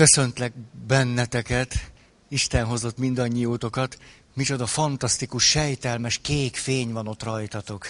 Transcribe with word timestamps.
Köszöntlek 0.00 0.52
benneteket, 0.86 1.90
Isten 2.28 2.64
hozott 2.64 2.98
mindannyiótokat, 2.98 3.98
micsoda 4.34 4.66
fantasztikus, 4.66 5.44
sejtelmes 5.48 6.18
kék 6.18 6.56
fény 6.56 6.92
van 6.92 7.06
ott 7.06 7.22
rajtatok. 7.22 7.86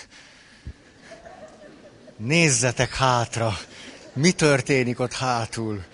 Nézzetek 2.17 2.95
hátra, 2.95 3.53
mi 4.13 4.31
történik 4.31 5.01
ott 5.01 5.13
hátul. 5.13 5.85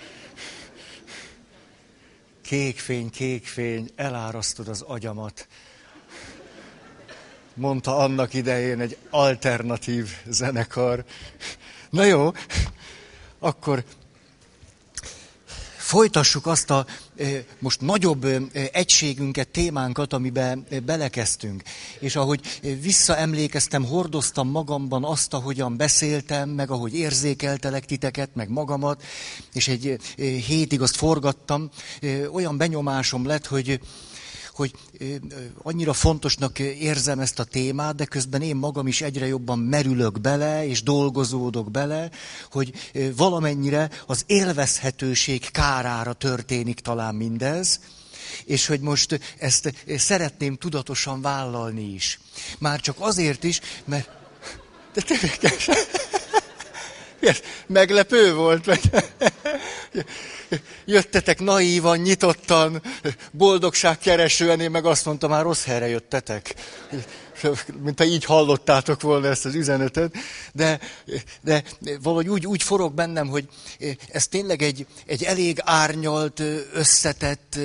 Kék 2.43 2.79
fény, 2.79 3.11
kék 3.11 3.47
fény, 3.47 3.91
elárasztod 3.97 4.69
az 4.69 4.83
agyamat. 4.83 5.49
Mondta 7.55 7.97
annak 7.97 8.35
idején 8.35 8.81
egy 8.81 8.97
alternatív 9.11 10.11
zenekar. 10.27 11.05
Na 11.91 12.05
jó, 12.05 12.33
akkor 13.39 13.85
folytassuk 15.87 16.47
azt 16.47 16.71
a 16.71 16.87
most 17.59 17.81
nagyobb 17.81 18.27
egységünket, 18.73 19.49
témánkat, 19.49 20.13
amiben 20.13 20.67
belekezdtünk. 20.85 21.63
És 21.99 22.17
ahogy 22.17 22.41
visszaemlékeztem, 22.81 23.85
hordoztam 23.85 24.49
magamban 24.49 25.05
azt, 25.05 25.35
ahogyan 25.35 25.77
beszéltem, 25.77 26.49
meg 26.49 26.71
ahogy 26.71 26.95
érzékeltelek 26.95 27.85
titeket, 27.85 28.31
meg 28.35 28.49
magamat, 28.49 29.03
és 29.53 29.69
egy 29.69 29.99
hétig 30.47 30.83
azt 30.83 30.97
forgattam, 30.97 31.71
olyan 32.33 32.57
benyomásom 32.57 33.27
lett, 33.27 33.47
hogy 33.47 33.81
hogy 34.57 34.73
annyira 35.63 35.93
fontosnak 35.93 36.59
érzem 36.59 37.19
ezt 37.19 37.39
a 37.39 37.45
témát, 37.45 37.95
de 37.95 38.05
közben 38.05 38.43
én 38.43 38.57
magam 38.57 38.87
is 38.87 39.01
egyre 39.01 39.27
jobban 39.27 39.59
merülök 39.59 40.21
bele, 40.21 40.67
és 40.67 40.83
dolgozódok 40.83 41.71
bele, 41.71 42.11
hogy 42.51 42.73
valamennyire 43.17 43.91
az 44.07 44.23
élvezhetőség 44.27 45.51
kárára 45.51 46.13
történik 46.13 46.81
talán 46.81 47.15
mindez, 47.15 47.81
és 48.45 48.67
hogy 48.67 48.81
most 48.81 49.21
ezt 49.39 49.73
szeretném 49.97 50.57
tudatosan 50.57 51.21
vállalni 51.21 51.93
is. 51.95 52.21
Már 52.59 52.81
csak 52.81 52.97
azért 52.99 53.45
is, 53.45 53.61
mert... 53.85 54.09
De 54.95 55.03
tényleg, 55.03 55.39
meglepő 57.67 58.35
volt. 58.35 58.67
Meg 58.67 58.81
jöttetek 60.85 61.41
naívan, 61.41 61.99
nyitottan, 61.99 62.83
boldogságkeresően, 63.31 64.61
én 64.61 64.71
meg 64.71 64.85
azt 64.85 65.05
mondtam, 65.05 65.31
már 65.31 65.43
rossz 65.43 65.65
helyre 65.65 65.89
jöttetek. 65.89 66.55
Mint 67.83 67.99
ha 67.99 68.05
így 68.05 68.25
hallottátok 68.25 69.01
volna 69.01 69.27
ezt 69.29 69.45
az 69.45 69.55
üzenetet. 69.55 70.15
De, 70.53 70.81
de 71.41 71.63
valahogy 72.03 72.29
úgy, 72.29 72.47
úgy 72.47 72.63
forog 72.63 72.95
bennem, 72.95 73.29
hogy 73.29 73.49
ez 74.09 74.29
tényleg 74.29 74.63
egy, 74.63 74.87
egy 75.07 75.23
elég 75.23 75.59
árnyalt, 75.65 76.43
összetett 76.73 77.59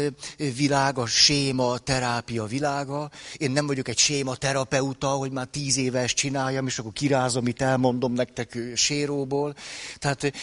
világ, 0.55 0.97
a 0.97 1.05
séma 1.05 1.77
terápia 1.77 2.45
világa. 2.45 3.11
Én 3.37 3.51
nem 3.51 3.67
vagyok 3.67 3.87
egy 3.87 3.97
séma 3.97 4.35
terapeuta, 4.35 5.07
hogy 5.07 5.31
már 5.31 5.47
tíz 5.51 5.77
éves 5.77 6.13
csináljam, 6.13 6.67
és 6.67 6.79
akkor 6.79 6.93
kirázom, 6.93 7.47
itt 7.47 7.61
elmondom 7.61 8.13
nektek 8.13 8.57
séróból. 8.75 9.55
Tehát 9.97 10.33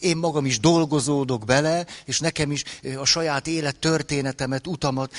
én 0.00 0.16
magam 0.16 0.46
is 0.46 0.60
dolgozódok 0.60 1.44
bele, 1.44 1.86
és 2.04 2.20
nekem 2.20 2.50
is 2.50 2.62
a 2.98 3.04
saját 3.04 3.46
élet 3.46 3.78
történetemet, 3.78 4.66
utamat 4.66 5.12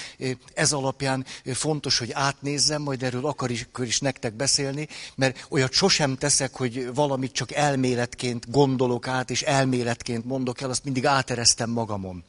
ez 0.53 0.72
alapján 0.72 1.25
fontos, 1.45 1.97
hogy 1.97 2.11
átnézzem, 2.11 2.81
majd 2.81 3.03
erről 3.03 3.25
akar 3.25 3.52
is, 3.56 3.67
is 3.80 4.00
nektek 4.00 4.34
beszélni, 4.34 4.88
mert 5.16 5.45
olyat 5.50 5.72
sosem 5.72 6.16
teszek, 6.16 6.53
hogy 6.53 6.94
valamit 6.94 7.31
csak 7.31 7.52
elméletként 7.52 8.52
gondolok 8.52 9.08
át, 9.08 9.30
és 9.30 9.42
elméletként 9.42 10.25
mondok 10.25 10.62
el, 10.62 10.70
azt 10.70 10.84
mindig 10.84 11.06
átereztem 11.06 11.70
magamon. 11.70 12.23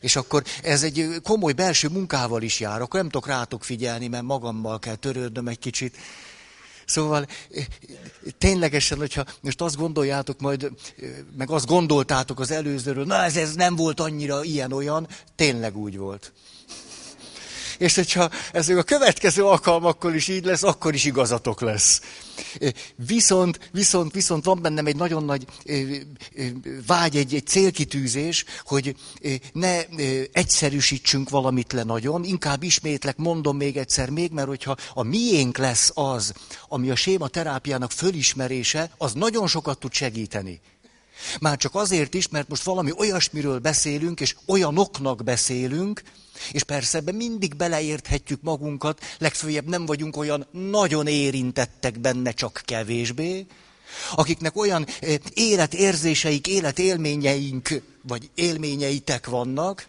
És 0.00 0.16
akkor 0.16 0.44
ez 0.62 0.82
egy 0.82 1.20
komoly 1.22 1.52
belső 1.52 1.88
munkával 1.88 2.42
is 2.42 2.60
jár, 2.60 2.80
akkor 2.80 3.00
nem 3.00 3.08
tudok 3.10 3.26
rátok 3.26 3.64
figyelni, 3.64 4.08
mert 4.08 4.24
magammal 4.24 4.78
kell 4.78 4.94
törődnöm 4.94 5.48
egy 5.48 5.58
kicsit. 5.58 5.96
Szóval 6.84 7.26
ténylegesen, 8.38 8.98
hogyha 8.98 9.24
most 9.40 9.60
azt 9.60 9.76
gondoljátok 9.76 10.40
majd, 10.40 10.70
meg 11.36 11.50
azt 11.50 11.66
gondoltátok 11.66 12.40
az 12.40 12.50
előzőről, 12.50 13.04
na 13.04 13.22
ez, 13.22 13.36
ez 13.36 13.54
nem 13.54 13.76
volt 13.76 14.00
annyira 14.00 14.44
ilyen-olyan, 14.44 15.08
tényleg 15.36 15.76
úgy 15.76 15.96
volt. 15.96 16.32
És 17.80 17.94
hogyha 17.94 18.30
ez 18.52 18.68
a 18.68 18.82
következő 18.82 19.44
alkalmakkor 19.44 20.14
is 20.14 20.28
így 20.28 20.44
lesz, 20.44 20.62
akkor 20.62 20.94
is 20.94 21.04
igazatok 21.04 21.60
lesz. 21.60 22.00
Viszont, 23.06 23.70
viszont, 23.72 24.12
viszont 24.12 24.44
van 24.44 24.62
bennem 24.62 24.86
egy 24.86 24.96
nagyon 24.96 25.24
nagy 25.24 25.44
vágy, 26.86 27.16
egy, 27.16 27.34
egy 27.34 27.46
célkitűzés, 27.46 28.44
hogy 28.64 28.96
ne 29.52 29.86
egyszerűsítsünk 30.32 31.30
valamit 31.30 31.72
le 31.72 31.82
nagyon, 31.82 32.24
inkább 32.24 32.62
ismétlek, 32.62 33.16
mondom 33.16 33.56
még 33.56 33.76
egyszer 33.76 34.10
még, 34.10 34.30
mert 34.30 34.48
hogyha 34.48 34.76
a 34.94 35.02
miénk 35.02 35.58
lesz 35.58 35.90
az, 35.94 36.32
ami 36.68 36.90
a 36.90 36.96
séma 36.96 37.28
terápiának 37.28 37.90
fölismerése, 37.90 38.90
az 38.98 39.12
nagyon 39.12 39.46
sokat 39.46 39.78
tud 39.78 39.92
segíteni. 39.92 40.60
Már 41.40 41.56
csak 41.56 41.74
azért 41.74 42.14
is, 42.14 42.28
mert 42.28 42.48
most 42.48 42.62
valami 42.62 42.92
olyasmiről 42.96 43.58
beszélünk, 43.58 44.20
és 44.20 44.36
olyanoknak 44.46 45.24
beszélünk, 45.24 46.02
és 46.52 46.62
persze 46.62 46.98
ebben 46.98 47.14
mindig 47.14 47.56
beleérthetjük 47.56 48.42
magunkat, 48.42 49.00
legfőjebb 49.18 49.68
nem 49.68 49.86
vagyunk 49.86 50.16
olyan 50.16 50.46
nagyon 50.50 51.06
érintettek 51.06 52.00
benne, 52.00 52.30
csak 52.30 52.62
kevésbé, 52.64 53.46
akiknek 54.14 54.56
olyan 54.56 54.86
eh, 55.00 55.14
életérzéseik, 55.34 56.46
életélményeink, 56.46 57.82
vagy 58.02 58.30
élményeitek 58.34 59.26
vannak, 59.26 59.86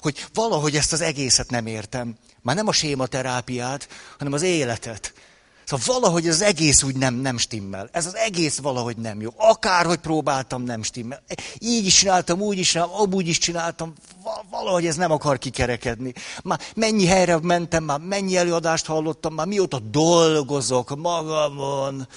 hogy 0.00 0.26
valahogy 0.34 0.76
ezt 0.76 0.92
az 0.92 1.00
egészet 1.00 1.50
nem 1.50 1.66
értem. 1.66 2.16
Már 2.42 2.56
nem 2.56 2.68
a 2.68 2.72
sématerápiát, 2.72 3.88
hanem 4.18 4.32
az 4.32 4.42
életet. 4.42 5.12
Szóval 5.64 6.00
valahogy 6.00 6.28
az 6.28 6.40
egész 6.40 6.82
úgy 6.82 6.96
nem, 6.96 7.14
nem 7.14 7.38
stimmel. 7.38 7.88
Ez 7.92 8.06
az 8.06 8.16
egész 8.16 8.58
valahogy 8.58 8.96
nem 8.96 9.20
jó. 9.20 9.30
Akárhogy 9.36 9.98
próbáltam, 9.98 10.62
nem 10.62 10.82
stimmel. 10.82 11.22
Így 11.58 11.86
is 11.86 11.94
csináltam, 11.94 12.40
úgy 12.40 12.58
is 12.58 12.70
csináltam, 12.70 13.12
úgy 13.12 13.28
is 13.28 13.38
csináltam. 13.38 13.92
Valahogy 14.50 14.86
ez 14.86 14.96
nem 14.96 15.10
akar 15.10 15.38
kikerekedni. 15.38 16.12
Már 16.42 16.60
mennyi 16.74 17.06
helyre 17.06 17.38
mentem, 17.42 17.84
már 17.84 17.98
mennyi 17.98 18.36
előadást 18.36 18.86
hallottam, 18.86 19.34
már 19.34 19.46
mióta 19.46 19.78
dolgozok 19.78 20.96
magamon. 20.96 22.08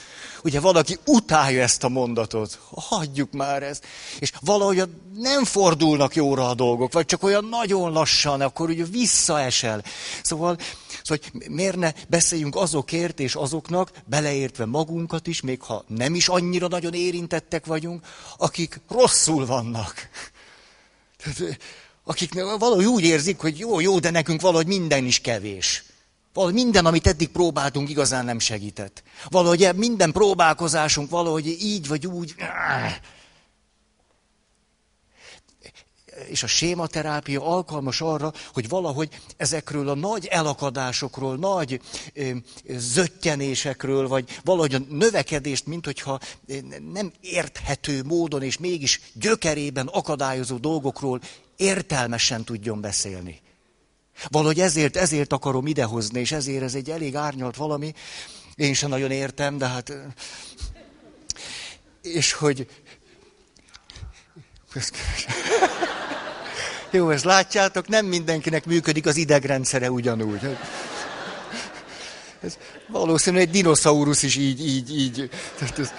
Ugye 0.44 0.60
valaki 0.60 0.98
utálja 1.06 1.62
ezt 1.62 1.84
a 1.84 1.90
mondatot. 1.90 2.60
Hagyjuk 2.70 3.32
már 3.32 3.64
ezt. 3.64 3.86
És 4.20 4.32
valahogy 4.40 4.84
nem 5.16 5.44
fordulnak 5.44 6.16
jóra 6.16 6.50
a 6.50 6.54
dolgok, 6.54 6.94
vagy 6.94 7.06
csak 7.06 7.24
olyan 7.24 7.46
nagyon 7.46 7.92
lassan, 7.92 8.42
akkor 8.42 8.70
ugye 8.70 8.84
visszaesel. 8.84 9.84
Szóval 10.24 10.58
Szóval, 11.06 11.24
miért 11.48 11.76
ne 11.76 11.92
beszéljünk 12.08 12.56
azokért 12.56 13.20
és 13.20 13.36
azoknak, 13.36 13.92
beleértve 14.06 14.66
magunkat 14.66 15.28
is, 15.28 15.42
még 15.42 15.62
ha 15.62 15.84
nem 15.88 16.16
is 16.16 16.28
annyira 16.28 16.68
nagyon 16.68 16.94
érintettek 16.94 17.66
vagyunk, 17.66 18.06
akik 18.38 18.82
rosszul 18.90 19.46
vannak. 19.46 20.10
Akik 22.06 22.34
valahogy 22.34 22.86
úgy 22.86 23.04
érzik, 23.04 23.40
hogy 23.40 23.60
jó, 23.60 23.80
jó, 23.80 24.00
de 24.00 24.10
nekünk 24.10 24.42
valahogy 24.42 24.68
minden 24.68 25.06
is 25.06 25.20
kevés. 25.20 25.84
Valahogy 26.34 26.56
minden, 26.56 26.86
amit 26.86 27.08
eddig 27.08 27.30
próbáltunk, 27.30 27.90
igazán 27.90 28.26
nem 28.26 28.40
segített. 28.40 29.04
Valahogy 29.30 29.70
minden 29.76 30.12
próbálkozásunk 30.12 31.10
valahogy 31.10 31.48
így 31.48 31.88
vagy 31.88 32.08
úgy 32.08 32.36
és 36.28 36.44
a 36.44 36.48
sématerápia 36.48 37.46
alkalmas 37.46 38.02
arra, 38.02 38.34
hogy 38.54 38.70
valahogy 38.70 39.10
ezekről 39.38 39.90
a 39.90 39.96
nagy 39.96 40.26
elakadásokról, 40.26 41.36
nagy 41.36 41.82
zöttyenésekről, 42.68 44.08
vagy 44.08 44.40
valahogy 44.44 44.76
a 44.76 44.82
növekedést, 44.90 45.66
mint 45.66 45.86
hogyha 45.86 46.20
nem 46.92 47.12
érthető 47.22 48.04
módon 48.04 48.44
és 48.44 48.58
mégis 48.58 49.02
gyökerében 49.14 49.88
akadályozó 49.88 50.58
dolgokról 50.58 51.22
értelmesen 51.56 52.44
tudjon 52.44 52.82
beszélni. 52.82 53.42
Valahogy 54.28 54.60
ezért, 54.60 54.98
ezért 54.98 55.34
akarom 55.34 55.68
idehozni, 55.68 56.20
és 56.20 56.32
ezért 56.32 56.64
ez 56.64 56.76
egy 56.76 56.90
elég 56.90 57.16
árnyalt 57.16 57.56
valami. 57.56 57.94
Én 58.56 58.74
sem 58.74 58.90
nagyon 58.90 59.12
értem, 59.12 59.58
de 59.58 59.68
hát... 59.68 59.94
És 62.02 62.34
hogy... 62.34 62.68
Jó, 66.92 67.10
ezt 67.10 67.24
látjátok, 67.24 67.88
nem 67.88 68.06
mindenkinek 68.06 68.66
működik 68.66 69.06
az 69.06 69.16
idegrendszere 69.16 69.92
ugyanúgy. 69.92 70.58
Ez 72.42 72.58
valószínű 72.88 73.38
egy 73.38 73.50
dinoszaurusz 73.50 74.24
is 74.24 74.36
így, 74.36 74.68
így, 74.68 74.98
így. 74.98 75.30
Tehát 75.58 75.80
ez, 75.80 75.94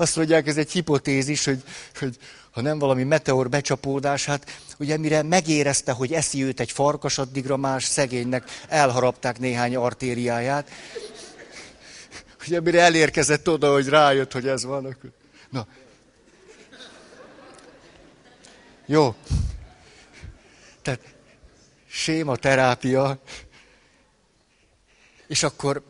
azt 0.00 0.16
mondják, 0.16 0.46
ez 0.46 0.56
egy 0.56 0.70
hipotézis, 0.70 1.44
hogy, 1.44 1.62
hogy 1.98 2.16
ha 2.50 2.60
nem 2.60 2.78
valami 2.78 3.02
meteor 3.02 3.48
becsapódás, 3.48 4.24
hát 4.24 4.60
ugye 4.78 4.96
mire 4.96 5.22
megérezte, 5.22 5.92
hogy 5.92 6.12
eszi 6.12 6.44
őt 6.44 6.60
egy 6.60 6.72
farkas, 6.72 7.18
addigra 7.18 7.56
más 7.56 7.84
szegénynek 7.84 8.44
elharapták 8.68 9.38
néhány 9.38 9.76
artériáját. 9.76 10.70
Ugye 12.46 12.60
mire 12.60 12.80
elérkezett 12.80 13.48
oda, 13.48 13.72
hogy 13.72 13.88
rájött, 13.88 14.32
hogy 14.32 14.48
ez 14.48 14.64
van, 14.64 14.84
akkor... 14.84 15.10
Na. 15.50 15.66
Jó. 18.86 19.14
Tehát 20.82 21.00
séma 21.86 22.36
terápia. 22.36 23.18
És 25.26 25.42
akkor 25.42 25.82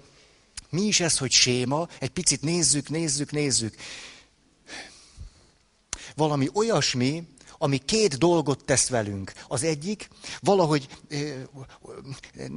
mi 0.70 0.82
is 0.82 1.00
ez, 1.00 1.19
hogy 1.19 1.31
séma? 1.31 1.88
Egy 1.99 2.11
picit 2.11 2.43
nézzük, 2.43 2.88
nézzük, 2.88 3.31
nézzük. 3.31 3.75
Valami 6.15 6.49
olyasmi, 6.53 7.23
ami 7.59 7.79
két 7.79 8.19
dolgot 8.19 8.65
tesz 8.65 8.88
velünk. 8.88 9.32
Az 9.49 9.62
egyik, 9.62 10.09
valahogy 10.41 10.88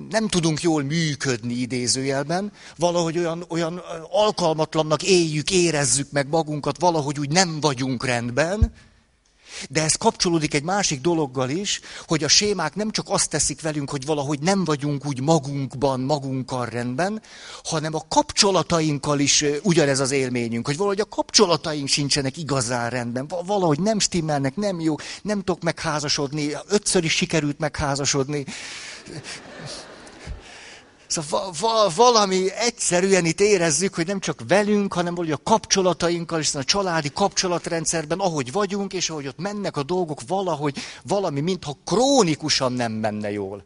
nem 0.09 0.27
tudunk 0.27 0.61
jól 0.61 0.83
működni 0.83 1.53
idézőjelben, 1.53 2.51
valahogy 2.75 3.17
olyan, 3.17 3.45
olyan 3.47 3.81
alkalmatlannak 4.09 5.03
éljük, 5.03 5.51
érezzük 5.51 6.11
meg 6.11 6.27
magunkat, 6.27 6.79
valahogy 6.79 7.19
úgy 7.19 7.29
nem 7.29 7.59
vagyunk 7.59 8.05
rendben, 8.05 8.73
de 9.69 9.83
ez 9.83 9.95
kapcsolódik 9.95 10.53
egy 10.53 10.63
másik 10.63 11.01
dologgal 11.01 11.49
is, 11.49 11.79
hogy 12.07 12.23
a 12.23 12.27
sémák 12.27 12.75
nem 12.75 12.91
csak 12.91 13.05
azt 13.09 13.29
teszik 13.29 13.61
velünk, 13.61 13.89
hogy 13.89 14.05
valahogy 14.05 14.39
nem 14.39 14.63
vagyunk 14.63 15.05
úgy 15.05 15.21
magunkban, 15.21 15.99
magunkkal 15.99 16.65
rendben, 16.65 17.21
hanem 17.63 17.95
a 17.95 18.05
kapcsolatainkkal 18.09 19.19
is 19.19 19.45
ugyanez 19.63 19.99
az 19.99 20.11
élményünk, 20.11 20.65
hogy 20.65 20.77
valahogy 20.77 20.99
a 20.99 21.05
kapcsolataink 21.05 21.87
sincsenek 21.87 22.37
igazán 22.37 22.89
rendben, 22.89 23.27
valahogy 23.45 23.79
nem 23.79 23.99
stimmelnek, 23.99 24.55
nem 24.55 24.79
jó, 24.79 24.95
nem 25.21 25.37
tudok 25.37 25.61
megházasodni, 25.61 26.51
ötször 26.67 27.03
is 27.03 27.13
sikerült 27.13 27.59
megházasodni. 27.59 28.45
Szóval 31.11 31.53
va- 31.59 31.95
valami 31.95 32.51
egyszerűen 32.51 33.25
itt 33.25 33.39
érezzük, 33.39 33.93
hogy 33.93 34.07
nem 34.07 34.19
csak 34.19 34.41
velünk, 34.47 34.93
hanem 34.93 35.15
hogy 35.15 35.31
a 35.31 35.39
kapcsolatainkkal, 35.43 36.39
és 36.39 36.55
a 36.55 36.63
családi 36.63 37.11
kapcsolatrendszerben, 37.13 38.19
ahogy 38.19 38.51
vagyunk, 38.51 38.93
és 38.93 39.09
ahogy 39.09 39.27
ott 39.27 39.37
mennek 39.37 39.77
a 39.77 39.83
dolgok, 39.83 40.21
valahogy 40.27 40.77
valami, 41.03 41.39
mintha 41.39 41.77
krónikusan 41.85 42.73
nem 42.73 42.91
menne 42.91 43.31
jól. 43.31 43.65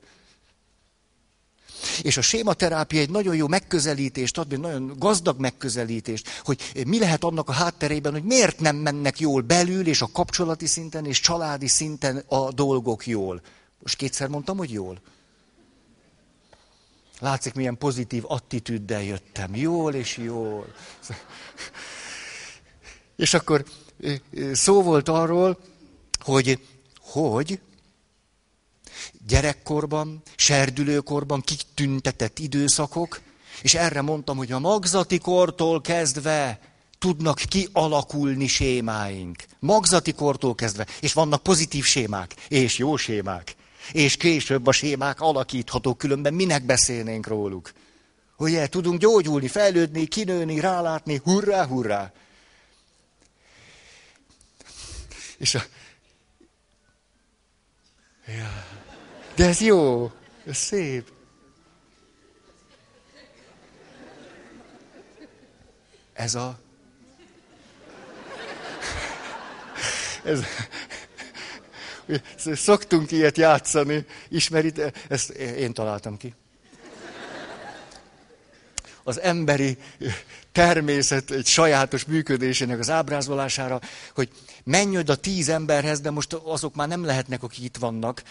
És 2.01 2.17
a 2.17 2.21
sématerápia 2.21 2.99
egy 2.99 3.09
nagyon 3.09 3.35
jó 3.35 3.47
megközelítést 3.47 4.37
ad, 4.37 4.51
egy 4.51 4.59
nagyon 4.59 4.93
gazdag 4.97 5.39
megközelítést, 5.39 6.41
hogy 6.43 6.71
mi 6.87 6.99
lehet 6.99 7.23
annak 7.23 7.49
a 7.49 7.53
hátterében, 7.53 8.11
hogy 8.11 8.23
miért 8.23 8.59
nem 8.59 8.75
mennek 8.75 9.19
jól 9.19 9.41
belül, 9.41 9.87
és 9.87 10.01
a 10.01 10.09
kapcsolati 10.13 10.65
szinten, 10.65 11.05
és 11.05 11.19
családi 11.19 11.67
szinten 11.67 12.23
a 12.27 12.51
dolgok 12.51 13.07
jól. 13.07 13.41
Most 13.79 13.97
kétszer 13.97 14.27
mondtam, 14.27 14.57
hogy 14.57 14.71
jól. 14.71 14.99
Látszik, 17.19 17.53
milyen 17.53 17.77
pozitív 17.77 18.23
attitűddel 18.27 19.03
jöttem. 19.03 19.55
Jól 19.55 19.93
és 19.93 20.17
jól. 20.17 20.73
És 23.15 23.33
akkor 23.33 23.65
szó 24.53 24.81
volt 24.81 25.09
arról, 25.09 25.59
hogy 26.23 26.59
hogy 26.99 27.59
gyerekkorban, 29.27 30.21
serdülőkorban 30.35 31.41
kitüntetett 31.41 32.39
időszakok, 32.39 33.21
és 33.61 33.73
erre 33.73 34.01
mondtam, 34.01 34.37
hogy 34.37 34.51
a 34.51 34.59
magzati 34.59 35.17
kortól 35.17 35.81
kezdve 35.81 36.59
tudnak 36.97 37.37
kialakulni 37.37 38.47
sémáink. 38.47 39.43
Magzati 39.59 40.13
kortól 40.13 40.55
kezdve. 40.55 40.87
És 40.99 41.13
vannak 41.13 41.43
pozitív 41.43 41.83
sémák, 41.83 42.35
és 42.47 42.77
jó 42.77 42.95
sémák. 42.95 43.55
És 43.91 44.17
később 44.17 44.67
a 44.67 44.71
sémák 44.71 45.21
alakíthatók, 45.21 45.97
különben 45.97 46.33
minek 46.33 46.65
beszélnénk 46.65 47.27
róluk. 47.27 47.71
Ugye, 48.37 48.67
tudunk 48.67 48.99
gyógyulni, 48.99 49.47
fejlődni, 49.47 50.05
kinőni, 50.05 50.59
rálátni, 50.59 51.21
hurrá, 51.23 51.65
hurrá. 51.65 52.11
És 55.37 55.55
a... 55.55 55.61
Ja. 58.27 58.65
De 59.35 59.45
ez 59.45 59.61
jó, 59.61 60.11
ez 60.45 60.57
szép. 60.57 61.11
Ez 66.13 66.35
a... 66.35 66.59
Ez, 70.23 70.43
Szoktunk 72.53 73.11
ilyet 73.11 73.37
játszani. 73.37 74.05
Ismerit? 74.29 74.91
Ezt 75.07 75.29
én 75.29 75.73
találtam 75.73 76.17
ki. 76.17 76.33
Az 79.03 79.19
emberi 79.19 79.77
természet 80.51 81.31
egy 81.31 81.45
sajátos 81.45 82.05
működésének 82.05 82.79
az 82.79 82.89
ábrázolására, 82.89 83.81
hogy 84.13 84.29
menj 84.63 84.97
oda 84.97 85.15
tíz 85.15 85.49
emberhez, 85.49 85.99
de 85.99 86.09
most 86.09 86.33
azok 86.33 86.75
már 86.75 86.87
nem 86.87 87.05
lehetnek, 87.05 87.43
akik 87.43 87.63
itt 87.63 87.77
vannak, 87.77 88.23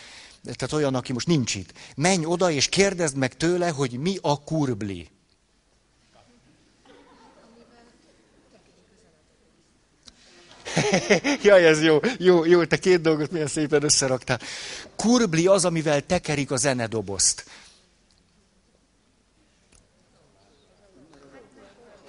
tehát 0.43 0.73
olyan, 0.73 0.95
aki 0.95 1.13
most 1.13 1.27
nincs 1.27 1.55
itt. 1.55 1.73
Menj 1.97 2.25
oda 2.25 2.51
és 2.51 2.69
kérdezd 2.69 3.17
meg 3.17 3.37
tőle, 3.37 3.69
hogy 3.69 3.99
mi 3.99 4.19
a 4.21 4.43
kurbli. 4.43 5.09
Jaj, 11.43 11.67
ez 11.67 11.83
jó, 11.83 12.01
jó, 12.19 12.45
jó, 12.45 12.65
te 12.65 12.77
két 12.79 13.01
dolgot 13.01 13.31
milyen 13.31 13.47
szépen 13.47 13.83
összeraktál. 13.83 14.41
Kurbli 14.97 15.47
az, 15.47 15.65
amivel 15.65 16.07
tekerik 16.07 16.51
a 16.51 16.57
zenedobozt. 16.57 17.45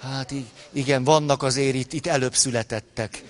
Hát 0.00 0.32
igen, 0.72 1.04
vannak 1.04 1.42
azért 1.42 1.74
itt, 1.74 1.92
itt 1.92 2.06
előbb 2.06 2.34
születettek. 2.34 3.22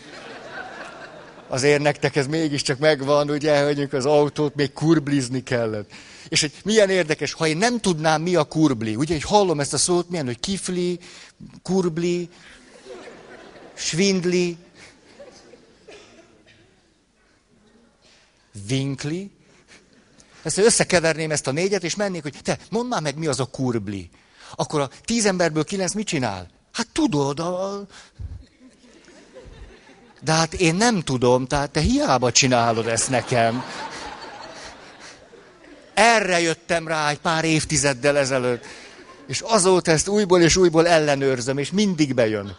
Azért 1.49 1.83
nektek 1.83 2.17
ez 2.17 2.27
mégiscsak 2.27 2.79
megvan, 2.79 3.31
ugye, 3.31 3.65
hogy 3.65 3.89
az 3.91 4.07
autót 4.07 4.55
még 4.55 4.73
kurblizni 4.73 5.43
kellett. 5.43 5.91
És 6.29 6.41
hogy 6.41 6.53
milyen 6.65 6.91
érdekes, 6.91 7.33
ha 7.33 7.47
én 7.47 7.57
nem 7.57 7.81
tudnám, 7.81 8.23
mi 8.23 8.35
a 8.35 8.45
kurbli, 8.45 8.97
ugye, 8.97 9.13
hogy 9.13 9.23
hallom 9.23 9.61
ezt 9.61 9.73
a 9.73 9.79
szót, 9.79 10.11
milyen, 10.11 10.27
hogy 10.27 10.41
kifli, 10.41 10.99
kurbli, 11.63 12.29
svindli, 13.75 14.57
vinkli. 18.67 19.31
Ezt 20.43 20.59
összekeverném 20.59 21.31
ezt 21.31 21.47
a 21.47 21.53
négyet, 21.53 21.85
és 21.85 21.95
mennék, 21.95 22.23
hogy 22.23 22.35
te, 22.43 22.59
mondd 22.71 22.89
már 22.89 23.03
meg, 23.03 23.19
mi 23.19 23.27
az 23.27 23.41
a 23.41 23.45
kurbli. 23.45 24.11
Akkor 24.55 24.81
a 24.81 24.91
tíz 25.05 25.27
emberből 25.27 25.65
kilenc 25.65 25.93
mit 25.93 26.07
csinál? 26.07 26.49
Hát 26.73 26.89
tudod, 26.93 27.41
a... 27.41 27.87
De 30.23 30.33
hát 30.33 30.55
én 30.55 30.75
nem 30.75 31.03
tudom, 31.03 31.47
tehát 31.47 31.71
te 31.71 31.81
hiába 31.81 32.33
csinálod 32.33 32.87
ezt 32.87 33.11
nekem. 33.11 33.65
Erre 35.95 36.41
jöttem 36.41 36.89
rá 36.89 37.11
egy 37.11 37.19
pár 37.19 37.45
évtizeddel 37.45 38.17
ezelőtt. 38.19 38.65
És 39.27 39.41
azóta 39.41 39.91
ezt 39.91 40.09
újból 40.09 40.41
és 40.41 40.57
újból 40.57 40.87
ellenőrzöm, 40.87 41.59
és 41.59 41.71
mindig 41.71 42.15
bejön. 42.15 42.57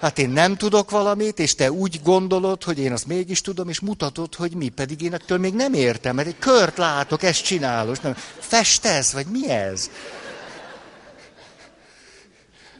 Hát 0.00 0.18
én 0.18 0.30
nem 0.30 0.56
tudok 0.56 0.90
valamit, 0.90 1.38
és 1.38 1.54
te 1.54 1.72
úgy 1.72 2.00
gondolod, 2.02 2.62
hogy 2.62 2.78
én 2.78 2.92
azt 2.92 3.06
mégis 3.06 3.40
tudom, 3.40 3.68
és 3.68 3.80
mutatod, 3.80 4.34
hogy 4.34 4.54
mi, 4.54 4.68
pedig 4.68 5.02
én 5.02 5.14
ettől 5.14 5.38
még 5.38 5.54
nem 5.54 5.72
értem, 5.72 6.14
mert 6.14 6.28
egy 6.28 6.38
kört 6.38 6.76
látok, 6.76 7.22
ezt 7.22 7.44
csinálod. 7.44 7.98
Nem. 8.02 8.14
Festesz, 8.38 9.12
vagy 9.12 9.26
mi 9.26 9.50
ez? 9.50 9.90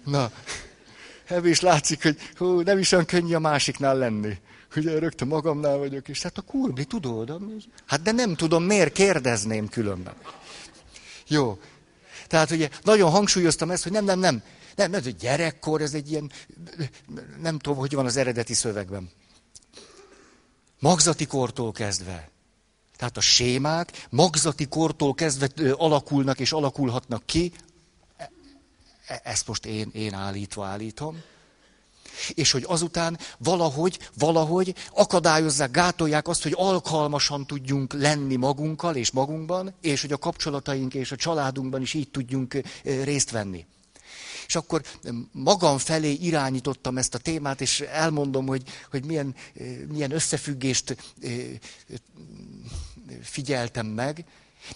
Na, 0.05 0.31
ebből 1.27 1.51
is 1.51 1.61
látszik, 1.61 2.03
hogy 2.03 2.17
hú, 2.37 2.61
nem 2.61 2.79
is 2.79 2.93
olyan 2.93 3.05
könnyű 3.05 3.35
a 3.35 3.39
másiknál 3.39 3.97
lenni. 3.97 4.39
Ugye 4.77 4.99
rögtön 4.99 5.29
magamnál 5.29 5.77
vagyok, 5.77 6.09
és 6.09 6.23
hát 6.23 6.39
a 6.39 6.43
kurbi, 6.43 6.85
tudod? 6.85 7.41
Hát 7.87 8.03
de 8.03 8.13
nem 8.13 8.35
tudom, 8.35 8.65
miért 8.65 8.93
kérdezném 8.93 9.69
különben. 9.69 10.15
Jó. 11.29 11.59
Tehát 12.27 12.51
ugye 12.51 12.69
nagyon 12.83 13.11
hangsúlyoztam 13.11 13.71
ezt, 13.71 13.83
hogy 13.83 13.93
nem, 13.93 14.05
nem, 14.05 14.19
nem. 14.19 14.43
Nem, 14.79 14.95
ez 14.95 15.07
egy 15.07 15.17
gyerekkor, 15.17 15.81
ez 15.81 15.95
egy 15.95 16.11
ilyen, 16.11 16.31
nem 17.41 17.59
tudom, 17.59 17.79
hogy 17.79 17.95
van 17.95 18.07
az 18.07 18.17
eredeti 18.17 18.55
szövegben. 18.55 19.11
Magzati 20.79 21.27
kortól 21.27 21.73
kezdve. 21.73 22.31
Tehát 22.97 23.17
a 23.17 23.21
sémák 23.21 24.07
magzati 24.11 24.67
kortól 24.67 25.15
kezdve 25.15 25.49
alakulnak 25.77 26.41
és 26.41 26.53
alakulhatnak 26.53 27.27
ki. 27.27 27.53
E, 28.17 28.31
e, 29.07 29.21
ezt 29.25 29.47
most 29.47 29.67
én, 29.67 29.91
én 29.93 30.15
állítva 30.15 30.67
állítom. 30.67 31.23
És 32.35 32.51
hogy 32.51 32.65
azután 32.67 33.19
valahogy, 33.39 33.99
valahogy 34.15 34.75
akadályozzák, 34.95 35.71
gátolják 35.71 36.29
azt, 36.29 36.43
hogy 36.43 36.55
alkalmasan 36.57 37.47
tudjunk 37.47 37.93
lenni 37.93 38.37
magunkkal 38.37 38.97
és 38.97 39.11
magunkban, 39.11 39.75
és 39.81 40.01
hogy 40.01 40.13
a 40.13 40.19
kapcsolataink 40.19 40.95
és 40.95 41.13
a 41.13 41.17
családunkban 41.17 41.81
is 41.81 41.95
így 41.95 42.11
tudjunk 42.11 42.61
részt 42.83 43.31
venni. 43.31 43.67
És 44.49 44.57
akkor 44.57 44.83
magam 45.33 45.79
felé 45.79 46.13
irányítottam 46.13 46.99
ezt 46.99 47.15
a 47.15 47.19
témát, 47.19 47.61
és 47.61 47.81
elmondom, 47.81 48.47
hogy, 48.47 48.63
hogy 48.91 49.05
milyen, 49.05 49.35
milyen 49.89 50.11
összefüggést 50.11 50.97
figyeltem 53.23 53.87
meg. 53.87 54.25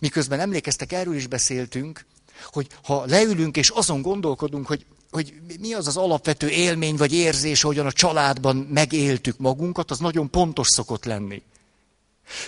Miközben 0.01 0.41
emlékeztek, 0.41 0.93
erről 0.93 1.15
is 1.15 1.27
beszéltünk, 1.27 2.05
hogy 2.51 2.67
ha 2.83 3.05
leülünk 3.07 3.57
és 3.57 3.69
azon 3.69 4.03
gondolkodunk, 4.03 4.67
hogy, 4.67 4.87
hogy 5.11 5.35
mi 5.61 5.73
az 5.73 5.87
az 5.87 5.97
alapvető 5.97 6.49
élmény 6.49 6.97
vagy 6.97 7.13
érzés, 7.13 7.65
ahogyan 7.65 7.87
a 7.87 7.93
családban 7.93 8.57
megéltük 8.57 9.39
magunkat, 9.39 9.91
az 9.91 9.99
nagyon 9.99 10.31
pontos 10.31 10.69
szokott 10.69 11.05
lenni. 11.05 11.43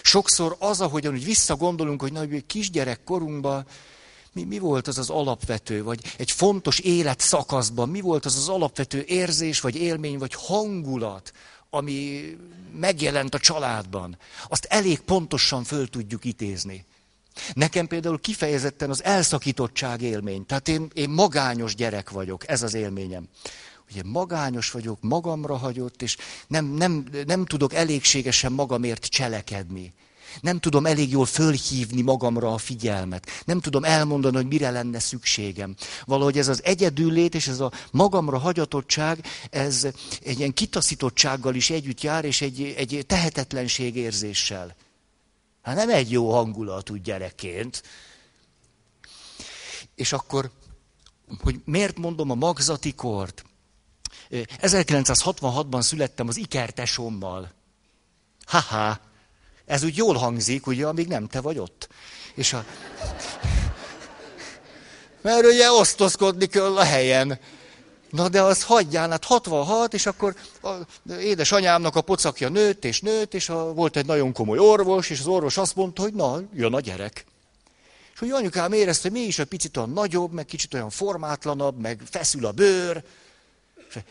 Sokszor 0.02 0.56
az, 0.58 0.80
ahogyan 0.80 1.12
hogy 1.12 1.24
visszagondolunk, 1.24 2.00
hogy 2.00 2.12
nagy 2.12 2.46
kisgyerek 2.46 3.04
korunkban, 3.04 3.66
mi, 4.34 4.44
mi 4.44 4.58
volt 4.58 4.88
az 4.88 4.98
az 4.98 5.10
alapvető, 5.10 5.82
vagy 5.82 6.00
egy 6.16 6.30
fontos 6.30 6.78
életszakaszban, 6.78 7.88
mi 7.88 8.00
volt 8.00 8.24
az 8.24 8.36
az 8.36 8.48
alapvető 8.48 9.04
érzés, 9.06 9.60
vagy 9.60 9.76
élmény, 9.76 10.18
vagy 10.18 10.34
hangulat, 10.34 11.32
ami 11.70 12.22
megjelent 12.78 13.34
a 13.34 13.38
családban. 13.38 14.18
Azt 14.48 14.64
elég 14.64 15.00
pontosan 15.00 15.64
föl 15.64 15.88
tudjuk 15.88 16.24
ítézni. 16.24 16.86
Nekem 17.52 17.86
például 17.86 18.20
kifejezetten 18.20 18.90
az 18.90 19.04
elszakítottság 19.04 20.02
élmény. 20.02 20.46
Tehát 20.46 20.68
én, 20.68 20.90
én 20.94 21.10
magányos 21.10 21.74
gyerek 21.74 22.10
vagyok, 22.10 22.48
ez 22.48 22.62
az 22.62 22.74
élményem. 22.74 23.28
Ugye 23.90 24.02
magányos 24.04 24.70
vagyok, 24.70 24.98
magamra 25.00 25.56
hagyott, 25.56 26.02
és 26.02 26.16
nem, 26.46 26.64
nem, 26.64 27.06
nem 27.26 27.44
tudok 27.44 27.74
elégségesen 27.74 28.52
magamért 28.52 29.04
cselekedni. 29.04 29.94
Nem 30.40 30.58
tudom 30.58 30.86
elég 30.86 31.10
jól 31.10 31.26
fölhívni 31.26 32.02
magamra 32.02 32.52
a 32.52 32.58
figyelmet. 32.58 33.26
Nem 33.44 33.60
tudom 33.60 33.84
elmondani, 33.84 34.36
hogy 34.36 34.46
mire 34.46 34.70
lenne 34.70 34.98
szükségem. 34.98 35.74
Valahogy 36.04 36.38
ez 36.38 36.48
az 36.48 36.64
egyedüllét 36.64 37.34
és 37.34 37.48
ez 37.48 37.60
a 37.60 37.72
magamra 37.90 38.38
hagyatottság, 38.38 39.26
ez 39.50 39.86
egy 40.22 40.38
ilyen 40.38 40.54
kitaszítottsággal 40.54 41.54
is 41.54 41.70
együtt 41.70 42.00
jár, 42.00 42.24
és 42.24 42.40
egy, 42.40 42.74
egy 42.76 43.04
tehetetlenség 43.06 43.96
érzéssel. 43.96 44.76
Hát 45.62 45.76
nem 45.76 45.90
egy 45.90 46.10
jó 46.10 46.32
hangulatú 46.32 46.94
gyerekként. 46.94 47.82
És 49.94 50.12
akkor, 50.12 50.50
hogy 51.42 51.60
miért 51.64 51.98
mondom 51.98 52.30
a 52.30 52.34
magzati 52.34 52.94
kort? 52.94 53.44
1966-ban 54.30 55.80
születtem 55.80 56.28
az 56.28 56.36
ikertesommal. 56.36 57.52
Haha, 58.44 59.00
ez 59.66 59.84
úgy 59.84 59.96
jól 59.96 60.14
hangzik, 60.14 60.66
ugye, 60.66 60.86
amíg 60.86 61.08
nem 61.08 61.26
te 61.26 61.40
vagy 61.40 61.58
ott. 61.58 61.88
És 62.34 62.52
a... 62.52 62.64
Mert 65.22 65.44
ugye 65.44 65.70
osztozkodni 65.70 66.46
kell 66.46 66.76
a 66.76 66.84
helyen. 66.84 67.38
Na 68.10 68.28
de 68.28 68.42
az 68.42 68.62
hagyján, 68.62 69.10
hát 69.10 69.24
66, 69.24 69.94
és 69.94 70.06
akkor 70.06 70.34
a 70.62 70.70
édesanyámnak 71.20 71.96
a 71.96 72.00
pocakja 72.00 72.48
nőtt 72.48 72.84
és 72.84 73.00
nőtt, 73.00 73.34
és 73.34 73.48
a, 73.48 73.72
volt 73.72 73.96
egy 73.96 74.06
nagyon 74.06 74.32
komoly 74.32 74.58
orvos, 74.58 75.10
és 75.10 75.20
az 75.20 75.26
orvos 75.26 75.56
azt 75.56 75.76
mondta, 75.76 76.02
hogy 76.02 76.14
na, 76.14 76.40
jön 76.54 76.74
a 76.74 76.80
gyerek. 76.80 77.24
És 78.12 78.18
hogy 78.18 78.30
anyukám 78.30 78.72
érezte, 78.72 79.08
hogy 79.08 79.18
mi 79.18 79.24
is 79.26 79.38
egy 79.38 79.46
picit 79.46 79.76
olyan 79.76 79.90
nagyobb, 79.90 80.32
meg 80.32 80.44
kicsit 80.44 80.74
olyan 80.74 80.90
formátlanabb, 80.90 81.78
meg 81.78 82.00
feszül 82.10 82.46
a 82.46 82.52
bőr. 82.52 83.04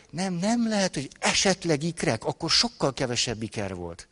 Nem, 0.09 0.33
nem 0.33 0.67
lehet, 0.69 0.93
hogy 0.93 1.09
esetleg 1.19 1.83
ikrek, 1.83 2.23
akkor 2.25 2.49
sokkal 2.49 2.93
kevesebb 2.93 3.41
iker 3.41 3.75
volt. 3.75 4.07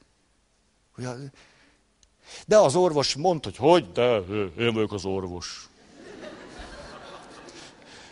De 2.46 2.58
az 2.58 2.76
orvos 2.76 3.16
mondta, 3.16 3.50
hogy 3.50 3.58
hogy, 3.58 3.92
de 3.92 4.18
én 4.58 4.74
vagyok 4.74 4.94
az 4.94 5.06
orvos. 5.06 5.70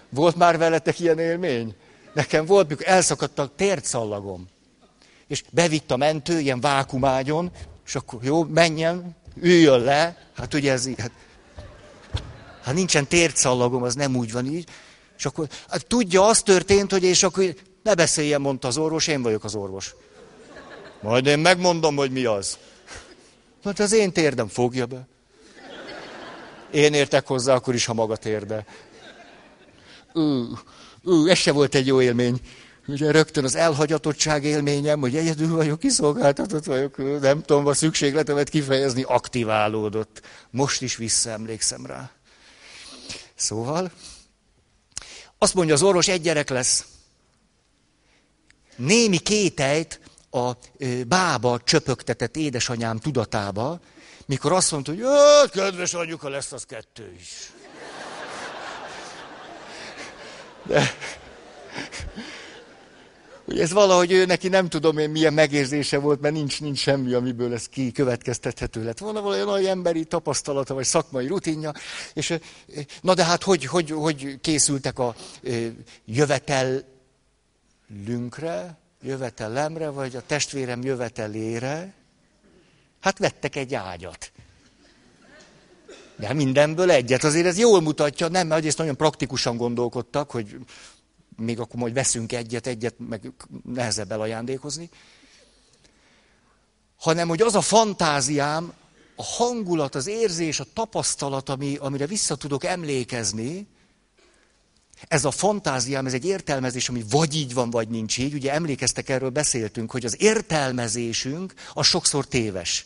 Volt 0.09 0.35
már 0.35 0.57
veletek 0.57 0.99
ilyen 0.99 1.19
élmény? 1.19 1.75
Nekem 2.13 2.45
volt, 2.45 2.69
mikor 2.69 2.87
elszakadt 2.87 3.39
a 3.39 3.51
tércallagom. 3.55 4.47
És 5.27 5.43
bevitt 5.51 5.91
a 5.91 5.97
mentő, 5.97 6.39
ilyen 6.39 6.59
vákumágyon, 6.59 7.51
és 7.85 7.95
akkor 7.95 8.23
jó, 8.23 8.43
menjen, 8.43 9.15
üljön 9.35 9.79
le. 9.79 10.17
Hát 10.35 10.53
ugye 10.53 10.71
ez 10.71 10.89
hát, 10.97 11.11
hát 12.63 12.73
nincsen 12.73 13.07
tércallagom, 13.07 13.83
az 13.83 13.95
nem 13.95 14.15
úgy 14.15 14.31
van 14.31 14.45
így. 14.45 14.69
És 15.17 15.25
akkor 15.25 15.47
hát 15.69 15.87
tudja, 15.87 16.25
az 16.25 16.41
történt, 16.41 16.91
hogy 16.91 17.03
és 17.03 17.23
akkor 17.23 17.55
ne 17.83 17.93
beszéljen, 17.93 18.41
mondta 18.41 18.67
az 18.67 18.77
orvos, 18.77 19.07
én 19.07 19.21
vagyok 19.21 19.43
az 19.43 19.55
orvos. 19.55 19.95
Majd 21.01 21.25
én 21.25 21.39
megmondom, 21.39 21.95
hogy 21.95 22.11
mi 22.11 22.25
az. 22.25 22.57
Mert 23.63 23.79
az 23.79 23.91
én 23.91 24.11
térdem 24.11 24.47
fogja 24.47 24.85
be. 24.85 25.07
Én 26.71 26.93
értek 26.93 27.27
hozzá 27.27 27.53
akkor 27.53 27.73
is, 27.73 27.85
ha 27.85 27.93
maga 27.93 28.15
térde. 28.15 28.65
Ú, 30.13 30.45
ú, 31.03 31.27
ez 31.27 31.37
se 31.37 31.51
volt 31.51 31.75
egy 31.75 31.87
jó 31.87 32.01
élmény. 32.01 32.41
Ugye 32.87 33.11
rögtön 33.11 33.43
az 33.43 33.55
elhagyatottság 33.55 34.43
élményem, 34.43 34.99
hogy 34.99 35.15
egyedül 35.15 35.55
vagyok, 35.55 35.79
kiszolgáltatott 35.79 36.63
vagyok, 36.63 37.21
nem 37.21 37.41
tudom, 37.41 37.67
a 37.67 37.73
szükségletemet 37.73 38.49
kifejezni, 38.49 39.03
aktiválódott. 39.03 40.21
Most 40.49 40.81
is 40.81 40.95
visszaemlékszem 40.95 41.85
rá. 41.85 42.11
Szóval, 43.35 43.91
azt 45.37 45.53
mondja 45.53 45.73
az 45.73 45.81
orvos, 45.81 46.07
egy 46.07 46.21
gyerek 46.21 46.49
lesz. 46.49 46.85
Némi 48.75 49.17
kételyt 49.17 49.99
a 50.31 50.51
bába 51.07 51.59
csöpögtetett 51.63 52.35
édesanyám 52.35 52.97
tudatába, 52.97 53.79
mikor 54.25 54.51
azt 54.51 54.71
mondta, 54.71 54.91
hogy 54.91 55.01
kedves 55.51 55.93
anyuka, 55.93 56.29
lesz 56.29 56.51
az 56.51 56.63
kettő 56.63 57.13
is. 57.19 57.51
De, 60.63 60.93
hogy 63.49 63.59
ez 63.59 63.71
valahogy 63.71 64.11
ő 64.11 64.25
neki 64.25 64.47
nem 64.47 64.69
tudom 64.69 64.97
én 64.97 65.09
milyen 65.09 65.33
megérzése 65.33 65.97
volt, 65.97 66.21
mert 66.21 66.33
nincs, 66.33 66.61
nincs 66.61 66.79
semmi, 66.79 67.13
amiből 67.13 67.53
ez 67.53 67.67
kikövetkeztethető 67.67 68.83
lett 68.83 68.97
volna, 68.97 69.21
valami 69.21 69.43
nagy 69.43 69.65
emberi 69.65 70.05
tapasztalata, 70.05 70.73
vagy 70.73 70.85
szakmai 70.85 71.27
rutinja, 71.27 71.71
és 72.13 72.37
na 73.01 73.13
de 73.13 73.23
hát 73.23 73.43
hogy, 73.43 73.65
hogy, 73.65 73.89
hogy 73.89 74.39
készültek 74.41 74.99
a 74.99 75.15
jövetelünkre, 76.05 78.78
jövetelemre, 79.01 79.89
vagy 79.89 80.15
a 80.15 80.21
testvérem 80.25 80.81
jövetelére, 80.81 81.93
hát 82.99 83.17
vettek 83.17 83.55
egy 83.55 83.73
ágyat. 83.73 84.31
De 86.15 86.33
mindenből 86.33 86.91
egyet. 86.91 87.23
Azért 87.23 87.45
ez 87.45 87.57
jól 87.57 87.81
mutatja, 87.81 88.27
nem, 88.27 88.47
mert 88.47 88.65
ezt 88.65 88.77
nagyon 88.77 88.95
praktikusan 88.95 89.57
gondolkodtak, 89.57 90.31
hogy 90.31 90.57
még 91.35 91.59
akkor 91.59 91.79
majd 91.79 91.93
veszünk 91.93 92.31
egyet, 92.31 92.67
egyet, 92.67 92.95
meg 92.97 93.31
nehezebb 93.63 94.11
elajándékozni. 94.11 94.89
Hanem, 96.97 97.27
hogy 97.27 97.41
az 97.41 97.55
a 97.55 97.61
fantáziám, 97.61 98.73
a 99.15 99.23
hangulat, 99.23 99.95
az 99.95 100.07
érzés, 100.07 100.59
a 100.59 100.65
tapasztalat, 100.73 101.49
ami, 101.49 101.75
amire 101.75 102.05
vissza 102.05 102.35
tudok 102.35 102.63
emlékezni, 102.63 103.67
ez 105.07 105.25
a 105.25 105.31
fantáziám, 105.31 106.05
ez 106.05 106.13
egy 106.13 106.25
értelmezés, 106.25 106.89
ami 106.89 107.03
vagy 107.09 107.35
így 107.35 107.53
van, 107.53 107.69
vagy 107.69 107.87
nincs 107.87 108.17
így. 108.17 108.33
Ugye 108.33 108.51
emlékeztek, 108.51 109.09
erről 109.09 109.29
beszéltünk, 109.29 109.91
hogy 109.91 110.05
az 110.05 110.21
értelmezésünk 110.21 111.53
a 111.73 111.83
sokszor 111.83 112.25
téves. 112.25 112.85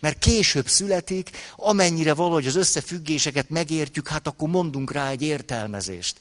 Mert 0.00 0.18
később 0.18 0.68
születik, 0.68 1.30
amennyire 1.56 2.14
valahogy 2.14 2.46
az 2.46 2.56
összefüggéseket 2.56 3.50
megértjük, 3.50 4.08
hát 4.08 4.26
akkor 4.26 4.48
mondunk 4.48 4.92
rá 4.92 5.10
egy 5.10 5.22
értelmezést. 5.22 6.20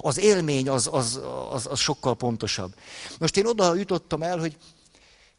Az 0.00 0.18
élmény 0.18 0.68
az, 0.68 0.88
az, 0.92 1.20
az, 1.50 1.66
az 1.66 1.80
sokkal 1.80 2.16
pontosabb. 2.16 2.74
Most 3.18 3.36
én 3.36 3.46
oda 3.46 3.74
jutottam 3.74 4.22
el, 4.22 4.38
hogy 4.38 4.56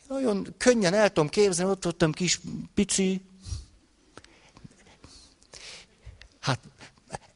nagyon 0.08 0.56
könnyen 0.58 0.94
el 0.94 1.08
tudom 1.08 1.30
képzelni, 1.30 1.72
ott 1.72 1.84
voltam 1.84 2.12
kis 2.12 2.40
pici, 2.74 3.22
hát 6.40 6.60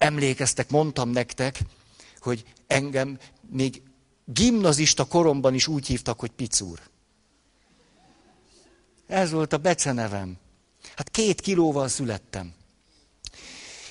emlékeztek, 0.02 0.70
mondtam 0.70 1.10
nektek, 1.10 1.60
hogy 2.20 2.44
engem 2.68 3.18
még 3.50 3.82
gimnazista 4.26 5.06
koromban 5.06 5.54
is 5.54 5.68
úgy 5.68 5.88
hívtak, 5.88 6.20
hogy 6.20 6.32
Picúr. 6.32 6.80
Ez 9.08 9.32
volt 9.32 9.54
a 9.54 9.58
becenevem. 9.58 10.38
Hát 10.96 11.10
két 11.10 11.42
kilóval 11.42 11.88
születtem. 11.88 12.54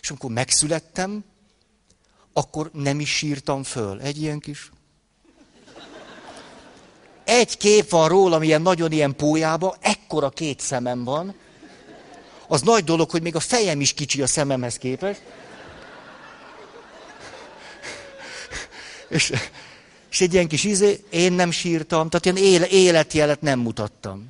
És 0.01 0.11
amikor 0.11 0.31
megszülettem, 0.31 1.25
akkor 2.33 2.71
nem 2.73 3.01
is 3.01 3.17
sírtam 3.17 3.63
föl. 3.63 4.01
Egy 4.01 4.23
ilyen 4.23 4.39
kis... 4.39 4.71
Egy 7.25 7.57
kép 7.57 7.91
van 7.91 8.09
rólam, 8.09 8.43
ilyen 8.43 8.63
nagyon 8.63 8.93
ilyen 8.93 9.17
pójába, 9.17 9.77
ekkora 9.81 10.29
két 10.29 10.61
szemem 10.61 11.05
van. 11.05 11.35
Az 12.49 12.63
nagy 12.63 12.85
dolog, 12.85 13.11
hogy 13.11 13.23
még 13.23 13.35
a 13.35 13.41
fejem 13.41 13.81
is 13.81 13.93
kicsi 13.93 14.23
a 14.23 14.27
szememhez 14.27 14.77
képest. 14.77 15.23
És, 19.11 19.33
és 20.11 20.21
egy 20.21 20.33
ilyen 20.33 20.49
kis 20.49 20.65
izé, 20.65 21.01
én 21.11 21.33
nem 21.33 21.51
sírtam, 21.51 22.09
tehát 22.09 22.39
ilyen 22.39 22.63
életjelet 22.63 23.41
nem 23.41 23.59
mutattam. 23.59 24.29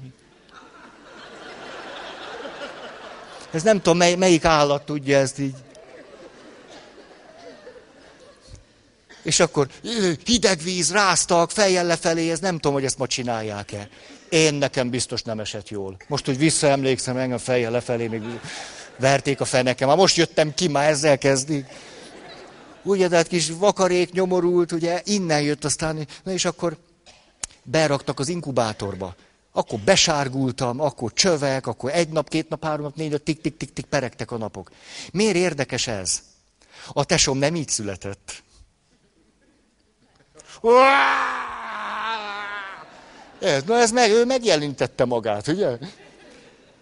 Ez 3.51 3.63
nem 3.63 3.77
tudom, 3.77 3.99
mely, 3.99 4.15
melyik 4.15 4.45
állat 4.45 4.85
tudja 4.85 5.19
ezt 5.19 5.39
így. 5.39 5.55
És 9.23 9.41
akkor 9.41 9.69
hideg 10.25 10.61
víz, 10.63 10.93
ráztak, 10.93 11.51
fejjel 11.51 11.85
lefelé, 11.85 12.31
ez 12.31 12.39
nem 12.39 12.55
tudom, 12.55 12.73
hogy 12.73 12.85
ezt 12.85 12.99
ma 12.99 13.07
csinálják-e. 13.07 13.89
Én 14.29 14.55
nekem 14.55 14.91
biztos 14.91 15.23
nem 15.23 15.41
esett 15.41 15.69
jól. 15.69 15.97
Most, 16.07 16.27
hogy 16.27 16.39
visszaemlékszem, 16.39 17.17
engem 17.17 17.39
fejjel 17.39 17.71
lefelé 17.71 18.07
még 18.07 18.23
verték 18.97 19.41
a 19.41 19.45
fenekem. 19.45 19.89
Már 19.89 19.97
most 19.97 20.17
jöttem 20.17 20.55
ki, 20.55 20.69
már 20.69 20.91
ezzel 20.91 21.19
kezdik. 21.19 21.67
Ugye, 22.83 23.09
tehát 23.09 23.27
kis 23.27 23.51
vakarék 23.51 24.13
nyomorult, 24.13 24.73
ugye, 24.73 25.03
innen 25.05 25.43
jött 25.43 25.65
aztán, 25.65 26.07
na 26.23 26.33
és 26.33 26.45
akkor 26.45 26.77
beraktak 27.63 28.19
az 28.19 28.29
inkubátorba. 28.29 29.15
Akkor 29.53 29.79
besárgultam, 29.79 30.81
akkor 30.81 31.13
csövek, 31.13 31.67
akkor 31.67 31.91
egy 31.93 32.09
nap, 32.09 32.29
két 32.29 32.49
nap, 32.49 32.65
három 32.65 32.83
nap, 32.83 32.97
négy 32.97 33.11
nap, 33.11 33.23
tik, 33.23 33.41
tik, 33.41 33.57
tik, 33.57 33.73
tik, 33.73 33.85
peregtek 33.85 34.31
a 34.31 34.37
napok. 34.37 34.71
Miért 35.13 35.37
érdekes 35.37 35.87
ez? 35.87 36.23
A 36.93 37.05
tesom 37.05 37.39
nem 37.39 37.55
így 37.55 37.69
született. 37.69 38.43
Ez, 43.41 43.63
na 43.63 43.79
ez 43.79 43.91
meg, 43.91 44.11
ő 44.11 44.25
megjelentette 44.25 45.05
magát, 45.05 45.49
ugye? 45.49 45.79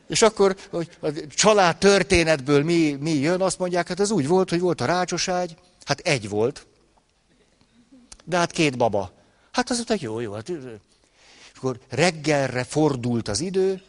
És 0.09 0.23
akkor 0.23 0.57
hogy 0.71 0.88
a 1.00 1.09
család 1.35 1.76
történetből 1.76 2.64
mi, 2.64 2.97
mi 3.00 3.14
jön, 3.14 3.40
azt 3.40 3.59
mondják, 3.59 3.88
hát 3.88 4.00
ez 4.00 4.11
úgy 4.11 4.26
volt, 4.26 4.50
hogy 4.50 4.61
volt 4.61 4.81
a 4.81 4.85
rácsoságy, 4.85 5.57
hát 5.88 6.00
egy 6.00 6.28
volt, 6.28 6.66
de 8.25 8.37
hát 8.37 8.50
két 8.50 8.76
baba. 8.76 9.12
Hát 9.52 9.71
az 9.71 9.76
mondták, 9.76 10.00
jó, 10.00 10.21
jó, 10.21 10.33
hát 10.33 10.52
akkor 11.57 11.78
reggelre 11.88 12.64
fordult 12.64 13.28
az 13.28 13.40
idő, 13.40 13.83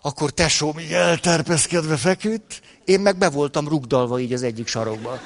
akkor 0.00 0.30
tesóm 0.30 0.78
így 0.78 0.92
elterpeszkedve 0.92 1.96
feküdt, 1.96 2.60
én 2.84 3.00
meg 3.00 3.16
be 3.16 3.28
voltam 3.28 3.68
rugdalva 3.68 4.18
így 4.18 4.32
az 4.32 4.42
egyik 4.42 4.66
sarokba. 4.66 5.20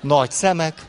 Nagy 0.00 0.30
szemek. 0.30 0.86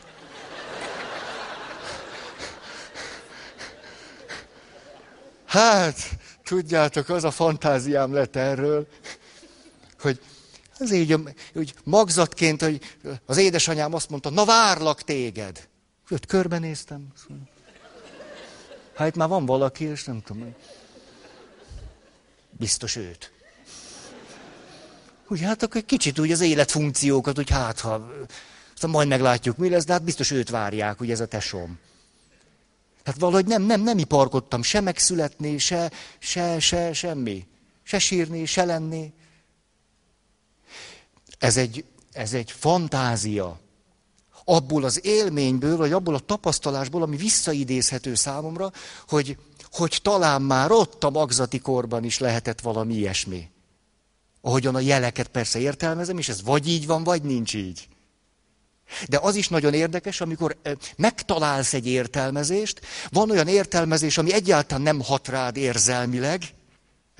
Hát, 5.46 5.96
tudjátok, 6.44 7.08
az 7.08 7.24
a 7.24 7.30
fantáziám 7.30 8.12
lett 8.12 8.36
erről, 8.36 8.86
hogy 10.00 10.20
az 10.80 10.92
így, 10.92 11.16
úgy 11.54 11.74
magzatként, 11.84 12.62
hogy 12.62 12.80
az 13.26 13.36
édesanyám 13.36 13.94
azt 13.94 14.10
mondta, 14.10 14.30
na 14.30 14.44
várlak 14.44 15.02
téged. 15.02 15.68
Öt 16.08 16.26
körbenéztem. 16.26 17.06
Hát 18.94 19.16
már 19.16 19.28
van 19.28 19.46
valaki, 19.46 19.84
és 19.84 20.04
nem 20.04 20.22
tudom. 20.22 20.54
Biztos 22.50 22.96
őt. 22.96 23.32
Úgy 25.28 25.40
hát 25.40 25.62
akkor 25.62 25.84
kicsit 25.84 26.18
úgy 26.18 26.32
az 26.32 26.40
életfunkciókat, 26.40 27.38
úgy 27.38 27.50
hát 27.50 27.80
ha, 27.80 28.10
aztán 28.74 28.90
majd 28.90 29.08
meglátjuk, 29.08 29.56
mi 29.56 29.68
lesz, 29.68 29.84
de 29.84 29.92
hát 29.92 30.02
biztos 30.02 30.30
őt 30.30 30.50
várják, 30.50 31.00
ugye 31.00 31.12
ez 31.12 31.20
a 31.20 31.26
tesom. 31.26 31.78
Hát 33.04 33.18
valahogy 33.18 33.46
nem, 33.46 33.62
nem, 33.62 33.80
nem 33.80 33.98
iparkodtam 33.98 34.62
se 34.62 34.80
megszületni, 34.80 35.58
se, 35.58 35.90
se, 36.18 36.58
se, 36.58 36.92
semmi. 36.92 37.46
Se 37.82 37.98
sírni, 37.98 38.44
se 38.44 38.64
lenni. 38.64 39.12
Ez 41.40 41.56
egy, 41.56 41.84
ez 42.12 42.32
egy 42.32 42.50
fantázia 42.50 43.58
abból 44.44 44.84
az 44.84 45.04
élményből, 45.04 45.76
vagy 45.76 45.92
abból 45.92 46.14
a 46.14 46.18
tapasztalásból, 46.18 47.02
ami 47.02 47.16
visszaidézhető 47.16 48.14
számomra, 48.14 48.72
hogy, 49.08 49.36
hogy 49.72 49.98
talán 50.02 50.42
már 50.42 50.70
ott 50.70 51.04
a 51.04 51.10
magzati 51.10 51.58
korban 51.58 52.04
is 52.04 52.18
lehetett 52.18 52.60
valami 52.60 52.94
ilyesmi. 52.94 53.50
Ahogyan 54.40 54.74
a 54.74 54.80
jeleket 54.80 55.28
persze 55.28 55.58
értelmezem, 55.58 56.18
és 56.18 56.28
ez 56.28 56.42
vagy 56.42 56.68
így 56.68 56.86
van, 56.86 57.04
vagy 57.04 57.22
nincs 57.22 57.54
így. 57.54 57.88
De 59.08 59.18
az 59.22 59.34
is 59.34 59.48
nagyon 59.48 59.74
érdekes, 59.74 60.20
amikor 60.20 60.56
megtalálsz 60.96 61.74
egy 61.74 61.86
értelmezést, 61.86 62.80
van 63.10 63.30
olyan 63.30 63.48
értelmezés, 63.48 64.18
ami 64.18 64.32
egyáltalán 64.32 64.82
nem 64.82 65.00
hat 65.02 65.28
rád 65.28 65.56
érzelmileg, 65.56 66.42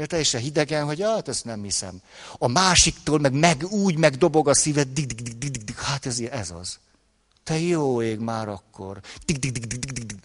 teljesen 0.06 0.40
hidegen, 0.40 0.84
hogy 0.84 1.02
hát 1.02 1.28
ezt 1.28 1.44
nem 1.44 1.62
hiszem. 1.62 2.00
A 2.38 2.48
másiktól 2.48 3.18
meg, 3.18 3.32
meg 3.32 3.64
úgy 3.64 3.96
megdobog 3.96 4.48
a 4.48 4.54
szíved, 4.54 4.88
dig, 4.88 5.06
dig, 5.06 5.22
dig, 5.22 5.38
dig, 5.38 5.64
dig, 5.64 5.76
hát 5.76 6.06
ez, 6.06 6.18
ez 6.18 6.50
az. 6.50 6.78
Te 7.44 7.58
jó 7.58 8.02
ég 8.02 8.18
már 8.18 8.48
akkor. 8.48 9.00
Dig, 9.26 9.38
dig, 9.38 9.52
dig, 9.52 9.66
dig, 9.66 9.92
dig, 9.92 10.06
dig. 10.06 10.18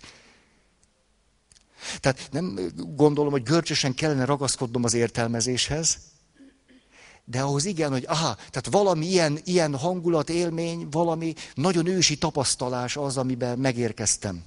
Tehát 1.99 2.27
nem 2.31 2.59
gondolom, 2.95 3.31
hogy 3.31 3.43
görcsösen 3.43 3.93
kellene 3.93 4.25
ragaszkodnom 4.25 4.83
az 4.83 4.93
értelmezéshez, 4.93 5.97
de 7.25 7.41
ahhoz 7.41 7.65
igen, 7.65 7.91
hogy 7.91 8.05
aha, 8.07 8.35
tehát 8.35 8.67
valami 8.69 9.05
ilyen, 9.05 9.39
ilyen 9.43 9.77
hangulat, 9.77 10.29
élmény, 10.29 10.87
valami 10.89 11.33
nagyon 11.53 11.87
ősi 11.87 12.17
tapasztalás 12.17 12.97
az, 12.97 13.17
amiben 13.17 13.59
megérkeztem. 13.59 14.43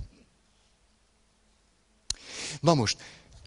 Na 2.61 2.75
most, 2.75 2.99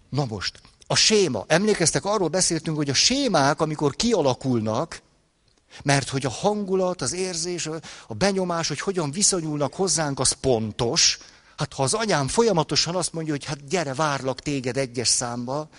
na 0.09 0.25
most, 0.25 0.61
a 0.91 0.95
séma. 0.95 1.45
Emlékeztek, 1.47 2.05
arról 2.05 2.27
beszéltünk, 2.27 2.77
hogy 2.77 2.89
a 2.89 2.93
sémák, 2.93 3.61
amikor 3.61 3.95
kialakulnak, 3.95 5.01
mert 5.83 6.09
hogy 6.09 6.25
a 6.25 6.29
hangulat, 6.29 7.01
az 7.01 7.13
érzés, 7.13 7.69
a 8.07 8.13
benyomás, 8.13 8.67
hogy 8.67 8.79
hogyan 8.79 9.11
viszonyulnak 9.11 9.73
hozzánk, 9.73 10.19
az 10.19 10.31
pontos. 10.31 11.19
Hát 11.57 11.73
ha 11.73 11.83
az 11.83 11.93
anyám 11.93 12.27
folyamatosan 12.27 12.95
azt 12.95 13.13
mondja, 13.13 13.33
hogy 13.33 13.45
hát 13.45 13.67
gyere, 13.67 13.93
várlak 13.93 14.39
téged 14.39 14.77
egyes 14.77 15.07
számba, 15.07 15.69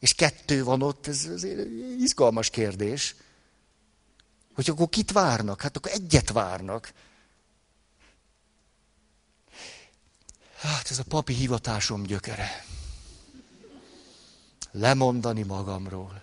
és 0.00 0.14
kettő 0.14 0.64
van 0.64 0.82
ott, 0.82 1.06
ez, 1.06 1.28
ez 1.34 1.44
izgalmas 2.00 2.50
kérdés. 2.50 3.14
Hogy 4.54 4.70
akkor 4.70 4.88
kit 4.88 5.12
várnak? 5.12 5.60
Hát 5.60 5.76
akkor 5.76 5.90
egyet 5.92 6.30
várnak. 6.32 6.92
Hát 10.56 10.90
ez 10.90 10.98
a 10.98 11.04
papi 11.08 11.32
hivatásom 11.32 12.02
gyökere. 12.02 12.67
Lemondani 14.70 15.42
magamról. 15.42 16.22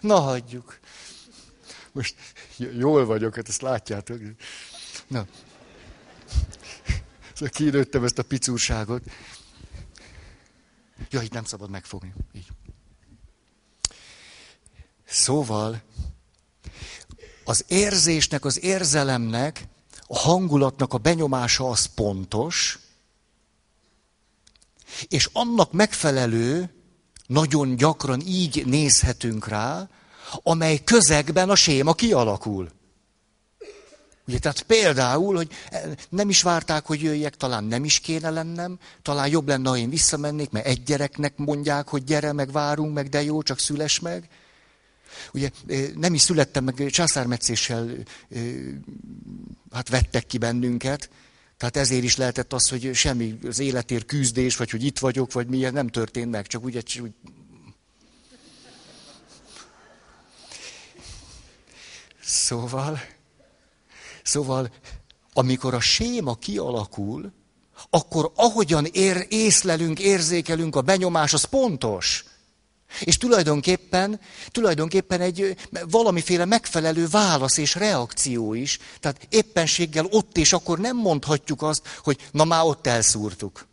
Na 0.00 0.20
hagyjuk. 0.20 0.78
Most 1.92 2.14
jól 2.56 3.04
vagyok, 3.04 3.34
hát 3.34 3.48
ezt 3.48 3.62
látjátok. 3.62 4.18
Na. 5.06 5.26
Szóval 7.32 7.48
kinőttem 7.48 8.04
ezt 8.04 8.18
a 8.18 8.22
picúrságot. 8.22 9.02
Ja, 11.10 11.22
itt 11.22 11.32
nem 11.32 11.44
szabad 11.44 11.70
megfogni. 11.70 12.14
Így. 12.32 12.48
Szóval 15.04 15.82
az 17.44 17.64
érzésnek, 17.68 18.44
az 18.44 18.62
érzelemnek, 18.62 19.64
a 20.06 20.18
hangulatnak 20.18 20.92
a 20.92 20.98
benyomása 20.98 21.68
az 21.68 21.86
pontos, 21.86 22.78
és 25.08 25.28
annak 25.32 25.72
megfelelő, 25.72 26.74
nagyon 27.26 27.76
gyakran 27.76 28.20
így 28.26 28.66
nézhetünk 28.66 29.48
rá, 29.48 29.88
amely 30.42 30.84
közegben 30.84 31.50
a 31.50 31.54
séma 31.54 31.92
kialakul. 31.92 32.70
Ugye, 34.26 34.38
tehát 34.38 34.62
például, 34.62 35.36
hogy 35.36 35.50
nem 36.08 36.28
is 36.28 36.42
várták, 36.42 36.86
hogy 36.86 37.02
jöjjek, 37.02 37.36
talán 37.36 37.64
nem 37.64 37.84
is 37.84 38.00
kéne 38.00 38.30
lennem, 38.30 38.78
talán 39.02 39.28
jobb 39.28 39.48
lenne, 39.48 39.68
ha 39.68 39.76
én 39.76 39.90
visszamennék, 39.90 40.50
mert 40.50 40.66
egy 40.66 40.82
gyereknek 40.82 41.36
mondják, 41.36 41.88
hogy 41.88 42.04
gyere, 42.04 42.32
meg 42.32 42.52
várunk, 42.52 42.94
meg 42.94 43.08
de 43.08 43.22
jó, 43.22 43.42
csak 43.42 43.58
szüles 43.58 43.98
meg. 44.00 44.28
Ugye 45.32 45.50
nem 45.94 46.14
is 46.14 46.20
születtem, 46.20 46.64
meg 46.64 46.86
császármetszéssel 46.90 47.88
hát 49.72 49.88
vettek 49.88 50.26
ki 50.26 50.38
bennünket, 50.38 51.10
tehát 51.60 51.76
ezért 51.76 52.04
is 52.04 52.16
lehetett 52.16 52.52
az, 52.52 52.68
hogy 52.68 52.94
semmi 52.94 53.38
az 53.46 53.58
életért 53.58 54.06
küzdés, 54.06 54.56
vagy 54.56 54.70
hogy 54.70 54.84
itt 54.84 54.98
vagyok, 54.98 55.32
vagy 55.32 55.46
milyen 55.46 55.72
nem 55.72 55.88
történt 55.88 56.30
meg, 56.30 56.46
csak 56.46 56.64
úgy, 56.64 57.00
úgy 57.02 57.12
Szóval, 62.20 63.00
szóval, 64.22 64.72
amikor 65.32 65.74
a 65.74 65.80
séma 65.80 66.34
kialakul, 66.34 67.32
akkor 67.90 68.32
ahogyan 68.34 68.84
ér, 68.84 69.26
észlelünk, 69.28 69.98
érzékelünk 69.98 70.76
a 70.76 70.82
benyomás, 70.82 71.32
az 71.32 71.44
pontos. 71.44 72.24
És 73.00 73.16
tulajdonképpen, 73.16 74.20
tulajdonképpen 74.48 75.20
egy 75.20 75.56
valamiféle 75.90 76.44
megfelelő 76.44 77.06
válasz 77.06 77.56
és 77.56 77.74
reakció 77.74 78.54
is. 78.54 78.78
Tehát 79.00 79.26
éppenséggel 79.28 80.06
ott 80.10 80.36
és 80.36 80.52
akkor 80.52 80.78
nem 80.78 80.96
mondhatjuk 80.96 81.62
azt, 81.62 81.82
hogy 82.02 82.18
na 82.30 82.44
már 82.44 82.64
ott 82.64 82.86
elszúrtuk. 82.86 83.68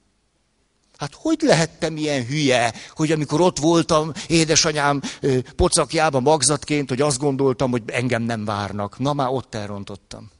Hát 0.97 1.13
hogy 1.15 1.41
lehettem 1.41 1.97
ilyen 1.97 2.25
hülye, 2.25 2.73
hogy 2.95 3.12
amikor 3.12 3.41
ott 3.41 3.60
voltam 3.60 4.12
édesanyám 4.27 5.01
pocakjában 5.56 6.21
magzatként, 6.21 6.89
hogy 6.89 7.01
azt 7.01 7.19
gondoltam, 7.19 7.71
hogy 7.71 7.84
engem 7.86 8.21
nem 8.21 8.45
várnak. 8.45 8.99
Na 8.99 9.13
már 9.13 9.27
ott 9.30 9.56
elrontottam. 9.56 10.32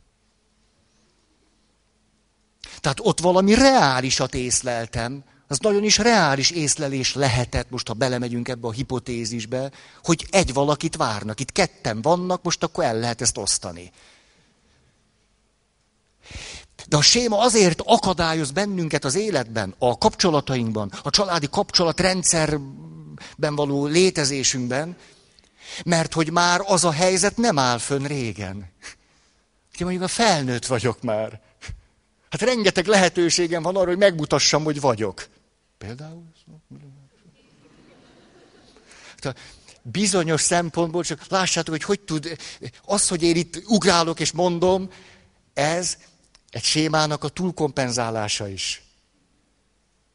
Tehát 2.80 3.00
ott 3.02 3.20
valami 3.20 3.54
reálisat 3.54 4.36
észleltem, 4.36 5.24
az 5.48 5.60
nagyon 5.60 5.84
is 5.84 5.98
reális 5.98 6.50
észlelés 6.50 7.14
lehetett, 7.14 7.70
most 7.70 7.88
ha 7.88 7.94
belemegyünk 7.94 8.48
ebbe 8.48 8.68
a 8.68 8.72
hipotézisbe, 8.72 9.72
hogy 10.04 10.28
egy 10.30 10.54
valakit 10.54 10.96
várnak. 10.96 11.40
Itt 11.40 11.52
ketten 11.52 12.02
vannak, 12.02 12.44
most 12.44 12.64
akkor 12.64 12.84
el 12.84 13.00
lehet 13.00 13.22
ezt 13.22 13.38
osztani. 13.38 13.92
De 16.88 16.98
a 16.98 17.02
séma 17.02 17.40
azért 17.40 17.82
akadályoz 17.86 18.52
bennünket 18.52 19.06
az 19.06 19.16
életben, 19.16 19.76
a 19.78 19.98
kapcsolatainkban, 19.98 20.92
a 21.04 21.10
családi 21.10 21.48
kapcsolatrendszerben 21.50 23.56
való 23.56 23.86
létezésünkben, 23.86 24.98
mert 25.86 26.14
hogy 26.14 26.32
már 26.32 26.62
az 26.66 26.84
a 26.84 26.92
helyzet 26.92 27.38
nem 27.38 27.60
áll 27.60 27.78
fönn 27.78 28.06
régen. 28.06 28.72
Ugye 29.74 29.86
mondjuk 29.86 30.04
a 30.04 30.08
felnőtt 30.08 30.66
vagyok 30.66 31.02
már. 31.02 31.42
Hát 32.30 32.42
rengeteg 32.42 32.86
lehetőségem 32.86 33.62
van 33.62 33.76
arra, 33.76 33.88
hogy 33.88 33.98
megmutassam, 33.98 34.64
hogy 34.64 34.82
vagyok. 34.82 35.28
Például? 35.78 36.24
Bizonyos 39.82 40.42
szempontból, 40.42 41.04
csak 41.04 41.28
lássátok, 41.28 41.74
hogy 41.74 41.84
hogy 41.84 42.00
tud, 42.00 42.38
az, 42.84 43.08
hogy 43.08 43.24
én 43.24 43.36
itt 43.36 43.62
ugrálok 43.66 44.20
és 44.20 44.32
mondom, 44.32 44.90
ez 45.54 45.98
egy 46.50 46.64
sémának 46.64 47.24
a 47.24 47.30
túlkompenzálása 47.30 48.48
is. 48.48 48.82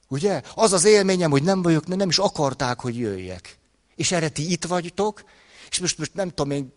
Ugye? 0.09 0.43
Az 0.55 0.73
az 0.73 0.85
élményem, 0.85 1.31
hogy 1.31 1.43
nem 1.43 1.63
vagyok, 1.63 1.87
nem 1.87 2.09
is 2.09 2.19
akarták, 2.19 2.81
hogy 2.81 2.99
jöjjek. 2.99 3.59
És 3.95 4.13
erre 4.13 4.29
ti 4.29 4.51
itt 4.51 4.65
vagytok, 4.65 5.25
és 5.71 5.79
most, 5.79 5.99
most 5.99 6.15
nem 6.15 6.29
tudom 6.29 6.51
én, 6.51 6.73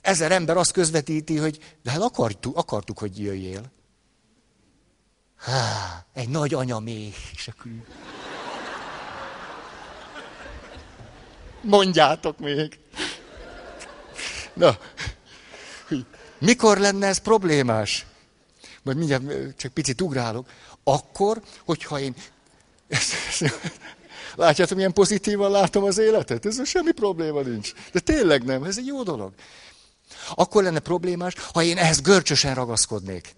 ezer 0.00 0.32
ember 0.32 0.56
azt 0.56 0.72
közvetíti, 0.72 1.36
hogy 1.36 1.58
de 1.82 1.90
hát 1.90 2.00
akartuk, 2.00 2.56
akartuk 2.56 2.98
hogy 2.98 3.20
jöjjél. 3.20 3.72
Há, 5.44 6.04
egy 6.12 6.28
nagy 6.28 6.54
anya 6.54 6.78
még. 6.78 7.14
És 7.32 7.48
akkor... 7.48 7.70
Mondjátok 11.60 12.38
még. 12.38 12.78
Na, 14.52 14.78
mikor 16.38 16.78
lenne 16.78 17.06
ez 17.06 17.18
problémás? 17.18 18.06
Majd 18.82 18.96
mindjárt 18.96 19.56
csak 19.56 19.72
picit 19.72 20.00
ugrálok. 20.00 20.48
Akkor, 20.84 21.42
hogyha 21.64 22.00
én... 22.00 22.14
Látjátok, 24.34 24.76
milyen 24.76 24.92
pozitívan 24.92 25.50
látom 25.50 25.84
az 25.84 25.98
életet? 25.98 26.46
Ez 26.46 26.68
semmi 26.68 26.92
probléma 26.92 27.40
nincs. 27.40 27.72
De 27.92 28.00
tényleg 28.00 28.44
nem, 28.44 28.64
ez 28.64 28.78
egy 28.78 28.86
jó 28.86 29.02
dolog. 29.02 29.32
Akkor 30.34 30.62
lenne 30.62 30.78
problémás, 30.78 31.34
ha 31.52 31.62
én 31.62 31.78
ehhez 31.78 32.00
görcsösen 32.00 32.54
ragaszkodnék. 32.54 33.34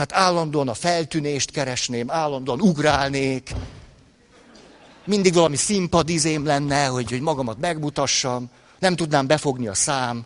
Tehát 0.00 0.26
állandóan 0.26 0.68
a 0.68 0.74
feltűnést 0.74 1.50
keresném, 1.50 2.10
állandóan 2.10 2.60
ugrálnék. 2.60 3.50
Mindig 5.04 5.34
valami 5.34 5.56
színpadizém 5.56 6.46
lenne, 6.46 6.86
hogy, 6.86 7.10
hogy 7.10 7.20
magamat 7.20 7.58
megmutassam. 7.58 8.50
Nem 8.78 8.96
tudnám 8.96 9.26
befogni 9.26 9.66
a 9.66 9.74
szám. 9.74 10.24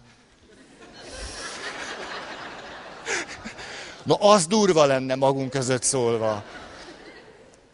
Na, 4.03 4.15
az 4.15 4.47
durva 4.47 4.85
lenne 4.85 5.15
magunk 5.15 5.51
között 5.51 5.83
szólva. 5.83 6.45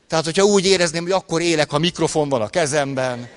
Tehát, 0.06 0.24
hogyha 0.24 0.44
úgy 0.44 0.66
érezném, 0.66 1.02
hogy 1.02 1.12
akkor 1.12 1.40
élek, 1.40 1.70
ha 1.70 1.78
mikrofon 1.78 2.28
van 2.28 2.42
a 2.42 2.48
kezemben, 2.48 3.28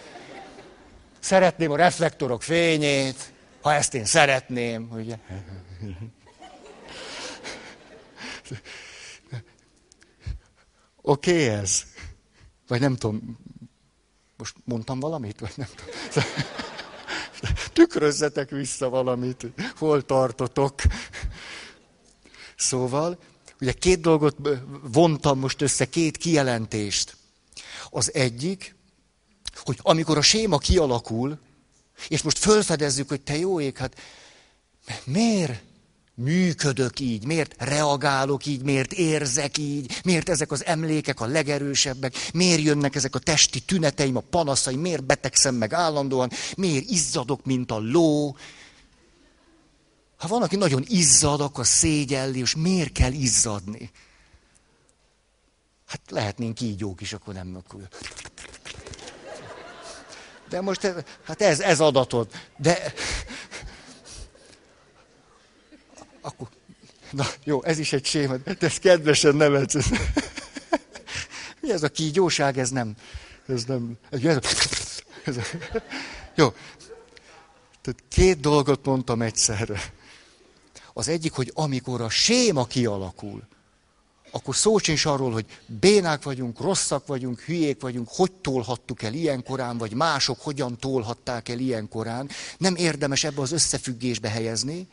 szeretném 1.20 1.72
a 1.72 1.76
reflektorok 1.76 2.42
fényét, 2.42 3.34
ha 3.62 3.74
ezt 3.74 3.94
én 3.94 4.06
szeretném, 4.06 4.90
ugye? 4.92 5.16
Oké 11.02 11.32
okay, 11.32 11.48
ez? 11.48 11.84
Vagy 12.68 12.80
nem 12.80 12.96
tudom, 12.96 13.38
most 14.38 14.56
mondtam 14.64 15.00
valamit? 15.00 15.40
Vagy 15.40 15.54
nem 15.56 15.68
tudom. 15.76 16.30
Tükrözzetek 17.74 18.50
vissza 18.50 18.90
valamit, 18.90 19.46
hol 19.76 20.06
tartotok. 20.06 20.82
Szóval, 22.56 23.20
ugye 23.60 23.72
két 23.72 24.02
dolgot 24.02 24.38
vontam 24.84 25.40
most 25.40 25.62
össze, 25.62 25.90
két 25.90 26.18
kijelentést. 26.18 27.16
Az 27.90 28.14
egyik, 28.14 28.76
hogy 29.56 29.80
amikor 29.82 30.18
a 30.18 30.22
séma 30.22 30.58
kialakul, 30.58 31.40
és 32.08 32.22
most 32.22 32.38
fölfedezzük, 32.38 33.10
hogy 33.10 33.22
te 33.22 33.38
jó 33.38 33.60
ég, 33.60 33.78
hát 33.78 34.02
miért 35.06 35.64
működök 36.16 37.00
így, 37.00 37.26
miért 37.26 37.56
reagálok 37.58 38.46
így, 38.46 38.64
miért 38.64 38.94
érzek 38.94 39.58
így, 39.58 40.02
miért 40.04 40.30
ezek 40.30 40.52
az 40.52 40.66
emlékek 40.66 41.22
a 41.22 41.26
legerősebbek, 41.26 42.16
miért 42.34 42.62
jönnek 42.62 42.96
ezek 42.96 43.16
a 43.16 43.20
testi 43.20 43.60
tüneteim, 43.60 44.16
a 44.16 44.24
panaszaim, 44.30 44.80
miért 44.80 45.04
betegszem 45.04 45.56
meg 45.56 45.74
állandóan, 45.74 46.32
miért 46.56 46.90
izzadok, 46.90 47.46
mint 47.46 47.72
a 47.72 47.80
ló. 47.80 48.36
Ha 50.18 50.28
van, 50.28 50.42
aki 50.42 50.56
nagyon 50.56 50.84
izzad, 50.88 51.42
akkor 51.42 51.66
szégyelli, 51.66 52.40
és 52.40 52.56
miért 52.56 52.92
kell 52.92 53.12
izzadni? 53.12 53.92
Hát 55.88 56.02
lehetnénk 56.10 56.58
jók 56.78 57.02
is, 57.02 57.14
akkor 57.14 57.34
nem. 57.34 57.56
Akkor... 57.56 57.88
De 60.50 60.62
most, 60.62 60.94
hát 61.24 61.42
ez, 61.42 61.60
ez 61.60 61.80
adatod. 61.80 62.28
De 62.58 62.94
akkor, 66.24 66.48
na 67.12 67.26
jó, 67.44 67.64
ez 67.64 67.80
is 67.80 67.94
egy 67.94 68.06
séma, 68.06 68.38
de 68.38 68.56
ez 68.60 68.78
kedvesen 68.78 69.36
nevet. 69.36 69.74
Mi 71.62 71.72
ez 71.72 71.84
a 71.84 71.90
kígyóság, 71.90 72.58
ez 72.58 72.70
nem, 72.70 72.96
ez 73.48 73.64
nem, 73.64 73.98
ez, 74.10 74.26
ez, 75.24 75.36
jó. 76.36 76.54
Tehát 77.82 78.04
két 78.08 78.40
dolgot 78.40 78.86
mondtam 78.86 79.22
egyszerre. 79.22 79.94
Az 80.94 81.08
egyik, 81.08 81.32
hogy 81.32 81.52
amikor 81.54 82.02
a 82.02 82.10
séma 82.10 82.66
kialakul, 82.66 83.44
akkor 84.32 84.56
szó 84.56 84.78
sincs 84.78 85.06
arról, 85.06 85.32
hogy 85.32 85.46
bénák 85.66 86.24
vagyunk, 86.24 86.60
rosszak 86.60 87.08
vagyunk, 87.08 87.40
hülyék 87.40 87.82
vagyunk, 87.82 88.08
hogy 88.10 88.32
tolhattuk 88.32 89.02
el 89.02 89.14
ilyen 89.14 89.44
korán, 89.44 89.78
vagy 89.78 89.94
mások 89.94 90.42
hogyan 90.42 90.78
tolhatták 90.78 91.50
el 91.50 91.60
ilyen 91.60 91.90
korán. 91.90 92.30
Nem 92.58 92.76
érdemes 92.76 93.24
ebbe 93.24 93.42
az 93.42 93.52
összefüggésbe 93.52 94.30
helyezni, 94.30 94.88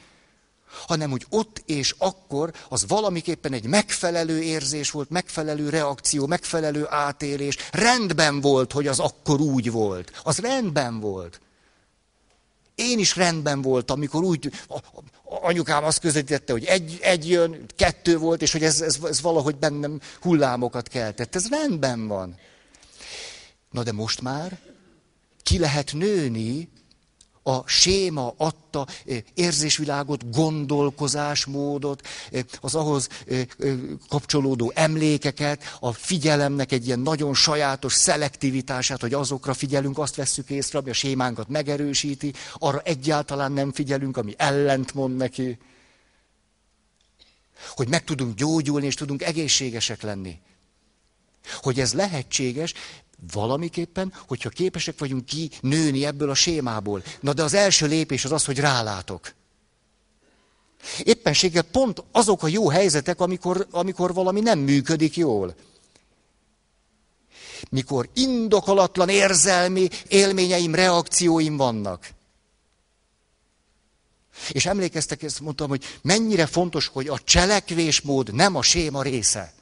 hanem 0.87 1.11
hogy 1.11 1.27
ott 1.29 1.63
és 1.67 1.95
akkor 1.99 2.53
az 2.69 2.87
valamiképpen 2.87 3.53
egy 3.53 3.67
megfelelő 3.67 4.43
érzés 4.43 4.91
volt, 4.91 5.11
megfelelő 5.11 5.69
reakció, 5.69 6.27
megfelelő 6.27 6.87
átélés. 6.89 7.57
Rendben 7.73 8.41
volt, 8.41 8.73
hogy 8.73 8.87
az 8.87 8.99
akkor 8.99 9.41
úgy 9.41 9.71
volt. 9.71 10.21
Az 10.23 10.39
rendben 10.39 11.01
volt. 11.01 11.41
Én 12.75 12.99
is 12.99 13.17
rendben 13.17 13.63
voltam, 13.63 13.97
amikor 13.97 14.23
úgy, 14.23 14.53
anyukám 15.25 15.85
azt 15.85 16.01
közvetítette, 16.01 16.53
hogy 16.53 16.65
egy, 16.65 16.99
egy 17.01 17.29
jön, 17.29 17.65
kettő 17.77 18.19
volt, 18.19 18.43
és 18.43 18.53
hogy 18.53 18.63
ez, 18.63 18.81
ez, 18.81 18.99
ez 19.05 19.21
valahogy 19.21 19.57
bennem 19.57 20.01
hullámokat 20.21 20.89
keltett. 20.89 21.35
Ez 21.35 21.49
rendben 21.49 22.09
van. 22.09 22.37
Na 23.71 23.83
de 23.83 23.93
most 23.93 24.21
már 24.21 24.59
ki 25.43 25.59
lehet 25.59 25.93
nőni 25.93 26.69
a 27.43 27.69
séma 27.69 28.35
adta 28.37 28.87
érzésvilágot, 29.35 30.31
gondolkozásmódot, 30.31 32.07
az 32.61 32.75
ahhoz 32.75 33.09
kapcsolódó 34.09 34.73
emlékeket, 34.75 35.77
a 35.81 35.93
figyelemnek 35.93 36.73
egy 36.73 36.87
ilyen 36.87 37.01
nagyon 37.01 37.35
sajátos 37.35 37.93
szelektivitását, 37.93 39.01
hogy 39.01 39.15
azokra 39.15 39.55
figyelünk, 39.55 39.99
azt 39.99 40.15
vesszük 40.15 40.51
észre, 40.51 40.79
ami 40.79 40.91
a 40.91 40.93
sémánkat 40.93 41.49
megerősíti, 41.49 42.33
arra 42.55 42.81
egyáltalán 42.81 43.53
nem 43.53 43.73
figyelünk, 43.73 44.17
ami 44.17 44.35
ellentmond 44.37 45.17
neki. 45.17 45.59
Hogy 47.69 47.89
meg 47.89 48.05
tudunk 48.05 48.35
gyógyulni, 48.35 48.87
és 48.87 48.95
tudunk 48.95 49.23
egészségesek 49.23 50.03
lenni. 50.03 50.39
Hogy 51.61 51.81
ez 51.81 51.93
lehetséges, 51.93 52.75
valamiképpen, 53.33 54.13
hogyha 54.27 54.49
képesek 54.49 54.99
vagyunk 54.99 55.25
ki 55.25 55.51
nőni 55.61 56.05
ebből 56.05 56.31
a 56.31 56.35
sémából. 56.35 57.03
Na 57.21 57.33
de 57.33 57.43
az 57.43 57.55
első 57.55 57.87
lépés 57.87 58.25
az 58.25 58.33
az, 58.33 58.45
hogy 58.45 58.59
rálátok. 58.59 59.35
Éppenséggel 61.03 61.63
pont 61.63 62.05
azok 62.13 62.43
a 62.43 62.49
jó 62.49 62.69
helyzetek, 62.69 63.21
amikor, 63.21 63.67
amikor 63.71 64.15
valami 64.15 64.41
nem 64.41 64.59
működik 64.59 65.17
jól. 65.17 65.55
Mikor 67.71 68.09
indokolatlan 68.15 69.09
érzelmi 69.09 69.89
élményeim, 70.09 70.75
reakcióim 70.75 71.57
vannak. 71.57 72.09
És 74.49 74.67
emlékeztek, 74.67 75.23
ezt 75.23 75.41
mondtam, 75.41 75.69
hogy 75.69 75.85
mennyire 76.03 76.47
fontos, 76.47 76.87
hogy 76.87 77.09
a 77.09 77.19
cselekvésmód 77.25 78.35
nem 78.35 78.55
a 78.55 78.63
séma 78.63 79.03
része. 79.03 79.53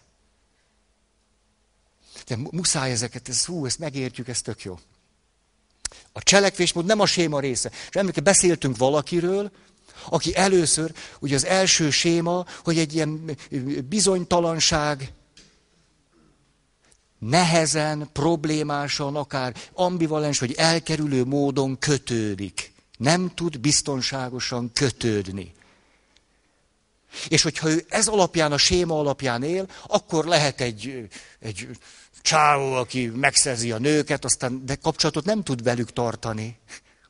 De 2.29 2.37
muszáj 2.51 2.91
ezeket, 2.91 3.29
ez, 3.29 3.45
hú, 3.45 3.67
ezt 3.67 3.79
megértjük, 3.79 4.29
ez 4.29 4.43
tök 4.43 4.63
jó. 4.63 4.79
A 6.13 6.23
cselekvésmód 6.23 6.85
nem 6.85 7.01
a 7.01 7.07
séma 7.07 7.41
része. 7.41 7.71
És 7.89 7.95
emléke, 7.95 8.21
beszéltünk 8.21 8.77
valakiről, 8.77 9.51
aki 10.09 10.37
először, 10.37 10.93
ugye 11.21 11.35
az 11.35 11.45
első 11.45 11.91
séma, 11.91 12.47
hogy 12.65 12.79
egy 12.79 12.95
ilyen 12.95 13.37
bizonytalanság, 13.89 15.13
nehezen, 17.19 18.09
problémásan, 18.13 19.17
akár 19.17 19.55
ambivalens 19.73 20.39
vagy 20.39 20.53
elkerülő 20.53 21.25
módon 21.25 21.79
kötődik. 21.79 22.73
Nem 22.99 23.31
tud 23.35 23.61
biztonságosan 23.61 24.71
kötődni. 24.73 25.53
És 27.29 27.43
hogyha 27.43 27.69
ő 27.69 27.85
ez 27.89 28.07
alapján, 28.07 28.53
a 28.53 28.59
séma 28.59 28.99
alapján 28.99 29.43
él, 29.43 29.69
akkor 29.87 30.25
lehet 30.25 30.61
egy, 30.61 31.09
egy 31.41 31.69
csávó, 32.29 32.73
aki 32.73 33.07
megszerzi 33.07 33.73
a 33.73 33.79
nőket, 33.79 34.25
aztán 34.25 34.63
de 34.67 34.75
kapcsolatot 34.75 35.25
nem 35.25 35.43
tud 35.43 35.63
velük 35.63 35.93
tartani. 35.93 36.59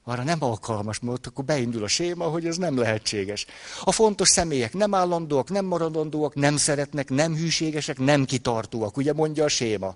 Arra 0.05 0.23
nem 0.23 0.43
alkalmas, 0.45 0.99
mert 0.99 1.27
akkor 1.27 1.45
beindul 1.45 1.83
a 1.83 1.89
séma, 1.89 2.25
hogy 2.25 2.47
ez 2.47 2.57
nem 2.57 2.79
lehetséges. 2.79 3.47
A 3.85 3.93
fontos 3.93 4.29
személyek 4.29 4.73
nem 4.73 4.95
állandóak, 4.95 5.51
nem 5.51 5.65
maradandóak, 5.65 6.35
nem 6.35 6.57
szeretnek, 6.57 7.09
nem 7.09 7.37
hűségesek, 7.37 7.99
nem 7.99 8.25
kitartóak, 8.25 8.97
ugye 8.97 9.13
mondja 9.13 9.45
a 9.45 9.49
séma. 9.49 9.95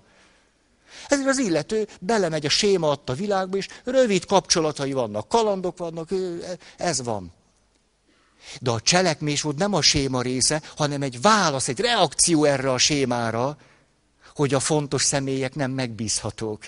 Ezért 1.07 1.27
az 1.27 1.37
illető 1.37 1.87
belemegy 1.99 2.45
a 2.45 2.49
séma 2.49 2.89
adta 2.89 3.13
világba, 3.13 3.57
és 3.57 3.67
rövid 3.83 4.25
kapcsolatai 4.25 4.93
vannak, 4.93 5.27
kalandok 5.27 5.77
vannak, 5.77 6.09
ez 6.77 7.03
van. 7.03 7.31
De 8.61 8.71
a 8.71 8.81
cselekmésmód 8.81 9.55
nem 9.55 9.73
a 9.73 9.81
séma 9.81 10.21
része, 10.21 10.61
hanem 10.75 11.01
egy 11.01 11.21
válasz, 11.21 11.67
egy 11.67 11.79
reakció 11.79 12.43
erre 12.43 12.71
a 12.71 12.77
sémára, 12.77 13.57
hogy 14.35 14.53
a 14.53 14.59
fontos 14.59 15.01
személyek 15.01 15.55
nem 15.55 15.71
megbízhatók. 15.71 16.63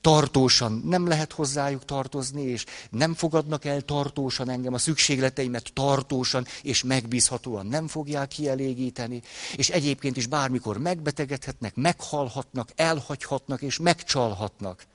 Tartósan 0.00 0.82
nem 0.84 1.06
lehet 1.08 1.32
hozzájuk 1.32 1.84
tartozni, 1.84 2.42
és 2.42 2.64
nem 2.90 3.14
fogadnak 3.14 3.64
el 3.64 3.80
tartósan 3.80 4.50
engem, 4.50 4.74
a 4.74 4.78
szükségleteimet 4.78 5.70
tartósan 5.72 6.46
és 6.62 6.82
megbízhatóan 6.82 7.66
nem 7.66 7.88
fogják 7.88 8.28
kielégíteni, 8.28 9.22
és 9.56 9.68
egyébként 9.68 10.16
is 10.16 10.26
bármikor 10.26 10.78
megbetegedhetnek, 10.78 11.74
meghalhatnak, 11.74 12.68
elhagyhatnak 12.76 13.62
és 13.62 13.78
megcsalhatnak. 13.78 14.86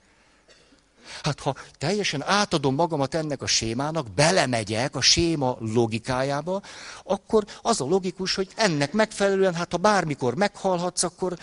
Hát 1.22 1.40
ha 1.40 1.54
teljesen 1.78 2.22
átadom 2.22 2.74
magamat 2.74 3.14
ennek 3.14 3.42
a 3.42 3.46
sémának, 3.46 4.10
belemegyek 4.10 4.96
a 4.96 5.00
séma 5.00 5.56
logikájába, 5.60 6.62
akkor 7.04 7.44
az 7.62 7.80
a 7.80 7.84
logikus, 7.84 8.34
hogy 8.34 8.48
ennek 8.56 8.92
megfelelően, 8.92 9.54
hát 9.54 9.70
ha 9.70 9.76
bármikor 9.76 10.34
meghalhatsz, 10.34 11.02
akkor, 11.02 11.38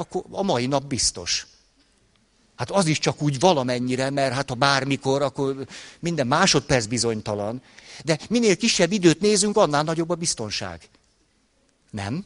akkor 0.00 0.24
a 0.30 0.42
mai 0.42 0.66
nap 0.66 0.84
biztos. 0.84 1.46
Hát 2.56 2.70
az 2.70 2.86
is 2.86 2.98
csak 2.98 3.22
úgy 3.22 3.38
valamennyire, 3.38 4.10
mert 4.10 4.34
hát 4.34 4.48
ha 4.48 4.54
bármikor, 4.54 5.22
akkor 5.22 5.66
minden 5.98 6.26
másodperc 6.26 6.86
bizonytalan. 6.86 7.62
De 8.04 8.18
minél 8.28 8.56
kisebb 8.56 8.92
időt 8.92 9.20
nézünk, 9.20 9.56
annál 9.56 9.82
nagyobb 9.82 10.10
a 10.10 10.14
biztonság. 10.14 10.88
Nem? 11.90 12.24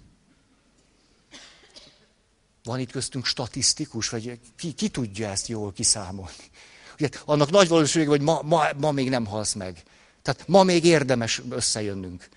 Van 2.64 2.78
itt 2.78 2.90
köztünk 2.90 3.26
statisztikus, 3.26 4.08
vagy 4.08 4.38
ki, 4.56 4.72
ki 4.72 4.88
tudja 4.88 5.28
ezt 5.28 5.48
jól 5.48 5.72
kiszámolni? 5.72 6.50
Ugye, 6.94 7.08
annak 7.24 7.50
nagy 7.50 7.68
valószínűség, 7.68 8.08
hogy 8.08 8.20
ma, 8.20 8.42
ma, 8.42 8.64
ma 8.76 8.90
még 8.90 9.08
nem 9.08 9.26
halsz 9.26 9.52
meg. 9.52 9.82
Tehát 10.22 10.48
ma 10.48 10.62
még 10.62 10.84
érdemes 10.84 11.42
összejönnünk. 11.50 12.28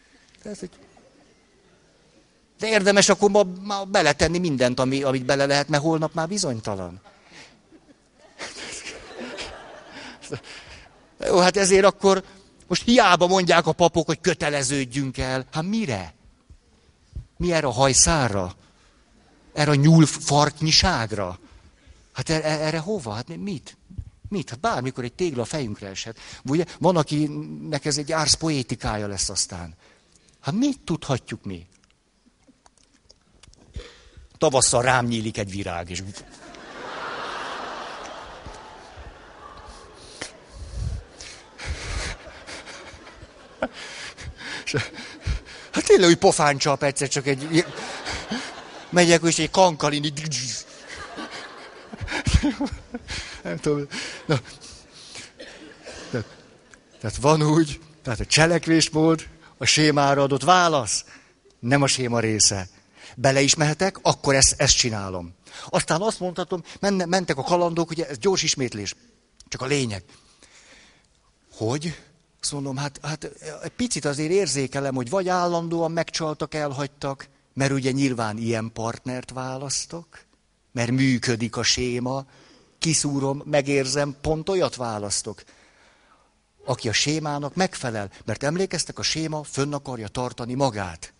De 2.59 2.67
érdemes 2.67 3.09
akkor 3.09 3.29
ma, 3.29 3.43
ma 3.63 3.83
beletenni 3.83 4.37
mindent, 4.37 4.79
ami, 4.79 5.03
amit 5.03 5.25
bele 5.25 5.45
lehet, 5.45 5.67
mert 5.67 5.83
holnap 5.83 6.13
már 6.13 6.27
bizonytalan. 6.27 7.01
Jó, 11.25 11.37
hát 11.37 11.57
ezért 11.57 11.85
akkor 11.85 12.23
most 12.67 12.83
hiába 12.83 13.27
mondják 13.27 13.67
a 13.67 13.71
papok, 13.71 14.05
hogy 14.05 14.21
köteleződjünk 14.21 15.17
el. 15.17 15.45
Hát 15.51 15.63
mire? 15.63 16.13
Mi 17.37 17.51
erre 17.51 17.67
a 17.67 17.71
hajszára? 17.71 18.55
Erre 19.53 19.71
a 19.71 19.75
nyúl 19.75 20.05
farknyiságra? 20.05 21.39
Hát 22.13 22.29
erre, 22.29 22.59
erre 22.59 22.79
hova? 22.79 23.11
Hát 23.11 23.37
mit? 23.37 23.77
Mit? 24.29 24.49
Hát 24.49 24.59
bármikor 24.59 25.03
egy 25.03 25.13
tégla 25.13 25.41
a 25.41 25.45
fejünkre 25.45 25.87
esett. 25.87 26.17
Ugye 26.45 26.65
van, 26.79 26.95
akinek 26.95 27.85
ez 27.85 27.97
egy 27.97 28.11
ársz 28.11 28.33
poétikája 28.33 29.07
lesz 29.07 29.29
aztán. 29.29 29.75
Hát 30.39 30.55
mit 30.55 30.79
tudhatjuk 30.79 31.43
mi? 31.43 31.67
Tavasszal 34.37 34.81
rám 34.81 35.05
nyílik 35.05 35.37
egy 35.37 35.51
virág, 35.51 35.89
és... 35.89 36.03
Hát 45.71 45.85
tényleg, 45.85 46.07
hogy 46.07 46.17
pofán 46.17 46.57
csap 46.57 46.83
egyszer, 46.83 47.07
csak 47.07 47.27
egy... 47.27 47.65
Megyek, 48.89 49.21
és 49.23 49.39
egy 49.39 49.51
kankalini... 49.51 50.13
Nem 53.43 53.57
tudom. 53.57 53.87
Na. 54.25 54.39
Tehát 56.99 57.17
van 57.21 57.41
úgy, 57.43 57.79
tehát 58.03 58.19
a 58.19 58.25
cselekvésmód, 58.25 59.27
a 59.57 59.65
sémára 59.65 60.21
adott 60.21 60.43
válasz, 60.43 61.05
nem 61.59 61.81
a 61.81 61.87
séma 61.87 62.19
része. 62.19 62.67
Bele 63.19 63.41
is 63.41 63.55
mehetek, 63.55 63.99
akkor 64.01 64.35
ezt, 64.35 64.53
ezt 64.57 64.75
csinálom. 64.75 65.33
Aztán 65.69 66.01
azt 66.01 66.19
mondhatom, 66.19 66.63
menne, 66.79 67.05
mentek 67.05 67.37
a 67.37 67.43
kalandok, 67.43 67.89
ugye 67.89 68.07
ez 68.07 68.17
gyors 68.17 68.43
ismétlés. 68.43 68.95
Csak 69.47 69.61
a 69.61 69.65
lényeg. 69.65 70.03
Hogy? 71.53 71.95
Azt 72.41 72.51
mondom, 72.51 72.77
hát, 72.77 72.99
hát 73.01 73.23
egy 73.63 73.71
picit 73.71 74.05
azért 74.05 74.31
érzékelem, 74.31 74.95
hogy 74.95 75.09
vagy 75.09 75.27
állandóan 75.27 75.91
megcsaltak, 75.91 76.53
elhagytak, 76.53 77.27
mert 77.53 77.71
ugye 77.71 77.91
nyilván 77.91 78.37
ilyen 78.37 78.71
partnert 78.73 79.31
választok, 79.31 80.25
mert 80.71 80.91
működik 80.91 81.55
a 81.55 81.63
séma, 81.63 82.25
kiszúrom, 82.79 83.41
megérzem, 83.45 84.15
pont 84.21 84.49
olyat 84.49 84.75
választok, 84.75 85.43
aki 86.65 86.89
a 86.89 86.93
sémának 86.93 87.55
megfelel, 87.55 88.11
mert 88.25 88.43
emlékeztek, 88.43 88.99
a 88.99 89.03
séma 89.03 89.43
fönn 89.43 89.73
akarja 89.73 90.07
tartani 90.07 90.53
magát. 90.53 91.13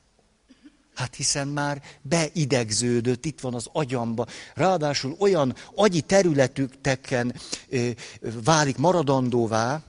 Hát 0.98 1.16
hiszen 1.16 1.48
már 1.48 1.82
beidegződött, 2.02 3.26
itt 3.26 3.40
van 3.40 3.54
az 3.54 3.70
agyamba. 3.72 4.26
Ráadásul 4.54 5.16
olyan 5.20 5.56
agyi 5.76 6.02
területükteken 6.02 7.36
válik 8.44 8.78
maradandóvá, 8.78 9.82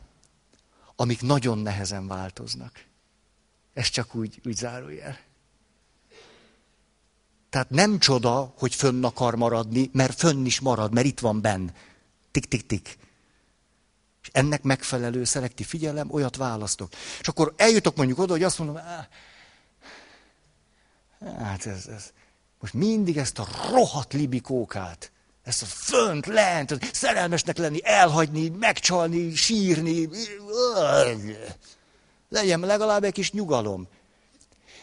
amik 0.96 1.20
nagyon 1.22 1.58
nehezen 1.58 2.06
változnak. 2.06 2.84
Ez 3.74 3.88
csak 3.88 4.14
úgy, 4.14 4.40
úgy 4.44 4.56
zárójel. 4.56 5.18
Tehát 7.50 7.70
nem 7.70 7.98
csoda, 7.98 8.54
hogy 8.58 8.74
fönn 8.74 9.04
akar 9.04 9.34
maradni, 9.34 9.90
mert 9.92 10.18
fönn 10.18 10.44
is 10.44 10.60
marad, 10.60 10.92
mert 10.92 11.06
itt 11.06 11.20
van 11.20 11.40
benn. 11.40 11.70
Tik-tik-tik. 12.30 12.98
És 14.22 14.28
ennek 14.32 14.62
megfelelő 14.62 15.24
szelektív 15.24 15.66
figyelem, 15.66 16.10
olyat 16.10 16.36
választok. 16.36 16.92
És 17.20 17.28
akkor 17.28 17.54
eljutok 17.56 17.96
mondjuk 17.96 18.18
oda, 18.18 18.32
hogy 18.32 18.42
azt 18.42 18.58
mondom, 18.58 18.78
hát 21.38 21.66
ez, 21.66 21.86
ez, 21.86 22.10
most 22.60 22.72
mindig 22.72 23.16
ezt 23.16 23.38
a 23.38 23.48
rohadt 23.70 24.12
libikókát, 24.12 25.12
ezt 25.42 25.62
a 25.62 25.66
fönt, 25.66 26.26
lent, 26.26 26.78
szerelmesnek 26.92 27.56
lenni, 27.56 27.78
elhagyni, 27.82 28.48
megcsalni, 28.48 29.34
sírni, 29.34 30.08
legyen 32.28 32.60
legalább 32.60 33.04
egy 33.04 33.12
kis 33.12 33.32
nyugalom. 33.32 33.88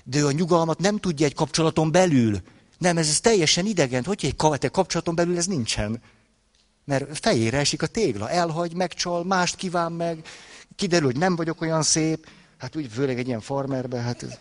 De 0.03 0.19
ő 0.19 0.25
a 0.25 0.31
nyugalmat 0.31 0.79
nem 0.79 0.97
tudja 0.97 1.25
egy 1.25 1.33
kapcsolaton 1.33 1.91
belül. 1.91 2.41
Nem, 2.77 2.97
ez, 2.97 3.07
ez 3.07 3.19
teljesen 3.19 3.65
idegen. 3.65 4.03
Hogy 4.03 4.35
egy 4.59 4.71
kapcsolaton 4.71 5.15
belül 5.15 5.37
ez 5.37 5.45
nincsen. 5.45 6.01
Mert 6.85 7.19
fejére 7.19 7.57
esik 7.57 7.81
a 7.81 7.87
tégla, 7.87 8.29
elhagy, 8.29 8.75
megcsal, 8.75 9.23
mást 9.23 9.55
kíván 9.55 9.91
meg, 9.91 10.27
kiderül, 10.75 11.05
hogy 11.05 11.17
nem 11.17 11.35
vagyok 11.35 11.61
olyan 11.61 11.83
szép. 11.83 12.27
Hát 12.57 12.75
úgy, 12.75 12.89
főleg 12.91 13.19
egy 13.19 13.27
ilyen 13.27 13.41
farmerbe, 13.41 13.99
hát 13.99 14.23
ez... 14.23 14.37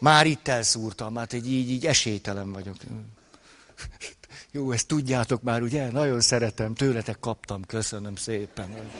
Már 0.00 0.26
itt 0.26 0.48
elszúrtam, 0.48 1.16
hát 1.16 1.32
egy 1.32 1.52
így, 1.52 1.70
így 1.70 1.86
esélytelen 1.86 2.52
vagyok. 2.52 2.76
Jó, 4.52 4.72
ezt 4.72 4.86
tudjátok 4.86 5.42
már, 5.42 5.62
ugye? 5.62 5.90
Nagyon 5.90 6.20
szeretem, 6.20 6.74
tőletek 6.74 7.18
kaptam, 7.18 7.64
köszönöm 7.64 8.16
szépen. 8.16 8.90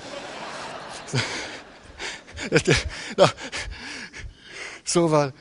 Na, 3.17 3.31
szóval, 4.83 5.35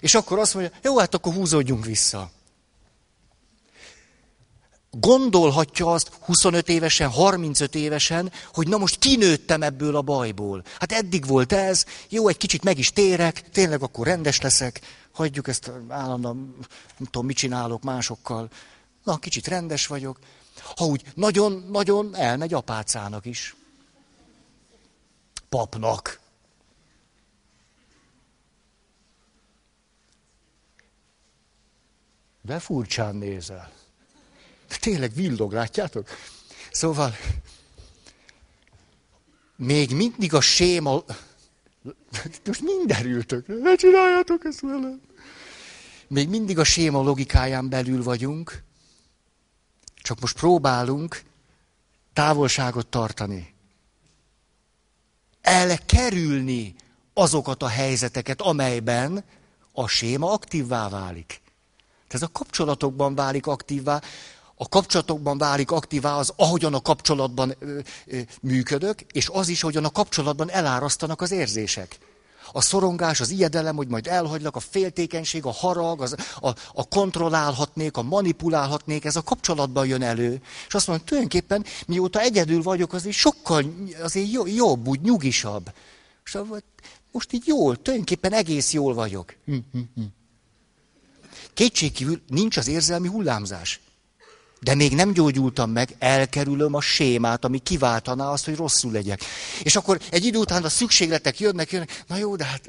és 0.00 0.14
akkor 0.14 0.38
azt 0.38 0.54
mondja, 0.54 0.78
jó, 0.82 0.98
hát 0.98 1.14
akkor 1.14 1.34
húzódjunk 1.34 1.84
vissza. 1.84 2.30
Gondolhatja 4.90 5.92
azt 5.92 6.10
25 6.20 6.68
évesen, 6.68 7.10
35 7.10 7.74
évesen, 7.74 8.32
hogy 8.52 8.68
na 8.68 8.78
most 8.78 8.98
kinőttem 8.98 9.62
ebből 9.62 9.96
a 9.96 10.02
bajból. 10.02 10.64
Hát 10.78 10.92
eddig 10.92 11.26
volt 11.26 11.52
ez, 11.52 11.84
jó, 12.08 12.28
egy 12.28 12.36
kicsit 12.36 12.64
meg 12.64 12.78
is 12.78 12.92
térek, 12.92 13.50
tényleg 13.50 13.82
akkor 13.82 14.06
rendes 14.06 14.40
leszek, 14.40 14.80
hagyjuk 15.12 15.48
ezt 15.48 15.70
állandóan, 15.88 16.56
nem 16.98 17.08
tudom, 17.10 17.26
mit 17.26 17.36
csinálok 17.36 17.82
másokkal. 17.82 18.48
Na, 19.04 19.16
kicsit 19.16 19.46
rendes 19.46 19.86
vagyok. 19.86 20.18
Ha 20.76 20.84
úgy 20.84 21.02
nagyon-nagyon 21.14 22.16
elmegy 22.16 22.54
apácának 22.54 23.26
is. 23.26 23.56
Papnak. 25.48 26.20
De 32.42 32.58
furcsán 32.58 33.16
nézel. 33.16 33.79
Tényleg 34.78 35.12
villog, 35.14 35.52
látjátok? 35.52 36.08
Szóval, 36.70 37.16
még 39.56 39.90
mindig 39.90 40.34
a 40.34 40.40
séma... 40.40 41.04
Most 42.44 42.62
minden 42.62 43.06
ültök, 43.06 43.46
ne 43.62 43.74
csináljátok 43.74 44.44
ezt 44.44 44.60
velem. 44.60 45.00
Még 46.08 46.28
mindig 46.28 46.58
a 46.58 46.64
séma 46.64 47.02
logikáján 47.02 47.68
belül 47.68 48.02
vagyunk, 48.02 48.62
csak 49.94 50.20
most 50.20 50.36
próbálunk 50.36 51.22
távolságot 52.12 52.86
tartani. 52.86 53.54
Elkerülni 55.40 56.74
azokat 57.14 57.62
a 57.62 57.68
helyzeteket, 57.68 58.40
amelyben 58.40 59.24
a 59.72 59.86
séma 59.86 60.32
aktívvá 60.32 60.88
válik. 60.88 61.40
Ez 62.08 62.22
a 62.22 62.28
kapcsolatokban 62.28 63.14
válik 63.14 63.46
aktívvá, 63.46 64.00
a 64.62 64.68
kapcsolatokban 64.68 65.38
válik 65.38 65.70
aktívá 65.70 66.14
az, 66.14 66.32
ahogyan 66.36 66.74
a 66.74 66.80
kapcsolatban 66.80 67.54
ö, 67.58 67.78
ö, 68.06 68.18
működök, 68.40 69.00
és 69.12 69.28
az 69.32 69.48
is, 69.48 69.62
ahogyan 69.62 69.84
a 69.84 69.90
kapcsolatban 69.90 70.50
elárasztanak 70.50 71.20
az 71.20 71.30
érzések. 71.30 71.98
A 72.52 72.60
szorongás, 72.60 73.20
az 73.20 73.30
ijedelem, 73.30 73.76
hogy 73.76 73.88
majd 73.88 74.06
elhagylak, 74.06 74.56
a 74.56 74.60
féltékenység, 74.60 75.44
a 75.44 75.50
harag, 75.50 76.02
az, 76.02 76.16
a, 76.40 76.48
a 76.74 76.88
kontrollálhatnék, 76.88 77.96
a 77.96 78.02
manipulálhatnék, 78.02 79.04
ez 79.04 79.16
a 79.16 79.22
kapcsolatban 79.22 79.86
jön 79.86 80.02
elő. 80.02 80.42
És 80.66 80.74
azt 80.74 80.86
mondom, 80.86 81.06
tulajdonképpen 81.06 81.64
mióta 81.86 82.20
egyedül 82.20 82.62
vagyok, 82.62 82.92
azért 82.92 83.16
sokkal 83.16 83.64
azért 84.02 84.28
jobb, 84.54 84.88
úgy 84.88 85.00
nyugisabb. 85.00 85.72
És 86.24 86.38
most 87.12 87.32
így 87.32 87.46
jól, 87.46 87.76
tulajdonképpen 87.76 88.32
egész 88.32 88.72
jól 88.72 88.94
vagyok. 88.94 89.34
Hm, 89.44 89.56
hm, 89.72 89.78
hm. 89.94 90.02
Kétségkívül 91.54 92.22
nincs 92.26 92.56
az 92.56 92.68
érzelmi 92.68 93.08
hullámzás. 93.08 93.80
De 94.60 94.74
még 94.74 94.94
nem 94.94 95.12
gyógyultam 95.12 95.70
meg, 95.70 95.96
elkerülöm 95.98 96.74
a 96.74 96.80
sémát, 96.80 97.44
ami 97.44 97.58
kiváltaná 97.58 98.30
azt, 98.30 98.44
hogy 98.44 98.56
rosszul 98.56 98.92
legyek. 98.92 99.20
És 99.62 99.76
akkor 99.76 100.00
egy 100.10 100.24
idő 100.24 100.38
után 100.38 100.64
a 100.64 100.68
szükségletek 100.68 101.40
jönnek, 101.40 101.70
jönnek, 101.70 102.04
na 102.06 102.16
jó, 102.16 102.36
de 102.36 102.44
hát... 102.44 102.68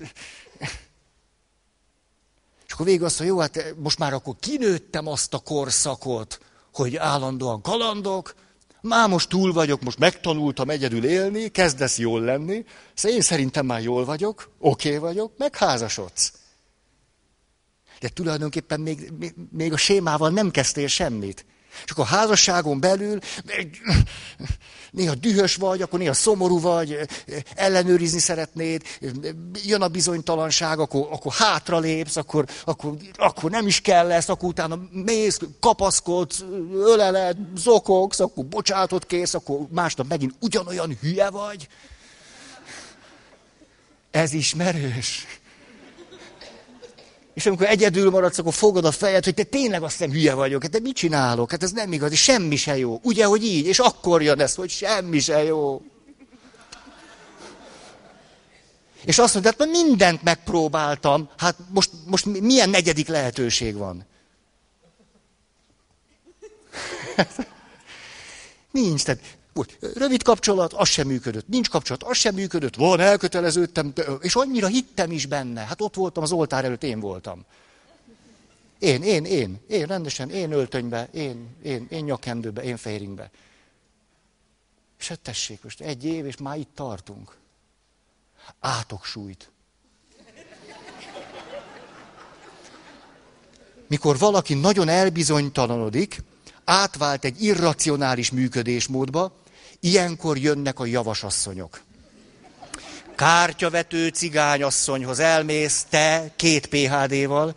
És 2.65 2.73
akkor 2.73 2.86
végül 2.86 3.06
azt 3.06 3.19
mondja, 3.19 3.36
jó, 3.36 3.41
hát 3.41 3.75
most 3.77 3.97
már 3.97 4.13
akkor 4.13 4.36
kinőttem 4.39 5.08
azt 5.08 5.34
a 5.34 5.39
korszakot, 5.39 6.39
hogy 6.73 6.95
állandóan 6.95 7.62
kalandok, 7.62 8.36
már 8.82 9.10
most 9.10 9.30
túl 9.30 9.54
vagyok, 9.54 9.82
most 9.82 9.99
megtanultam 9.99 10.69
egyedül 10.69 11.06
élni, 11.06 11.47
kezdesz 11.47 11.97
jól 11.97 12.21
lenni, 12.21 12.65
szóval 12.93 13.17
én 13.17 13.23
szerintem 13.23 13.65
már 13.65 13.82
jól 13.82 14.06
vagyok, 14.06 14.49
oké 14.60 14.88
okay 14.88 14.99
vagyok, 14.99 15.38
megházasodsz. 15.38 16.34
De 17.99 18.10
tulajdonképpen 18.10 18.80
még, 18.80 19.13
még 19.51 19.73
a 19.73 19.77
sémával 19.77 20.30
nem 20.30 20.51
kezdtél 20.51 20.88
semmit. 20.88 21.45
És 21.86 21.92
akkor 21.92 22.06
házasságon 22.06 22.80
belül 22.80 23.20
néha 24.92 25.16
dühös 25.16 25.56
vagy, 25.56 25.82
akkor 25.82 26.00
néha 26.00 26.14
szomorú 26.14 26.60
vagy, 26.60 26.98
ellenőrizni 27.56 28.20
szeretnéd, 28.20 28.82
jön 29.64 29.82
a 29.82 29.88
bizonytalanság, 29.88 30.80
akkor, 30.80 31.08
akkor 31.12 31.34
hátra 31.34 31.80
lépsz, 31.80 32.16
akkor, 32.16 32.46
akkor, 32.66 32.94
akkor 33.16 33.52
nem 33.52 33.68
is 33.68 33.82
kell 33.82 34.08
lesz, 34.08 34.30
akkor 34.30 34.50
utána 34.50 34.80
mész, 34.92 35.40
kapaszkodsz, 35.60 36.44
öleled, 36.74 37.38
zokogsz, 37.56 38.20
akkor 38.20 38.46
bocsátot 38.46 39.06
kész, 39.06 39.34
akkor 39.34 39.60
másnap 39.70 40.08
megint 40.08 40.34
ugyanolyan 40.40 40.98
hülye 41.02 41.30
vagy. 41.30 41.68
Ez 44.12 44.34
ismerős. 44.34 45.26
És 47.41 47.47
amikor 47.47 47.67
egyedül 47.67 48.10
maradsz, 48.10 48.38
akkor 48.38 48.54
fogod 48.54 48.86
a 48.86 48.91
fejed, 48.91 49.23
hogy 49.23 49.34
te 49.34 49.43
tényleg 49.43 49.84
azt 49.84 49.97
hiszem 49.97 50.12
hülye 50.12 50.34
vagyok, 50.34 50.62
hát 50.62 50.71
te 50.71 50.80
mit 50.80 50.95
csinálok? 50.95 51.51
Hát 51.51 51.63
ez 51.63 51.71
nem 51.71 51.93
igaz, 51.93 52.13
semmi 52.13 52.56
se 52.56 52.77
jó. 52.77 52.99
Ugye, 53.04 53.25
hogy 53.25 53.43
így? 53.43 53.65
És 53.65 53.80
akkor 53.80 54.21
jön 54.21 54.39
ez, 54.39 54.56
hogy 54.56 54.69
semmi 54.69 55.19
se 55.19 55.43
jó. 55.43 55.82
És 59.06 59.19
azt 59.19 59.34
mondja, 59.34 59.54
hát 59.58 59.69
mindent 59.69 60.23
megpróbáltam, 60.23 61.30
hát 61.38 61.56
most, 61.69 61.89
most 62.06 62.25
milyen 62.25 62.69
negyedik 62.69 63.08
lehetőség 63.08 63.75
van? 63.75 64.06
Nincs, 68.71 69.04
tehát 69.04 69.21
úgy, 69.54 69.78
rövid 69.94 70.24
kapcsolat, 70.24 70.74
az 70.74 70.88
sem 70.88 71.08
működött. 71.08 71.48
Nincs 71.48 71.70
kapcsolat, 71.70 72.04
az 72.04 72.18
sem 72.18 72.36
működött. 72.36 72.76
Van, 72.76 73.00
elköteleződtem, 73.00 73.94
és 74.20 74.36
annyira 74.36 74.68
hittem 74.68 75.12
is 75.12 75.26
benne. 75.26 75.62
Hát 75.62 75.82
ott 75.82 75.96
voltam, 75.96 76.24
az 76.24 76.32
oltár 76.32 76.66
előtt 76.66 76.84
én 76.84 77.00
voltam. 77.00 77.46
Én, 78.80 79.04
én, 79.04 79.26
én, 79.26 79.60
én 79.68 79.86
rendesen, 79.86 80.30
én 80.30 80.52
öltönybe, 80.52 81.10
én, 81.14 81.56
én, 81.64 81.88
én 81.90 82.04
nyakendőbe, 82.04 82.64
én 82.64 82.78
fehéringbe. 82.78 83.32
És 85.00 85.08
hát 85.08 85.20
tessék, 85.20 85.64
most 85.64 85.82
egy 85.82 86.06
év, 86.06 86.26
és 86.26 86.38
már 86.38 86.58
itt 86.58 86.72
tartunk. 86.76 87.36
Átok 88.60 89.06
sújt. 89.06 89.52
Mikor 93.88 94.18
valaki 94.18 94.54
nagyon 94.54 94.88
elbizonytalanodik, 94.88 96.24
átvált 96.64 97.24
egy 97.26 97.44
irracionális 97.44 98.32
működésmódba, 98.32 99.40
Ilyenkor 99.84 100.38
jönnek 100.38 100.80
a 100.80 100.86
javasasszonyok. 100.86 101.82
Kártyavető 103.15 104.08
cigányasszonyhoz 104.08 105.20
elmész, 105.20 105.86
te 105.89 106.32
két 106.36 106.67
PHD-val. 106.67 107.56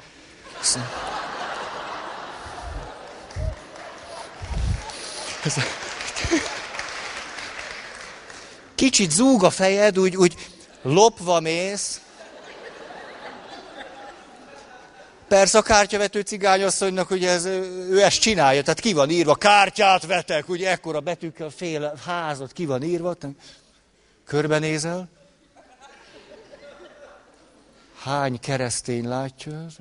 Kicsit 8.74 9.10
zúg 9.10 9.44
a 9.44 9.50
fejed, 9.50 9.98
úgy, 9.98 10.16
úgy 10.16 10.34
lopva 10.82 11.40
mész, 11.40 12.00
Persze 15.28 15.58
a 15.58 15.62
kártyavető 15.62 16.20
cigányasszonynak 16.20 17.10
ugye 17.10 17.30
ez, 17.30 17.44
ő 17.44 18.02
ezt 18.02 18.20
csinálja, 18.20 18.62
tehát 18.62 18.80
ki 18.80 18.92
van 18.92 19.10
írva, 19.10 19.34
kártyát 19.34 20.06
vetek, 20.06 20.48
ugye 20.48 20.70
ekkora 20.70 21.00
betűkkel 21.00 21.50
fél 21.50 21.94
házat 22.04 22.52
ki 22.52 22.66
van 22.66 22.82
írva, 22.82 23.16
körbenézel, 24.26 25.08
hány 28.02 28.40
keresztény 28.40 29.08
látja 29.08 29.64
ez? 29.66 29.74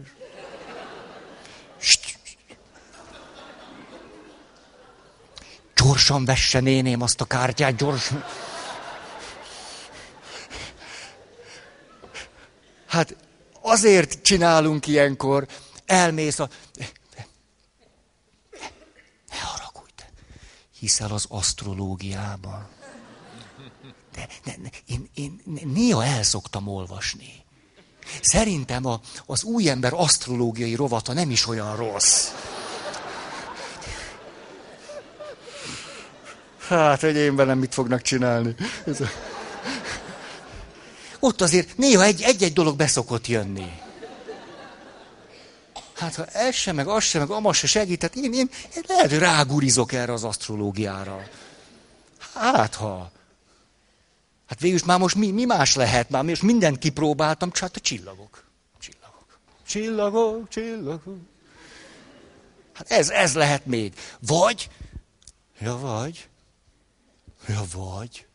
Gyorsan 5.75 6.25
vesse 6.25 6.59
néném 6.59 7.01
azt 7.01 7.21
a 7.21 7.25
kártyát, 7.25 7.75
gyorsan. 7.75 8.23
Hát 12.87 13.15
azért 13.73 14.21
csinálunk 14.21 14.87
ilyenkor, 14.87 15.47
elmész 15.85 16.39
a... 16.39 16.49
Ne 19.29 19.39
haragudj, 19.39 20.03
hiszel 20.79 21.11
az 21.11 21.25
asztrológiában. 21.29 22.67
De, 24.15 24.27
de, 24.43 24.55
de 24.61 24.69
én, 24.85 25.09
én 25.13 25.41
néha 25.73 26.05
el 26.05 26.23
szoktam 26.23 26.67
olvasni. 26.67 27.43
Szerintem 28.21 28.85
a, 28.85 28.99
az 29.25 29.43
új 29.43 29.69
ember 29.69 29.93
asztrológiai 29.93 30.75
rovata 30.75 31.13
nem 31.13 31.31
is 31.31 31.47
olyan 31.47 31.75
rossz. 31.75 32.27
Hát, 36.67 37.01
hogy 37.01 37.15
én 37.15 37.35
velem 37.35 37.57
mit 37.57 37.73
fognak 37.73 38.01
csinálni. 38.01 38.55
Ez 38.85 39.01
a 39.01 39.32
ott 41.23 41.41
azért 41.41 41.77
néha 41.77 42.03
egy, 42.03 42.21
egy-egy 42.21 42.53
dolog 42.53 42.75
beszokott 42.75 43.27
jönni. 43.27 43.71
Hát 45.93 46.15
ha 46.15 46.25
ez 46.25 46.55
sem, 46.55 46.75
meg 46.75 46.87
az 46.87 47.03
sem, 47.03 47.21
meg 47.21 47.29
amaz 47.29 47.55
se 47.55 47.67
segített, 47.67 48.15
én, 48.15 48.33
én, 48.33 48.49
én 48.75 48.83
lehet, 48.87 49.09
hogy 49.09 49.19
rágurizok 49.19 49.91
erre 49.91 50.13
az 50.13 50.23
asztrológiára. 50.23 51.27
Hát 52.33 52.75
ha. 52.75 53.11
Hát 54.47 54.59
végül 54.59 54.79
már 54.85 54.99
most 54.99 55.15
mi, 55.15 55.31
mi 55.31 55.45
más 55.45 55.75
lehet? 55.75 56.09
Már 56.09 56.23
most 56.23 56.41
mindent 56.41 56.77
kipróbáltam, 56.77 57.51
csak 57.51 57.61
hát 57.61 57.75
a 57.75 57.79
csillagok. 57.79 58.43
Csillagok. 58.79 59.39
Csillagok, 59.67 60.49
csillagok. 60.49 61.17
Hát 62.73 62.91
ez, 62.91 63.09
ez 63.09 63.33
lehet 63.33 63.65
még. 63.65 63.93
Vagy, 64.19 64.69
ja 65.59 65.77
vagy, 65.77 66.27
ja 67.47 67.63
vagy, 67.73 68.25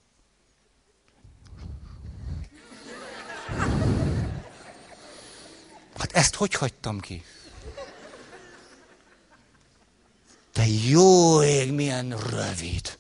Hát 5.98 6.12
ezt 6.12 6.34
hogy 6.34 6.54
hagytam 6.54 7.00
ki? 7.00 7.24
De 10.52 10.66
jó 10.88 11.42
ég, 11.42 11.72
milyen 11.72 12.16
rövid. 12.30 12.98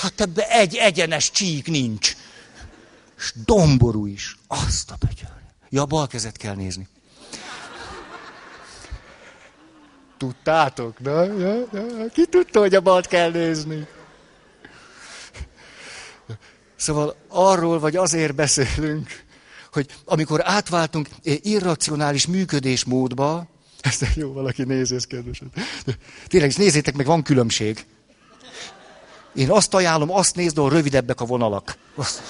Hát 0.00 0.20
ebbe 0.20 0.48
egy 0.48 0.76
egyenes 0.76 1.30
csík 1.30 1.66
nincs. 1.66 2.16
És 3.18 3.32
domború 3.44 4.06
is. 4.06 4.38
Azt 4.46 4.90
a 4.90 4.96
bögyör. 4.98 5.40
Ja, 5.68 5.84
bal 5.84 6.06
kezet 6.06 6.36
kell 6.36 6.54
nézni. 6.54 6.88
Tudtátok? 10.16 10.98
Na, 10.98 11.22
ja, 11.22 11.54
ja. 11.72 12.08
Ki 12.12 12.26
tudta, 12.26 12.60
hogy 12.60 12.74
a 12.74 12.80
balt 12.80 13.06
kell 13.06 13.30
nézni? 13.30 13.86
Szóval 16.82 17.16
arról 17.28 17.78
vagy 17.78 17.96
azért 17.96 18.34
beszélünk, 18.34 19.24
hogy 19.72 19.86
amikor 20.04 20.40
átváltunk 20.44 21.08
irracionális 21.22 22.26
működésmódba, 22.26 23.46
ezt 23.80 24.06
jó, 24.14 24.32
valaki 24.32 24.62
nézi, 24.62 24.94
ez 24.94 25.04
kedves. 25.04 25.42
Tényleg, 26.26 26.52
nézzétek 26.56 26.96
meg, 26.96 27.06
van 27.06 27.22
különbség. 27.22 27.86
Én 29.34 29.50
azt 29.50 29.74
ajánlom, 29.74 30.10
azt 30.10 30.36
nézd, 30.36 30.58
ahol 30.58 30.70
rövidebbek 30.70 31.20
a 31.20 31.24
vonalak. 31.24 31.76
Azt. 31.94 32.22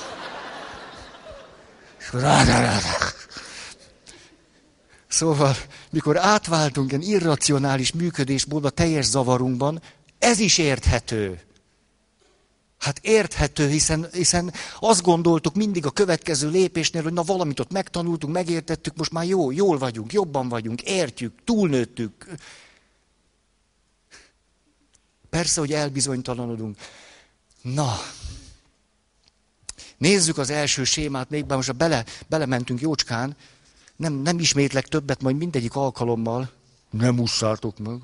Szóval, 5.09 5.57
mikor 5.90 6.18
átváltunk 6.18 6.90
ilyen 6.90 7.03
irracionális 7.03 7.92
működésből 7.92 8.66
a 8.66 8.70
teljes 8.70 9.05
zavarunkban, 9.05 9.82
ez 10.18 10.38
is 10.38 10.59
érthető. 10.59 11.40
Hát 12.83 12.99
érthető, 13.03 13.68
hiszen, 13.68 14.09
hiszen 14.12 14.53
azt 14.80 15.03
gondoltuk 15.03 15.55
mindig 15.55 15.87
a 15.87 15.91
következő 15.91 16.51
lépésnél, 16.51 17.03
hogy 17.03 17.12
na 17.12 17.22
valamit 17.22 17.61
ott 17.61 17.72
megtanultunk, 17.72 18.33
megértettük, 18.33 18.97
most 18.97 19.12
már 19.12 19.24
jó, 19.24 19.51
jól 19.51 19.78
vagyunk, 19.78 20.12
jobban 20.12 20.49
vagyunk, 20.49 20.83
értjük, 20.83 21.33
túlnőttük. 21.45 22.26
Persze, 25.30 25.61
hogy 25.61 25.72
elbizonytalanodunk. 25.72 26.76
Na, 27.61 27.93
nézzük 29.97 30.39
az 30.39 30.51
első 30.51 30.85
sémát, 30.85 31.30
még 31.30 31.45
bár 31.45 31.57
most 31.57 31.76
bele, 31.76 32.05
belementünk 32.28 32.80
jócskán, 32.80 33.37
nem, 33.97 34.12
nem 34.12 34.39
ismétlek 34.39 34.87
többet, 34.87 35.22
majd 35.22 35.37
mindegyik 35.37 35.74
alkalommal. 35.74 36.51
Nem 36.91 37.18
usszártok 37.18 37.78
meg. 37.78 38.01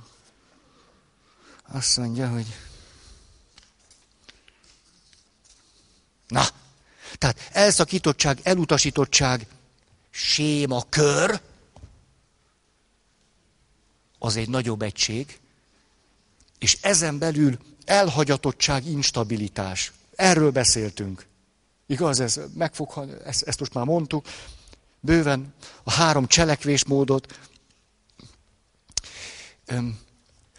Azt 1.73 1.97
mondja, 1.97 2.29
hogy 2.29 2.47
Na, 6.29 6.47
tehát 7.19 7.49
elszakítottság, 7.53 8.41
elutasítottság, 8.43 9.47
séma, 10.11 10.85
kör, 10.89 11.41
az 14.19 14.37
egy 14.37 14.49
nagyobb 14.49 14.83
egység, 14.83 15.39
és 16.59 16.79
ezen 16.81 17.19
belül 17.19 17.59
elhagyatottság, 17.85 18.87
instabilitás. 18.87 19.93
Erről 20.15 20.51
beszéltünk. 20.51 21.27
Igaz, 21.87 22.21
ez 22.21 22.41
megfogható, 22.55 23.13
ezt, 23.25 23.43
ezt 23.43 23.59
most 23.59 23.75
már 23.75 23.85
mondtuk, 23.85 24.27
bőven 25.01 25.55
a 25.83 25.91
három 25.91 26.27
cselekvésmódot. 26.27 27.39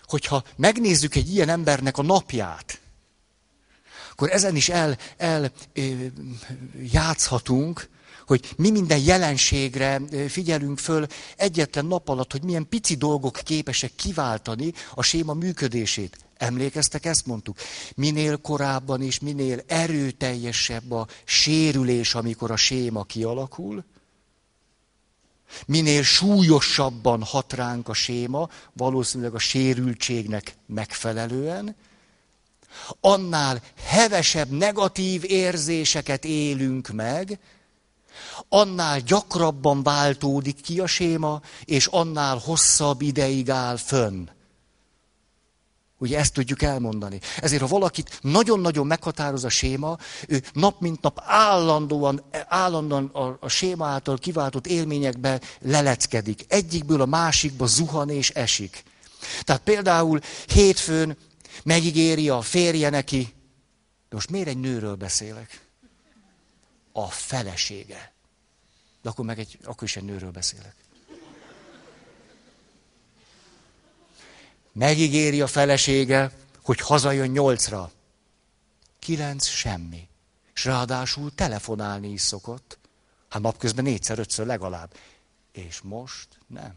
Hogyha 0.03 0.43
megnézzük 0.55 1.15
egy 1.15 1.33
ilyen 1.33 1.49
embernek 1.49 1.97
a 1.97 2.01
napját, 2.01 2.79
akkor 4.19 4.31
ezen 4.31 4.55
is 4.55 4.69
el, 4.69 4.97
el 5.17 5.51
játszhatunk, 6.91 7.89
hogy 8.27 8.53
mi 8.57 8.71
minden 8.71 8.99
jelenségre 8.99 10.01
figyelünk 10.27 10.79
föl 10.79 11.07
egyetlen 11.35 11.85
nap 11.85 12.09
alatt, 12.09 12.31
hogy 12.31 12.43
milyen 12.43 12.67
pici 12.69 12.95
dolgok 12.95 13.39
képesek 13.43 13.95
kiváltani 13.95 14.73
a 14.93 15.03
séma 15.03 15.33
működését. 15.33 16.17
Emlékeztek, 16.37 17.05
ezt 17.05 17.25
mondtuk? 17.25 17.57
Minél 17.95 18.37
korábban 18.37 19.01
és 19.01 19.19
minél 19.19 19.63
erőteljesebb 19.67 20.91
a 20.91 21.07
sérülés, 21.23 22.15
amikor 22.15 22.51
a 22.51 22.55
séma 22.55 23.03
kialakul, 23.03 23.85
minél 25.65 26.03
súlyosabban 26.03 27.23
hat 27.23 27.53
ránk 27.53 27.87
a 27.87 27.93
séma, 27.93 28.49
valószínűleg 28.73 29.33
a 29.33 29.39
sérültségnek 29.39 30.55
megfelelően, 30.65 31.75
annál 32.99 33.61
hevesebb 33.83 34.49
negatív 34.49 35.23
érzéseket 35.23 36.25
élünk 36.25 36.87
meg, 36.87 37.39
annál 38.49 38.99
gyakrabban 38.99 39.83
váltódik 39.83 40.61
ki 40.61 40.79
a 40.79 40.87
séma, 40.87 41.41
és 41.65 41.85
annál 41.85 42.37
hosszabb 42.37 43.01
ideig 43.01 43.49
áll 43.49 43.77
fönn. 43.77 44.27
Ugye 46.01 46.17
ezt 46.17 46.33
tudjuk 46.33 46.61
elmondani. 46.61 47.19
Ezért, 47.41 47.61
ha 47.61 47.67
valakit 47.67 48.19
nagyon-nagyon 48.21 48.87
meghatároz 48.87 49.43
a 49.43 49.49
séma, 49.49 49.97
ő 50.27 50.43
nap 50.53 50.79
mint 50.81 51.01
nap 51.01 51.21
állandóan, 51.25 52.23
állandóan 52.47 53.05
a, 53.05 53.37
a 53.39 53.47
séma 53.47 53.87
által 53.87 54.17
kiváltott 54.17 54.67
élményekbe 54.67 55.41
leleckedik. 55.61 56.45
Egyikből 56.47 57.01
a 57.01 57.05
másikba 57.05 57.65
zuhan 57.65 58.09
és 58.09 58.29
esik. 58.29 58.83
Tehát 59.41 59.61
például 59.61 60.19
hétfőn 60.45 61.17
Megígéri 61.63 62.29
a 62.29 62.41
férje 62.41 62.89
neki. 62.89 63.33
De 64.09 64.15
most 64.15 64.29
miért 64.29 64.47
egy 64.47 64.57
nőről 64.57 64.95
beszélek? 64.95 65.67
A 66.91 67.07
felesége. 67.07 68.13
De 69.01 69.09
akkor, 69.09 69.25
meg 69.25 69.39
egy, 69.39 69.57
akkor 69.63 69.83
is 69.83 69.95
egy 69.95 70.03
nőről 70.03 70.31
beszélek. 70.31 70.75
Megígéri 74.71 75.41
a 75.41 75.47
felesége, 75.47 76.31
hogy 76.61 76.79
hazajön 76.79 77.29
nyolcra. 77.29 77.91
Kilenc 78.99 79.45
semmi. 79.45 80.07
És 80.53 80.65
ráadásul 80.65 81.35
telefonálni 81.35 82.11
is 82.11 82.21
szokott. 82.21 82.77
Hát 83.29 83.41
napközben 83.41 83.83
négyszer-ötször 83.83 84.45
legalább. 84.45 84.93
És 85.51 85.81
most 85.81 86.27
nem 86.47 86.75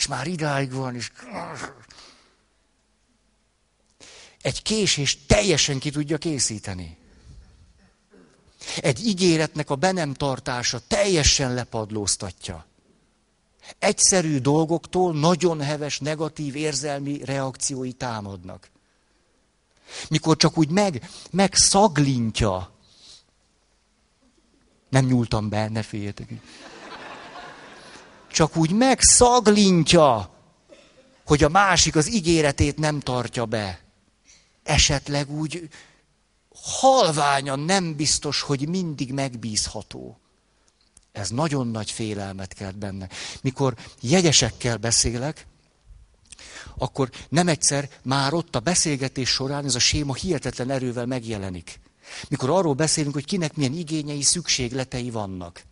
és 0.00 0.06
már 0.06 0.26
idáig 0.26 0.72
van, 0.72 0.94
és... 0.94 1.10
Egy 4.42 4.62
késés 4.62 5.18
teljesen 5.26 5.78
ki 5.78 5.90
tudja 5.90 6.18
készíteni. 6.18 6.96
Egy 8.76 9.06
ígéretnek 9.06 9.70
a 9.70 9.74
be 9.74 9.92
teljesen 10.86 11.54
lepadlóztatja. 11.54 12.66
Egyszerű 13.78 14.38
dolgoktól 14.38 15.14
nagyon 15.14 15.60
heves 15.60 15.98
negatív 15.98 16.56
érzelmi 16.56 17.24
reakciói 17.24 17.92
támadnak. 17.92 18.70
Mikor 20.08 20.36
csak 20.36 20.58
úgy 20.58 20.70
meg, 20.70 21.10
megszaglintja. 21.30 22.72
Nem 24.88 25.04
nyúltam 25.04 25.48
be, 25.48 25.68
ne 25.68 25.82
féljetek 25.82 26.30
csak 28.32 28.56
úgy 28.56 28.72
megszaglintja, 28.72 30.34
hogy 31.24 31.44
a 31.44 31.48
másik 31.48 31.96
az 31.96 32.12
ígéretét 32.12 32.78
nem 32.78 33.00
tartja 33.00 33.44
be. 33.44 33.80
Esetleg 34.62 35.30
úgy 35.30 35.68
halványan 36.54 37.60
nem 37.60 37.96
biztos, 37.96 38.40
hogy 38.40 38.68
mindig 38.68 39.12
megbízható. 39.12 40.20
Ez 41.12 41.30
nagyon 41.30 41.66
nagy 41.66 41.90
félelmet 41.90 42.52
kelt 42.52 42.78
benne. 42.78 43.08
Mikor 43.42 43.74
jegyesekkel 44.00 44.76
beszélek, 44.76 45.46
akkor 46.78 47.10
nem 47.28 47.48
egyszer 47.48 47.88
már 48.02 48.32
ott 48.32 48.56
a 48.56 48.60
beszélgetés 48.60 49.28
során 49.28 49.64
ez 49.64 49.74
a 49.74 49.78
séma 49.78 50.14
hihetetlen 50.14 50.70
erővel 50.70 51.06
megjelenik. 51.06 51.80
Mikor 52.28 52.50
arról 52.50 52.74
beszélünk, 52.74 53.14
hogy 53.14 53.24
kinek 53.24 53.56
milyen 53.56 53.72
igényei, 53.72 54.22
szükségletei 54.22 55.10
vannak. 55.10 55.62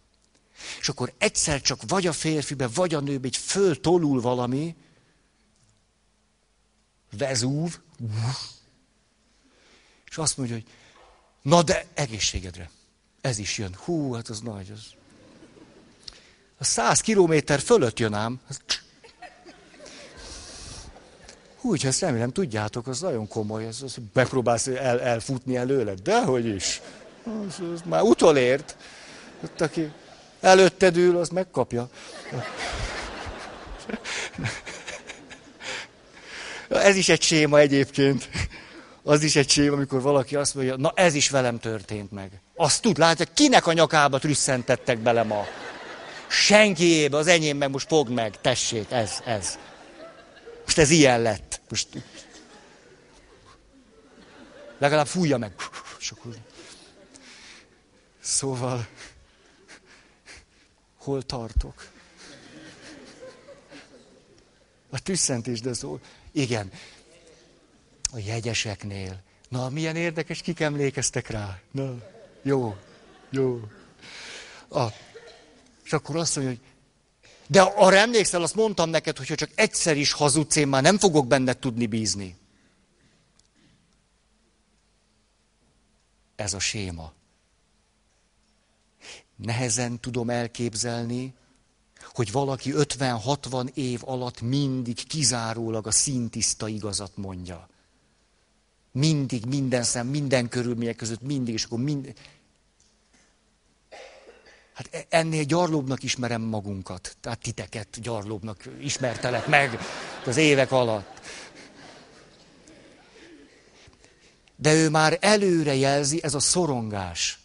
És 0.80 0.88
akkor 0.88 1.12
egyszer 1.18 1.60
csak 1.60 1.80
vagy 1.86 2.06
a 2.06 2.12
férfibe, 2.12 2.66
vagy 2.66 2.94
a 2.94 3.00
nőbe 3.00 3.26
egy 3.26 3.36
föltolul 3.36 4.20
valami, 4.20 4.76
vezúv, 7.10 7.78
és 10.10 10.16
azt 10.16 10.36
mondja, 10.36 10.54
hogy 10.54 10.66
na 11.42 11.62
de 11.62 11.86
egészségedre. 11.94 12.70
Ez 13.20 13.38
is 13.38 13.58
jön. 13.58 13.74
Hú, 13.84 14.12
hát 14.12 14.28
az 14.28 14.40
nagy. 14.40 14.70
Az. 14.70 14.80
A 16.58 16.64
száz 16.64 17.00
kilométer 17.00 17.60
fölött 17.60 17.98
jön 17.98 18.14
ám. 18.14 18.40
Hú, 21.56 21.68
hogy 21.68 21.86
ezt 21.86 22.00
remélem 22.00 22.32
tudjátok, 22.32 22.86
az 22.86 23.00
nagyon 23.00 23.28
komoly. 23.28 23.66
Ez, 23.66 23.82
az 23.82 23.96
megpróbálsz 24.12 24.66
el, 24.66 25.00
elfutni 25.00 25.56
előle. 25.56 25.94
Dehogy 25.94 26.46
is. 26.46 26.80
Az, 27.24 27.60
az 27.72 27.82
már 27.84 28.02
utolért. 28.02 28.76
Ott, 29.44 29.60
aki 29.60 29.92
Előtted 30.40 30.96
ül, 30.96 31.16
az 31.16 31.28
megkapja. 31.28 31.88
Ez 36.68 36.96
is 36.96 37.08
egy 37.08 37.22
séma 37.22 37.58
egyébként. 37.58 38.28
Az 39.02 39.22
is 39.22 39.36
egy 39.36 39.50
séma, 39.50 39.74
amikor 39.74 40.02
valaki 40.02 40.36
azt 40.36 40.54
mondja, 40.54 40.76
na 40.76 40.92
ez 40.94 41.14
is 41.14 41.30
velem 41.30 41.58
történt 41.58 42.12
meg. 42.12 42.40
Azt 42.56 42.82
tud, 42.82 42.98
látja, 42.98 43.26
kinek 43.34 43.66
a 43.66 43.72
nyakába 43.72 44.18
trüsszentettek 44.18 44.98
bele 44.98 45.22
ma. 45.22 45.46
Senkiébe, 46.28 47.16
az 47.16 47.26
enyém 47.26 47.56
meg 47.56 47.70
most 47.70 47.88
fogd 47.88 48.10
meg, 48.10 48.40
tessék, 48.40 48.90
ez, 48.90 49.22
ez. 49.24 49.58
Most 50.64 50.78
ez 50.78 50.90
ilyen 50.90 51.22
lett. 51.22 51.60
Most... 51.68 51.88
Legalább 54.78 55.06
fújja 55.06 55.36
meg. 55.36 55.52
Szóval 58.20 58.86
hol 61.08 61.22
tartok. 61.22 61.90
A 64.90 65.02
tüsszentés, 65.02 65.60
de 65.60 65.72
szól. 65.72 66.00
Igen. 66.32 66.72
A 68.12 68.18
jegyeseknél. 68.18 69.22
Na, 69.48 69.68
milyen 69.68 69.96
érdekes, 69.96 70.40
kik 70.40 70.60
emlékeztek 70.60 71.28
rá? 71.28 71.60
Na, 71.70 71.94
jó, 72.42 72.76
jó. 73.30 73.60
A, 74.70 74.86
és 75.84 75.92
akkor 75.92 76.16
azt 76.16 76.36
mondja, 76.36 76.54
hogy 76.54 76.64
de 77.46 77.60
arra 77.60 77.96
emlékszel, 77.96 78.42
azt 78.42 78.54
mondtam 78.54 78.90
neked, 78.90 79.16
hogyha 79.16 79.34
csak 79.34 79.50
egyszer 79.54 79.96
is 79.96 80.12
hazudsz, 80.12 80.56
én 80.56 80.68
már 80.68 80.82
nem 80.82 80.98
fogok 80.98 81.26
benned 81.26 81.58
tudni 81.58 81.86
bízni. 81.86 82.36
Ez 86.36 86.54
a 86.54 86.58
séma. 86.58 87.12
Nehezen 89.38 90.00
tudom 90.00 90.30
elképzelni, 90.30 91.34
hogy 92.12 92.32
valaki 92.32 92.72
50-60 92.74 93.68
év 93.74 94.00
alatt 94.04 94.40
mindig 94.40 95.06
kizárólag 95.06 95.86
a 95.86 95.90
szintiszta 95.90 96.68
igazat 96.68 97.16
mondja. 97.16 97.68
Mindig, 98.92 99.44
minden 99.44 99.82
szem, 99.82 100.06
minden 100.06 100.48
körülmények 100.48 100.96
között, 100.96 101.22
mindig, 101.22 101.54
és 101.54 101.64
akkor 101.64 101.78
mind... 101.78 102.14
Hát 104.72 104.88
e- 104.94 105.06
ennél 105.08 105.44
gyarlóbbnak 105.44 106.02
ismerem 106.02 106.42
magunkat. 106.42 107.16
Tehát 107.20 107.38
titeket 107.38 108.00
gyarlóbbnak 108.00 108.64
ismertelek 108.80 109.46
meg 109.46 109.78
az 110.26 110.36
évek 110.36 110.72
alatt. 110.72 111.20
De 114.56 114.74
ő 114.74 114.90
már 114.90 115.18
előre 115.20 115.74
jelzi, 115.74 116.22
ez 116.22 116.34
a 116.34 116.40
szorongás, 116.40 117.37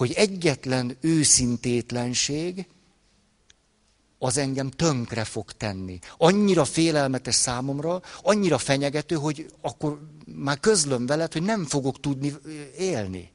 hogy 0.00 0.12
egyetlen 0.12 0.96
őszintétlenség, 1.00 2.66
az 4.18 4.36
engem 4.36 4.70
tönkre 4.70 5.24
fog 5.24 5.52
tenni. 5.52 5.98
Annyira 6.16 6.64
félelmetes 6.64 7.34
számomra, 7.34 8.02
annyira 8.22 8.58
fenyegető, 8.58 9.14
hogy 9.14 9.50
akkor 9.60 10.00
már 10.26 10.60
közlöm 10.60 11.06
veled, 11.06 11.32
hogy 11.32 11.42
nem 11.42 11.64
fogok 11.64 12.00
tudni 12.00 12.34
élni. 12.78 13.30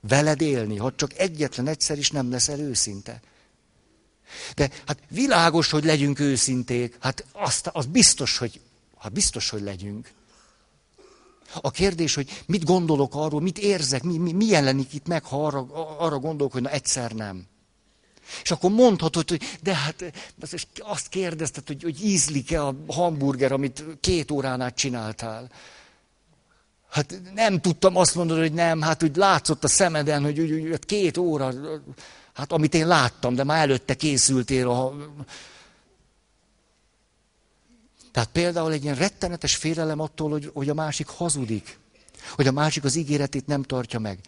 Veled 0.00 0.40
élni, 0.40 0.76
ha 0.76 0.94
csak 0.94 1.18
egyetlen 1.18 1.66
egyszer 1.66 1.98
is 1.98 2.10
nem 2.10 2.30
leszel 2.30 2.60
őszinte. 2.60 3.20
De 4.54 4.70
hát 4.86 4.98
világos, 5.08 5.70
hogy 5.70 5.84
legyünk 5.84 6.18
őszinték. 6.18 6.96
Hát 7.00 7.24
azt, 7.32 7.66
az 7.66 7.86
biztos, 7.86 8.38
hogy, 8.38 8.60
hát 8.98 9.12
biztos, 9.12 9.50
hogy 9.50 9.62
legyünk. 9.62 10.12
A 11.60 11.70
kérdés, 11.70 12.14
hogy 12.14 12.42
mit 12.46 12.64
gondolok 12.64 13.14
arról, 13.14 13.40
mit 13.40 13.58
érzek, 13.58 14.02
mi, 14.02 14.18
mi, 14.18 14.32
mi 14.32 14.46
jelenik 14.46 14.92
itt 14.92 15.06
meg, 15.06 15.24
ha 15.24 15.46
arra, 15.46 15.66
arra 15.98 16.18
gondolok, 16.18 16.52
hogy 16.52 16.62
na 16.62 16.70
egyszer 16.70 17.12
nem. 17.12 17.46
És 18.42 18.50
akkor 18.50 18.70
mondhatod, 18.70 19.28
hogy 19.28 19.42
de 19.62 19.74
hát 19.74 20.12
azt 20.78 21.08
kérdezted, 21.08 21.66
hogy, 21.66 21.82
hogy 21.82 22.04
ízlik-e 22.04 22.66
a 22.66 22.74
hamburger, 22.86 23.52
amit 23.52 23.84
két 24.00 24.30
órán 24.30 24.60
át 24.60 24.74
csináltál. 24.74 25.50
Hát 26.90 27.20
nem 27.34 27.60
tudtam 27.60 27.96
azt 27.96 28.14
mondani, 28.14 28.40
hogy 28.40 28.52
nem, 28.52 28.80
hát 28.80 29.02
úgy 29.02 29.16
látszott 29.16 29.64
a 29.64 29.68
szemeden, 29.68 30.22
hogy, 30.22 30.38
hogy, 30.38 30.68
hogy 30.70 30.86
két 30.86 31.16
óra, 31.16 31.52
hát 32.32 32.52
amit 32.52 32.74
én 32.74 32.86
láttam, 32.86 33.34
de 33.34 33.44
már 33.44 33.58
előtte 33.62 33.94
készültél 33.94 34.68
a... 34.68 34.94
Tehát 38.12 38.28
például 38.32 38.72
egy 38.72 38.82
ilyen 38.82 38.94
rettenetes 38.94 39.56
félelem 39.56 40.00
attól, 40.00 40.30
hogy, 40.30 40.50
hogy 40.54 40.68
a 40.68 40.74
másik 40.74 41.06
hazudik, 41.06 41.78
hogy 42.34 42.46
a 42.46 42.52
másik 42.52 42.84
az 42.84 42.94
ígéretét 42.94 43.46
nem 43.46 43.62
tartja 43.62 43.98
meg. 43.98 44.18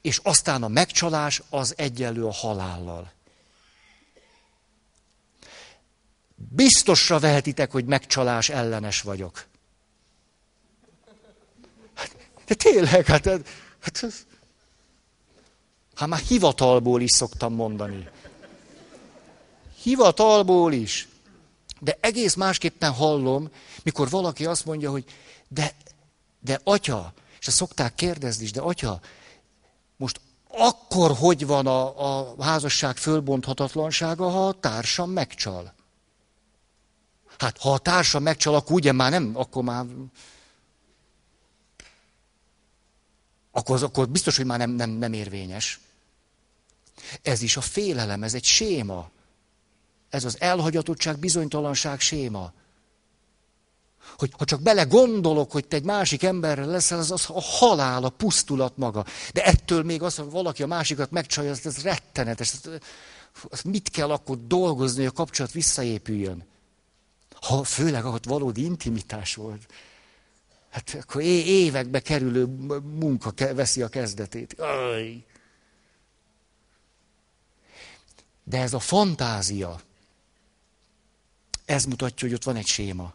És 0.00 0.20
aztán 0.22 0.62
a 0.62 0.68
megcsalás 0.68 1.42
az 1.50 1.74
egyenlő 1.76 2.24
a 2.24 2.32
halállal. 2.32 3.12
Biztosra 6.34 7.18
vehetitek, 7.18 7.70
hogy 7.70 7.84
megcsalás 7.84 8.48
ellenes 8.48 9.00
vagyok. 9.00 9.46
De 12.46 12.54
tényleg, 12.54 13.06
hát, 13.06 13.24
hát, 13.24 13.48
hát, 13.80 14.04
hát 15.94 16.08
már 16.08 16.20
hivatalból 16.20 17.00
is 17.00 17.10
szoktam 17.10 17.54
mondani. 17.54 18.08
Hivatalból 19.82 20.72
is. 20.72 21.07
De 21.80 21.98
egész 22.00 22.34
másképpen 22.34 22.92
hallom, 22.92 23.50
mikor 23.82 24.10
valaki 24.10 24.46
azt 24.46 24.64
mondja, 24.64 24.90
hogy 24.90 25.04
de, 25.48 25.74
de 26.40 26.60
atya, 26.64 27.12
és 27.40 27.46
ezt 27.46 27.56
szokták 27.56 27.94
kérdezni 27.94 28.44
is, 28.44 28.52
de 28.52 28.60
atya, 28.60 29.00
most 29.96 30.20
akkor 30.48 31.16
hogy 31.16 31.46
van 31.46 31.66
a, 31.66 32.30
a 32.30 32.42
házasság 32.42 32.96
fölbonthatatlansága, 32.96 34.28
ha 34.28 34.48
a 34.48 34.60
társam 34.60 35.10
megcsal? 35.10 35.74
Hát 37.38 37.58
ha 37.58 37.72
a 37.72 37.78
társam 37.78 38.22
megcsal, 38.22 38.54
akkor 38.54 38.72
ugye 38.72 38.92
már 38.92 39.10
nem, 39.10 39.32
akkor 39.34 39.62
már... 39.62 39.86
Akkor, 43.50 43.82
akkor 43.82 44.08
biztos, 44.08 44.36
hogy 44.36 44.46
már 44.46 44.58
nem, 44.58 44.70
nem, 44.70 44.90
nem 44.90 45.12
érvényes. 45.12 45.80
Ez 47.22 47.42
is 47.42 47.56
a 47.56 47.60
félelem, 47.60 48.22
ez 48.22 48.34
egy 48.34 48.44
séma. 48.44 49.10
Ez 50.10 50.24
az 50.24 50.40
elhagyatottság, 50.40 51.18
bizonytalanság 51.18 52.00
séma. 52.00 52.52
Hogy 54.16 54.30
ha 54.38 54.44
csak 54.44 54.62
bele 54.62 54.82
gondolok, 54.82 55.52
hogy 55.52 55.66
te 55.66 55.76
egy 55.76 55.84
másik 55.84 56.22
emberrel 56.22 56.66
leszel, 56.66 56.98
az, 56.98 57.10
az 57.10 57.26
a 57.28 57.40
halál, 57.40 58.04
a 58.04 58.08
pusztulat 58.08 58.76
maga. 58.76 59.04
De 59.32 59.44
ettől 59.44 59.82
még 59.82 60.02
az, 60.02 60.16
hogy 60.16 60.30
valaki 60.30 60.62
a 60.62 60.66
másikat 60.66 61.10
megcsalja, 61.10 61.50
ez, 61.50 61.66
ez 61.66 61.82
rettenetes. 61.82 62.52
Ez 63.50 63.62
mit 63.62 63.88
kell 63.88 64.10
akkor 64.10 64.38
dolgozni, 64.46 64.98
hogy 64.98 65.06
a 65.06 65.16
kapcsolat 65.16 65.52
visszaépüljön? 65.52 66.46
Ha 67.40 67.64
főleg 67.64 68.04
ahol 68.04 68.18
valódi 68.22 68.64
intimitás 68.64 69.34
volt. 69.34 69.66
Hát 70.70 70.98
akkor 71.02 71.22
évekbe 71.22 72.00
kerülő 72.00 72.44
munka 72.98 73.32
veszi 73.54 73.82
a 73.82 73.88
kezdetét. 73.88 74.60
Aj. 74.60 75.24
De 78.44 78.60
ez 78.60 78.72
a 78.72 78.78
fantázia, 78.78 79.80
ez 81.68 81.84
mutatja, 81.84 82.26
hogy 82.26 82.36
ott 82.36 82.44
van 82.44 82.56
egy 82.56 82.66
séma. 82.66 83.14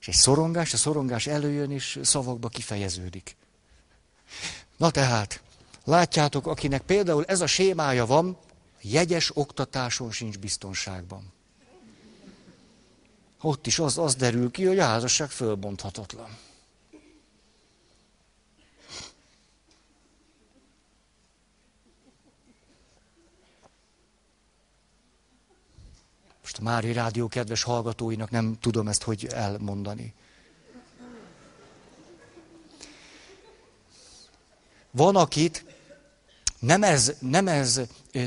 És 0.00 0.08
egy 0.08 0.14
szorongás, 0.14 0.72
a 0.72 0.76
szorongás 0.76 1.26
előjön, 1.26 1.70
és 1.70 1.98
szavakba 2.02 2.48
kifejeződik. 2.48 3.36
Na 4.76 4.90
tehát, 4.90 5.42
látjátok, 5.84 6.46
akinek 6.46 6.82
például 6.82 7.24
ez 7.24 7.40
a 7.40 7.46
sémája 7.46 8.06
van, 8.06 8.38
jegyes 8.80 9.36
oktatáson 9.36 10.10
sincs 10.10 10.38
biztonságban. 10.38 11.32
Ott 13.40 13.66
is 13.66 13.78
az, 13.78 13.98
az 13.98 14.14
derül 14.14 14.50
ki, 14.50 14.66
hogy 14.66 14.78
a 14.78 14.84
házasság 14.84 15.30
fölbonthatatlan. 15.30 16.38
Most 26.50 26.62
a 26.62 26.70
Mári 26.70 26.92
Rádió 26.92 27.28
kedves 27.28 27.62
hallgatóinak 27.62 28.30
nem 28.30 28.58
tudom 28.60 28.88
ezt 28.88 29.02
hogy 29.02 29.26
elmondani. 29.26 30.14
Van, 34.90 35.16
akit 35.16 35.64
nem 36.58 36.82
ez, 36.82 37.12
nem 37.18 37.48
ez 37.48 37.80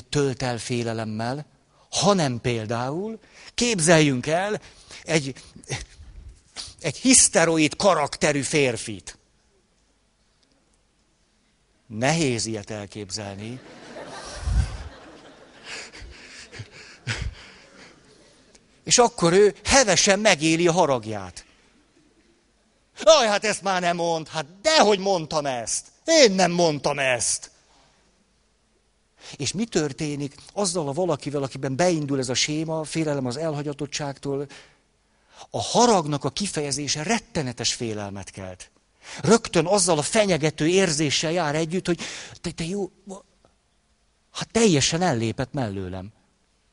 tölt 0.10 0.42
el 0.42 0.58
félelemmel, 0.58 1.46
hanem 1.90 2.42
például 2.42 3.20
képzeljünk 3.54 4.28
el 4.28 4.62
egy, 5.04 5.36
egy 6.80 6.98
hiszteroid 6.98 7.76
karakterű 7.76 8.42
férfit. 8.42 9.18
Nehéz 11.88 12.46
ilyet 12.46 12.70
elképzelni. 12.70 13.60
És 18.84 18.98
akkor 18.98 19.34
ő 19.34 19.56
hevesen 19.64 20.20
megéli 20.20 20.68
a 20.68 20.72
haragját. 20.72 21.46
Aj, 23.04 23.28
hát 23.28 23.46
ezt 23.46 23.62
már 23.62 23.82
nem 23.82 23.96
mond. 23.96 24.28
Hát 24.28 24.46
dehogy 24.62 25.00
mondtam 25.00 25.46
ezt. 25.46 25.88
Én 26.06 26.32
nem 26.32 26.52
mondtam 26.52 27.00
ezt. 27.00 27.52
És 29.36 29.52
mi 29.52 29.66
történik 29.66 30.36
azzal 30.54 30.88
a 30.88 30.94
valakivel, 30.94 31.44
akiben 31.44 31.76
beindul 31.76 32.20
ez 32.20 32.30
a 32.30 32.34
séma, 32.34 32.84
félelem 32.84 33.26
az 33.26 33.38
elhagyatottságtól, 33.38 34.48
a 35.50 35.62
haragnak 35.62 36.24
a 36.24 36.30
kifejezése 36.30 37.04
rettenetes 37.04 37.74
félelmet 37.74 38.30
kelt. 38.30 38.72
Rögtön 39.22 39.66
azzal 39.66 39.98
a 39.98 40.02
fenyegető 40.02 40.68
érzéssel 40.68 41.32
jár 41.32 41.56
együtt, 41.56 41.86
hogy 41.86 42.00
te, 42.42 42.52
te 42.52 42.64
jó, 42.64 42.92
hát 44.32 44.52
teljesen 44.52 45.02
ellépett 45.02 45.54
mellőlem. 45.54 46.13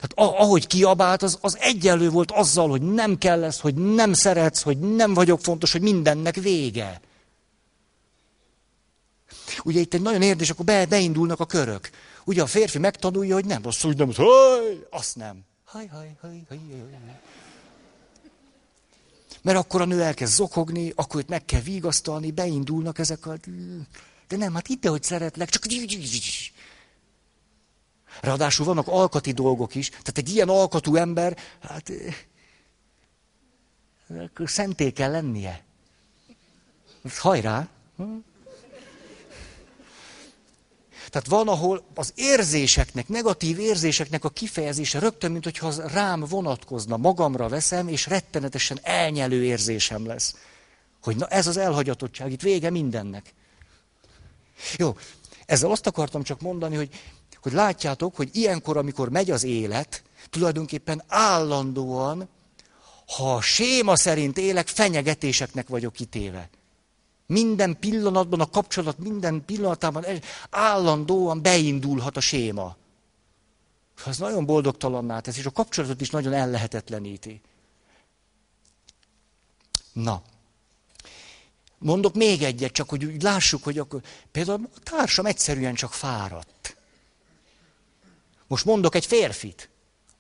Tehát 0.01 0.41
ahogy 0.41 0.67
kiabált, 0.67 1.23
az, 1.23 1.39
az 1.41 1.57
egyenlő 1.59 2.11
volt 2.11 2.31
azzal, 2.31 2.69
hogy 2.69 2.83
nem 2.83 3.19
kell 3.19 3.39
lesz, 3.39 3.61
hogy 3.61 3.75
nem 3.75 4.13
szeretsz, 4.13 4.63
hogy 4.63 4.79
nem 4.79 5.15
vagyok 5.15 5.41
fontos, 5.41 5.73
hogy 5.73 5.81
mindennek 5.81 6.35
vége. 6.35 7.01
Ugye 9.65 9.81
itt 9.81 9.95
egy 9.95 10.03
nagyon 10.03 10.23
érdekes, 10.23 10.51
akkor 10.51 10.65
be, 10.65 10.87
beindulnak 10.87 11.41
a 11.41 11.47
körök. 11.47 11.91
Ugye 12.25 12.43
a 12.43 12.47
férfi 12.47 12.79
megtanulja, 12.79 13.35
hogy 13.35 13.45
nem, 13.45 13.67
azt 13.67 13.85
úgy 13.85 13.97
nem, 13.97 14.07
hogy 14.07 14.87
azt 14.91 15.17
nem. 15.17 15.45
Haj, 15.65 15.87
haj, 15.87 16.17
haj, 16.21 16.43
haj, 16.49 16.59
haj. 16.69 16.99
Mert 19.43 19.59
akkor 19.59 19.81
a 19.81 19.85
nő 19.85 20.03
elkezd 20.03 20.35
zokogni, 20.35 20.93
akkor 20.97 21.21
őt 21.21 21.29
meg 21.29 21.45
kell 21.45 21.61
vigasztalni, 21.61 22.31
beindulnak 22.31 22.99
ezek 22.99 23.27
a... 23.27 23.37
De 24.29 24.37
nem, 24.37 24.55
hát 24.55 24.69
itt, 24.69 24.87
hogy 24.87 25.03
szeretlek, 25.03 25.49
csak... 25.49 25.67
Ráadásul 28.21 28.67
vannak 28.67 28.89
alkati 28.89 29.33
dolgok 29.33 29.75
is. 29.75 29.89
Tehát 29.89 30.19
egy 30.19 30.29
ilyen 30.29 30.49
alkatú 30.49 30.97
ember, 30.97 31.37
hát... 31.61 31.93
Akkor 34.09 34.51
szenté 34.51 34.91
kell 34.91 35.11
lennie. 35.11 35.65
Hajrá! 37.19 37.69
Tehát 41.11 41.29
van, 41.29 41.49
ahol 41.49 41.85
az 41.95 42.13
érzéseknek, 42.15 43.09
negatív 43.09 43.59
érzéseknek 43.59 44.25
a 44.25 44.29
kifejezése 44.29 44.99
rögtön, 44.99 45.31
mint 45.31 45.45
hogyha 45.45 45.67
az 45.67 45.79
rám 45.79 46.21
vonatkozna, 46.21 46.97
magamra 46.97 47.49
veszem, 47.49 47.89
és 47.89 48.07
rettenetesen 48.07 48.79
elnyelő 48.83 49.45
érzésem 49.45 50.07
lesz. 50.07 50.35
Hogy 51.03 51.17
na 51.17 51.27
ez 51.27 51.47
az 51.47 51.57
elhagyatottság, 51.57 52.33
itt 52.33 52.43
vége 52.43 52.71
mindennek. 52.71 53.35
Jó, 54.77 54.97
ezzel 55.47 55.71
azt 55.71 55.87
akartam 55.87 56.23
csak 56.23 56.41
mondani, 56.41 56.77
hogy, 56.77 56.89
hogy 57.43 57.53
látjátok, 57.53 58.17
hogy 58.17 58.29
ilyenkor, 58.33 58.77
amikor 58.77 59.09
megy 59.09 59.31
az 59.31 59.45
élet, 59.45 60.03
tulajdonképpen 60.31 61.03
állandóan, 61.09 62.29
ha 63.17 63.35
a 63.35 63.41
séma 63.41 63.97
szerint 63.97 64.39
élek, 64.39 64.69
fenyegetéseknek 64.69 65.69
vagyok 65.69 65.93
kitéve. 65.93 66.49
Minden 67.27 67.79
pillanatban, 67.79 68.41
a 68.41 68.51
kapcsolat 68.51 68.99
minden 68.99 69.45
pillanatában 69.45 70.05
állandóan 70.51 71.43
beindulhat 71.43 72.17
a 72.17 72.21
séma. 72.21 72.77
Ez 74.07 74.19
nagyon 74.19 74.45
boldogtalanná 74.45 75.21
tesz, 75.21 75.37
és 75.37 75.47
a 75.47 75.51
kapcsolatot 75.51 76.01
is 76.01 76.11
nagyon 76.11 76.33
ellehetetleníti. 76.33 77.41
Na, 79.93 80.23
mondok 81.79 82.15
még 82.15 82.43
egyet, 82.43 82.73
csak 82.73 82.89
hogy 82.89 83.05
úgy 83.05 83.23
lássuk, 83.23 83.65
hogy 83.65 83.79
akkor 83.79 84.01
például 84.33 84.69
a 84.75 84.81
társam 84.83 85.27
egyszerűen 85.27 85.75
csak 85.75 85.93
fáradt. 85.93 86.77
Most 88.51 88.65
mondok 88.65 88.95
egy 88.95 89.07
férfit. 89.07 89.69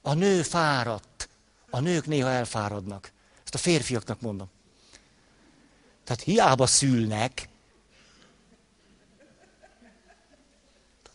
A 0.03 0.15
nő 0.15 0.43
fáradt. 0.43 1.29
A 1.71 1.81
nők 1.81 2.07
néha 2.07 2.29
elfáradnak. 2.29 3.13
Ezt 3.45 3.55
a 3.55 3.59
férfiaknak 3.59 4.21
mondom. 4.21 4.51
Tehát 6.05 6.23
hiába 6.23 6.67
szülnek, 6.67 7.49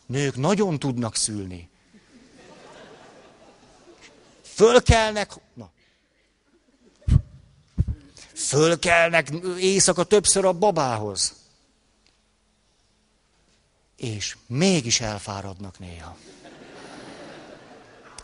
nők 0.06 0.36
nagyon 0.36 0.78
tudnak 0.78 1.16
szülni. 1.16 1.68
Fölkelnek, 4.42 5.32
na, 5.54 5.70
fölkelnek 8.34 9.28
éjszaka 9.58 10.04
többször 10.04 10.44
a 10.44 10.52
babához. 10.52 11.34
És 13.96 14.36
mégis 14.46 15.00
elfáradnak 15.00 15.78
néha. 15.78 16.16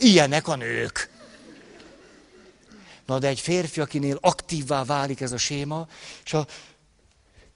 Ilyenek 0.02 0.48
a 0.48 0.56
nők. 0.56 1.10
Na 3.06 3.18
de 3.18 3.28
egy 3.28 3.40
férfi, 3.40 3.80
akinél 3.80 4.18
aktívvá 4.20 4.84
válik 4.84 5.20
ez 5.20 5.32
a 5.32 5.36
séma, 5.36 5.88
és, 6.24 6.32
a, 6.32 6.46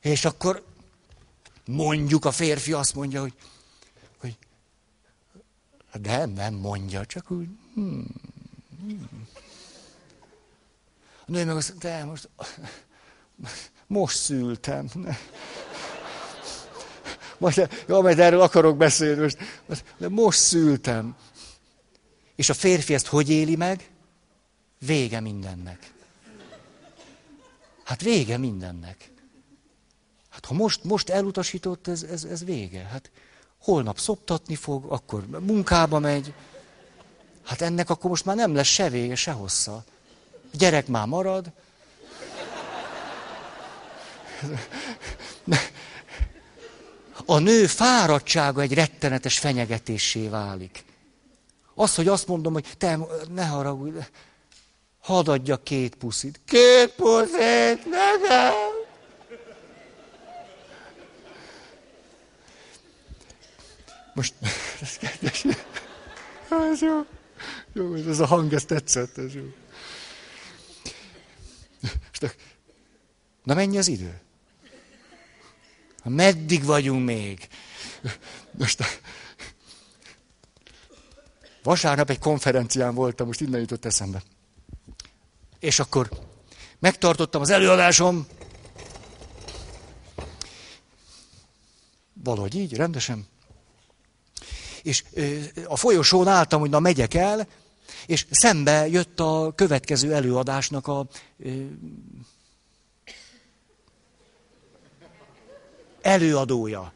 és 0.01 0.25
akkor 0.25 0.65
mondjuk 1.65 2.25
a 2.25 2.31
férfi 2.31 2.73
azt 2.73 2.95
mondja, 2.95 3.21
hogy, 3.21 3.35
hogy 4.21 4.37
nem, 6.03 6.31
nem 6.31 6.55
mondja, 6.55 7.07
csak 7.07 7.31
úgy. 7.31 7.49
Hmm. 7.75 8.07
A 11.27 11.31
nő 11.31 11.45
meg 11.45 11.57
azt 11.57 11.79
de 11.79 12.05
most, 12.05 12.29
most 13.87 14.17
szültem. 14.17 14.91
Majd, 17.39 17.69
jó, 17.87 18.03
majd 18.03 18.19
erről 18.19 18.41
akarok 18.41 18.77
beszélni 18.77 19.21
most. 19.21 19.39
De 19.97 20.09
most 20.09 20.39
szültem. 20.39 21.17
És 22.37 22.49
a 22.49 22.55
férfi 22.55 22.95
ezt 22.95 23.07
hogy 23.07 23.31
éli 23.31 23.57
meg? 23.57 23.91
Vége 24.79 25.21
mindennek. 25.21 25.93
Hát 27.85 28.03
vége 28.03 28.37
mindennek. 28.37 29.11
Hát 30.31 30.45
ha 30.45 30.55
most, 30.55 30.85
most 30.85 31.09
elutasított, 31.09 31.89
ez, 31.89 32.03
ez, 32.03 32.25
ez 32.25 32.45
vége. 32.45 32.83
Hát 32.85 33.11
holnap 33.59 33.99
szoptatni 33.99 34.55
fog, 34.55 34.85
akkor 34.89 35.27
munkába 35.27 35.99
megy. 35.99 36.33
Hát 37.45 37.61
ennek 37.61 37.91
akkor 37.91 38.11
most 38.11 38.25
már 38.25 38.37
nem 38.37 38.55
lesz 38.55 38.67
se 38.67 38.89
vége, 38.89 39.15
se 39.15 39.33
hossza. 39.33 39.75
A 40.53 40.57
gyerek 40.57 40.87
már 40.87 41.07
marad. 41.07 41.53
A 47.27 47.39
nő 47.39 47.67
fáradtsága 47.67 48.61
egy 48.61 48.75
rettenetes 48.75 49.39
fenyegetésé 49.39 50.29
válik. 50.29 50.86
Az, 51.79 51.95
hogy 51.95 52.09
azt 52.09 52.27
mondom, 52.27 52.53
hogy 52.53 52.67
te 52.79 52.99
ne 53.31 53.47
haragudj, 53.47 53.99
Hadd 55.07 55.29
adja 55.29 55.63
két 55.63 55.95
puszit. 55.95 56.41
Két 56.45 56.93
puszit 56.93 57.85
nekem! 57.85 58.53
Most, 64.15 64.35
ez 64.83 64.97
kedves. 64.97 65.45
Ez 66.49 66.81
jó. 66.81 67.07
Jó, 67.73 67.95
ez 67.95 68.21
a 68.21 68.27
hang, 68.27 68.53
ez 68.53 68.65
tetszett, 68.65 69.19
ez 69.19 69.35
jó. 69.35 69.45
Na 73.43 73.55
mennyi 73.55 73.79
az 73.79 73.89
idő? 73.89 74.21
Meddig 76.05 76.65
vagyunk 76.65 77.05
még? 77.05 77.49
Most 78.51 79.01
vasárnap 81.67 82.11
egy 82.11 82.19
konferencián 82.19 82.95
voltam, 82.95 83.27
most 83.27 83.41
innen 83.41 83.61
jutott 83.61 83.85
eszembe. 83.85 84.23
És 85.59 85.79
akkor 85.79 86.09
megtartottam 86.79 87.41
az 87.41 87.51
előadásom. 87.51 88.27
Valahogy 92.13 92.55
így, 92.55 92.77
rendesen. 92.77 93.27
És 94.83 95.05
a 95.67 95.77
folyosón 95.77 96.29
álltam, 96.29 96.61
hogy 96.61 96.71
na 96.71 96.81
megyek 96.81 97.15
el, 97.15 97.47
és 98.07 98.27
szembe 98.31 98.89
jött 98.89 99.21
a 99.21 99.53
következő 99.55 100.15
előadásnak 100.15 100.87
a 100.87 101.07
előadója. 106.03 106.93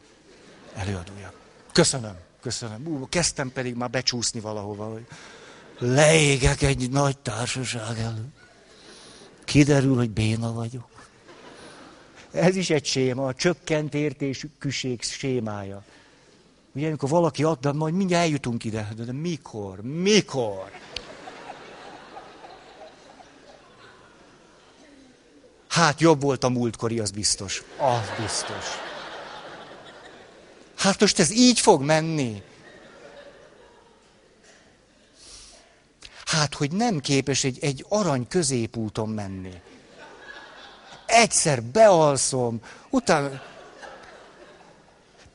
Előadója. 0.73 1.33
Köszönöm, 1.71 2.17
köszönöm. 2.41 2.87
Ú, 2.87 3.07
kezdtem 3.09 3.51
pedig 3.51 3.75
már 3.75 3.89
becsúszni 3.89 4.39
valahova, 4.39 4.85
hogy 4.85 5.05
leégek 5.77 6.61
egy 6.61 6.89
nagy 6.89 7.17
társaság 7.17 7.97
előtt 7.99 8.39
kiderül, 9.51 9.95
hogy 9.95 10.09
béna 10.09 10.53
vagyok. 10.53 10.89
Ez 12.31 12.55
is 12.55 12.69
egy 12.69 12.85
séma, 12.85 13.25
a 13.25 13.33
csökkent 13.33 13.93
értékűség 13.93 15.01
sémája. 15.01 15.83
Ugye, 16.75 16.87
amikor 16.87 17.09
valaki 17.09 17.43
ad, 17.43 17.59
de 17.59 17.71
majd 17.71 17.93
mindjárt 17.93 18.23
eljutunk 18.23 18.63
ide. 18.63 18.87
De, 18.95 19.03
de 19.03 19.11
mikor? 19.11 19.81
Mikor? 19.81 20.71
Hát 25.67 26.01
jobb 26.01 26.21
volt 26.21 26.43
a 26.43 26.49
múltkori, 26.49 26.99
az 26.99 27.11
biztos. 27.11 27.63
Az 27.77 28.21
biztos. 28.21 28.90
Hát 30.81 30.99
most 30.99 31.19
ez 31.19 31.31
így 31.31 31.59
fog 31.59 31.81
menni. 31.81 32.41
Hát, 36.25 36.55
hogy 36.55 36.71
nem 36.71 36.99
képes 36.99 37.43
egy, 37.43 37.57
egy 37.61 37.85
arany 37.89 38.27
középúton 38.27 39.09
menni. 39.09 39.53
Egyszer 41.05 41.63
bealszom, 41.63 42.61
utána... 42.89 43.41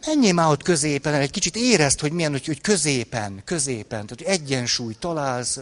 Menjél 0.07 0.33
már 0.33 0.51
ott 0.51 0.63
középen, 0.63 1.15
egy 1.15 1.31
kicsit 1.31 1.57
érezd, 1.57 2.01
hogy 2.01 2.13
milyen, 2.13 2.31
hogy, 2.31 2.47
hogy 2.47 2.61
középen, 2.61 3.43
középen, 3.45 4.07
tehát 4.07 4.09
hogy 4.09 4.23
egyensúly 4.23 4.95
találsz. 4.99 5.59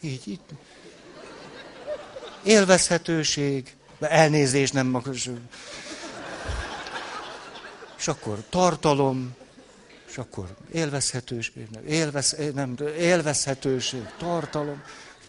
Így, 0.00 0.22
így. 0.24 0.40
Élvezhetőség, 2.44 3.74
elnézés 4.00 4.70
nem 4.70 4.86
magas. 4.86 5.30
És 7.98 8.08
akkor 8.08 8.44
tartalom, 8.48 9.34
és 10.08 10.18
akkor 10.18 10.56
élvezhetőség, 10.72 11.68
élvez, 11.88 12.36
nem, 12.54 12.76
élvezhetőség, 12.98 14.06
tartalom. 14.18 14.82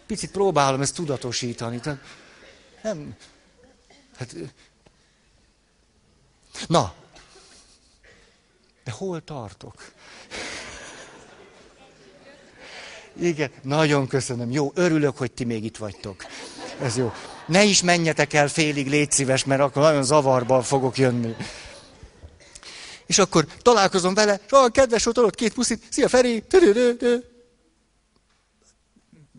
Picit 0.06 0.30
próbálom 0.30 0.80
ezt 0.80 0.94
tudatosítani. 0.94 1.80
Tehát 1.80 2.00
nem, 2.82 3.16
hát, 4.16 4.34
na, 6.66 6.94
de 8.84 8.90
hol 8.90 9.24
tartok? 9.24 9.92
Igen, 13.20 13.50
nagyon 13.62 14.06
köszönöm. 14.06 14.50
Jó, 14.50 14.72
örülök, 14.74 15.16
hogy 15.16 15.32
ti 15.32 15.44
még 15.44 15.64
itt 15.64 15.76
vagytok. 15.76 16.24
Ez 16.82 16.96
jó. 16.96 17.12
Ne 17.46 17.64
is 17.64 17.82
menjetek 17.82 18.32
el 18.32 18.48
félig, 18.48 18.88
légy 18.88 19.10
szíves, 19.10 19.44
mert 19.44 19.60
akkor 19.60 19.82
nagyon 19.82 20.02
zavarba 20.02 20.62
fogok 20.62 20.98
jönni. 20.98 21.34
És 23.08 23.18
akkor 23.18 23.46
találkozom 23.62 24.14
vele, 24.14 24.40
és 24.46 24.52
olyan 24.52 24.70
kedves 24.70 25.04
volt, 25.04 25.18
ott 25.18 25.34
két 25.34 25.54
puszit, 25.54 25.82
szia 25.90 26.08
Feri, 26.08 26.44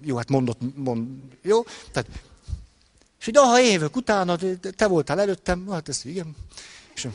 jó, 0.04 0.16
hát 0.16 0.30
mondott, 0.30 0.60
mond, 0.76 1.08
jó, 1.42 1.64
tehát, 1.92 2.10
és 3.20 3.26
hogy 3.26 3.38
aha, 3.38 3.62
évek 3.62 3.96
utána, 3.96 4.38
te 4.76 4.88
voltál 4.88 5.20
előttem, 5.20 5.68
hát 5.70 5.90
ez 5.90 6.02
igen, 6.04 6.36
és, 6.96 7.08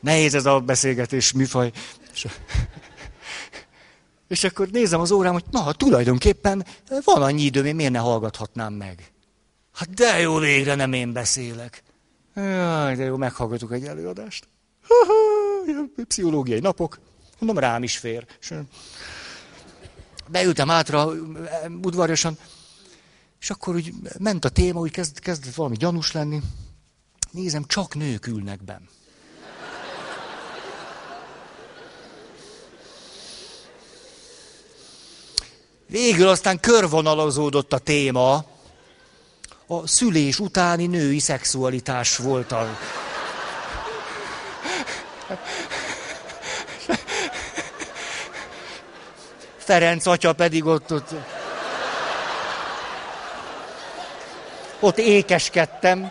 Nehéz 0.00 0.34
ez 0.34 0.46
a 0.46 0.60
beszélgetés 0.60 1.32
műfaj. 1.32 1.72
És, 2.12 2.26
és 4.28 4.44
akkor 4.44 4.68
nézem 4.68 5.00
az 5.00 5.10
órám, 5.10 5.32
hogy 5.32 5.44
na, 5.50 5.72
tulajdonképpen 5.72 6.66
van 7.04 7.22
annyi 7.22 7.42
időm, 7.42 7.64
én 7.64 7.74
miért 7.74 7.92
ne 7.92 7.98
hallgathatnám 7.98 8.72
meg. 8.72 9.12
Hát 9.72 9.90
de 9.90 10.20
jó, 10.20 10.38
végre 10.38 10.74
nem 10.74 10.92
én 10.92 11.12
beszélek. 11.12 11.82
Jaj, 12.34 12.96
de 12.96 13.04
jó, 13.04 13.16
meghallgatok 13.16 13.72
egy 13.72 13.84
előadást. 13.84 14.48
Pszichológiai 16.06 16.60
napok. 16.60 16.98
Mondom, 17.38 17.58
rám 17.58 17.82
is 17.82 17.98
fér. 17.98 18.26
És 18.40 18.54
beültem 20.28 20.70
átra 20.70 21.10
udvarjosan, 21.82 22.38
és 23.40 23.50
akkor 23.50 23.74
úgy 23.74 23.92
ment 24.18 24.44
a 24.44 24.48
téma, 24.48 24.80
úgy 24.80 24.90
kezd, 24.90 25.18
kezdett 25.18 25.54
valami 25.54 25.76
gyanús 25.76 26.12
lenni. 26.12 26.40
Nézem, 27.30 27.64
csak 27.64 27.94
nők 27.94 28.26
ülnek 28.26 28.64
benn. 28.64 28.82
Végül 35.86 36.28
aztán 36.28 36.60
körvonalazódott 36.60 37.72
a 37.72 37.78
téma, 37.78 38.44
a 39.72 39.86
szülés 39.86 40.38
utáni 40.38 40.86
női 40.86 41.18
szexualitás 41.18 42.16
volt 42.16 42.52
a... 42.52 42.78
Ferenc 49.56 50.06
atya 50.06 50.32
pedig 50.32 50.64
ott, 50.64 50.92
ott, 50.92 51.10
ott 54.80 54.98
ékeskedtem. 54.98 56.10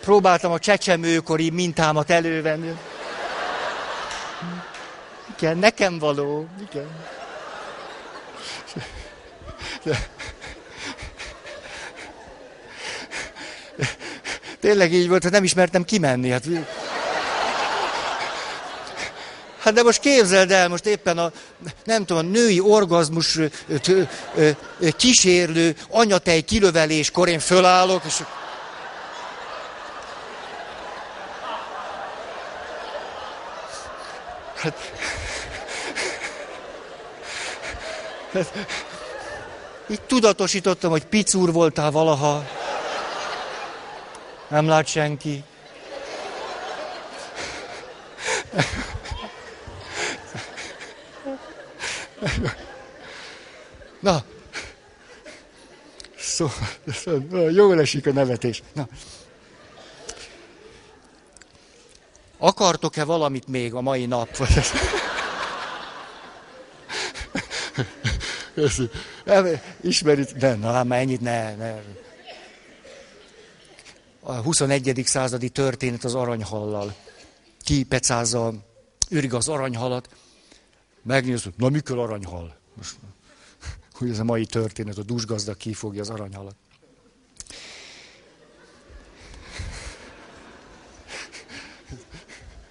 Próbáltam 0.00 0.52
a 0.52 0.58
csecsemőkori 0.58 1.50
mintámat 1.50 2.10
elővenni. 2.10 2.76
Igen, 5.36 5.58
nekem 5.58 5.98
való. 5.98 6.46
Igen. 6.70 7.17
Tényleg 14.60 14.92
így 14.92 15.08
volt, 15.08 15.22
hogy 15.22 15.32
nem 15.32 15.44
ismertem 15.44 15.84
kimenni. 15.84 16.30
Hát, 16.30 16.44
hát 19.58 19.74
de 19.74 19.82
most 19.82 20.00
képzeld 20.00 20.50
el, 20.50 20.68
most 20.68 20.86
éppen 20.86 21.18
a, 21.18 21.32
nem 21.84 22.04
tudom, 22.04 22.26
a 22.26 22.30
női 22.30 22.60
orgazmus 22.60 23.38
kísérlő 24.96 25.76
anyatej 25.90 26.40
kilöveléskor 26.40 27.28
én 27.28 27.38
fölállok, 27.38 28.02
és 28.06 28.22
Hát, 34.62 34.92
hát, 38.32 38.52
így 39.90 40.02
tudatosítottam, 40.02 40.90
hogy 40.90 41.04
picúr 41.04 41.52
voltál 41.52 41.90
valaha. 41.90 42.44
Nem 44.48 44.68
lát 44.68 44.86
senki. 44.86 45.44
Na, 54.00 54.22
szóval, 56.18 56.68
szóval 56.92 57.50
jól 57.50 57.80
esik 57.80 58.06
a 58.06 58.12
nevetés. 58.12 58.62
Na. 58.72 58.88
Akartok-e 62.38 63.04
valamit 63.04 63.46
még 63.46 63.74
a 63.74 63.80
mai 63.80 64.06
nap? 64.06 64.28
Ismerit, 69.80 70.36
de 70.36 70.54
na, 70.54 70.72
hát 70.72 70.84
már 70.84 71.00
ennyit 71.00 71.20
ne, 71.20 71.54
ne. 71.54 71.82
A 74.20 74.32
21. 74.32 75.02
századi 75.04 75.48
történet 75.48 76.04
az 76.04 76.14
aranyhallal. 76.14 76.94
Ki 77.60 77.84
pecázza, 77.84 78.52
őrig 79.10 79.34
az 79.34 79.48
aranyhalat. 79.48 80.08
Megnézzük, 81.02 81.56
na 81.56 81.68
mikor 81.68 81.98
aranyhal? 81.98 82.56
Most, 82.74 82.96
hogy 83.92 84.10
ez 84.10 84.18
a 84.18 84.24
mai 84.24 84.46
történet, 84.46 84.98
a 84.98 85.02
dusgazda 85.02 85.54
kifogja 85.54 86.00
az 86.00 86.10
aranyhalat. 86.10 86.56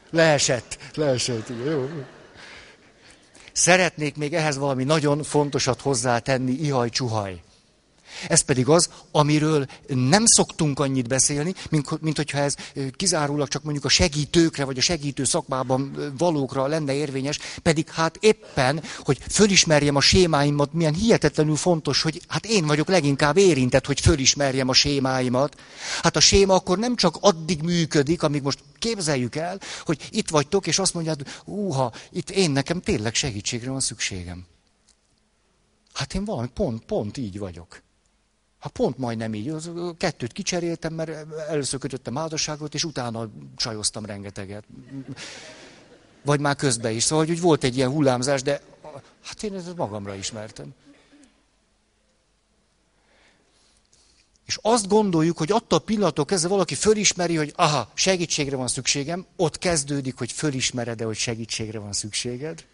Leesett, 0.10 0.78
leesett, 0.96 1.50
igen, 1.50 1.66
jó. 1.66 1.90
Szeretnék 3.58 4.16
még 4.16 4.34
ehhez 4.34 4.58
valami 4.58 4.84
nagyon 4.84 5.24
fontosat 5.24 5.82
hozzátenni, 5.82 6.52
ihaj-csuhaj. 6.52 7.42
Ez 8.28 8.42
pedig 8.42 8.68
az, 8.68 8.90
amiről 9.12 9.66
nem 9.88 10.24
szoktunk 10.26 10.80
annyit 10.80 11.08
beszélni, 11.08 11.54
mint, 11.70 12.02
mint 12.02 12.16
hogyha 12.16 12.38
ez 12.38 12.56
kizárólag 12.96 13.48
csak 13.48 13.64
mondjuk 13.64 13.86
a 13.86 13.90
segítőkre, 13.90 14.66
vagy 14.66 14.78
a 14.78 14.82
segítő 14.82 15.24
szakmában 15.24 16.12
valókra 16.18 16.68
lenne 16.68 16.94
érvényes, 16.94 17.40
pedig 17.62 17.90
hát 17.90 18.18
éppen, 18.20 18.84
hogy 19.00 19.20
fölismerjem 19.30 19.96
a 19.96 20.02
sémáimat, 20.02 20.74
milyen 20.74 20.94
hihetetlenül 20.94 21.56
fontos, 21.56 22.02
hogy 22.02 22.22
hát 22.28 22.46
én 22.46 22.66
vagyok 22.66 22.88
leginkább 22.88 23.38
érintett, 23.38 23.86
hogy 23.86 24.00
fölismerjem 24.00 24.70
a 24.70 24.74
sémáimat. 24.74 25.56
Hát 26.02 26.16
a 26.16 26.20
séma 26.20 26.54
akkor 26.54 26.78
nem 26.78 26.96
csak 26.96 27.18
addig 27.20 27.62
működik, 27.62 28.24
amíg 28.24 28.42
most 28.42 28.60
képzeljük 28.80 29.36
el, 29.36 29.60
hogy 29.86 30.08
itt 30.12 30.30
vagytok, 30.30 30.68
és 30.68 30.80
azt 30.80 30.94
mondjád, 30.94 31.22
úha, 31.46 31.94
itt 32.12 32.30
én 32.30 32.52
nekem 32.52 32.82
tényleg 32.82 33.16
segítségre 33.16 33.70
van 33.70 33.80
szükségem. 33.80 34.46
Hát 35.94 36.14
én 36.14 36.26
valami 36.26 36.48
pont, 36.54 36.86
pont 36.86 37.18
így 37.18 37.40
vagyok. 37.40 37.82
Hát 38.60 38.72
pont 38.72 38.98
majdnem 38.98 39.34
így. 39.34 39.50
Az, 39.50 39.72
kettőt 39.98 40.32
kicseréltem, 40.32 40.94
mert 40.94 41.34
először 41.50 41.80
kötöttem 41.80 42.16
házasságot, 42.16 42.74
és 42.74 42.84
utána 42.84 43.30
csajoztam 43.56 44.06
rengeteget. 44.06 44.64
Vagy 46.22 46.40
már 46.40 46.56
közben 46.56 46.92
is. 46.92 47.04
Szóval, 47.04 47.26
hogy 47.26 47.42
volt 47.42 47.64
egy 47.64 47.76
ilyen 47.76 47.90
hullámzás, 47.90 48.42
de 48.42 48.62
hát 49.24 49.44
én 49.44 49.54
ezt 49.54 49.76
magamra 49.76 50.16
ismertem. 50.16 50.74
És 54.46 54.60
azt 54.62 54.88
gondoljuk, 54.88 55.38
hogy 55.38 55.52
attól 55.52 55.80
a 55.80 55.82
pillanattól 55.82 56.26
kezdve 56.26 56.50
valaki 56.50 56.76
fölismeri, 56.76 57.36
hogy 57.36 57.54
aha, 57.56 57.92
segítségre 57.94 58.56
van 58.56 58.68
szükségem, 58.68 59.26
ott 59.36 59.58
kezdődik, 59.58 60.18
hogy 60.18 60.32
fölismered-e, 60.32 61.06
hogy 61.06 61.18
segítségre 61.18 61.80
van 61.80 61.94
szükséged. 61.94 62.66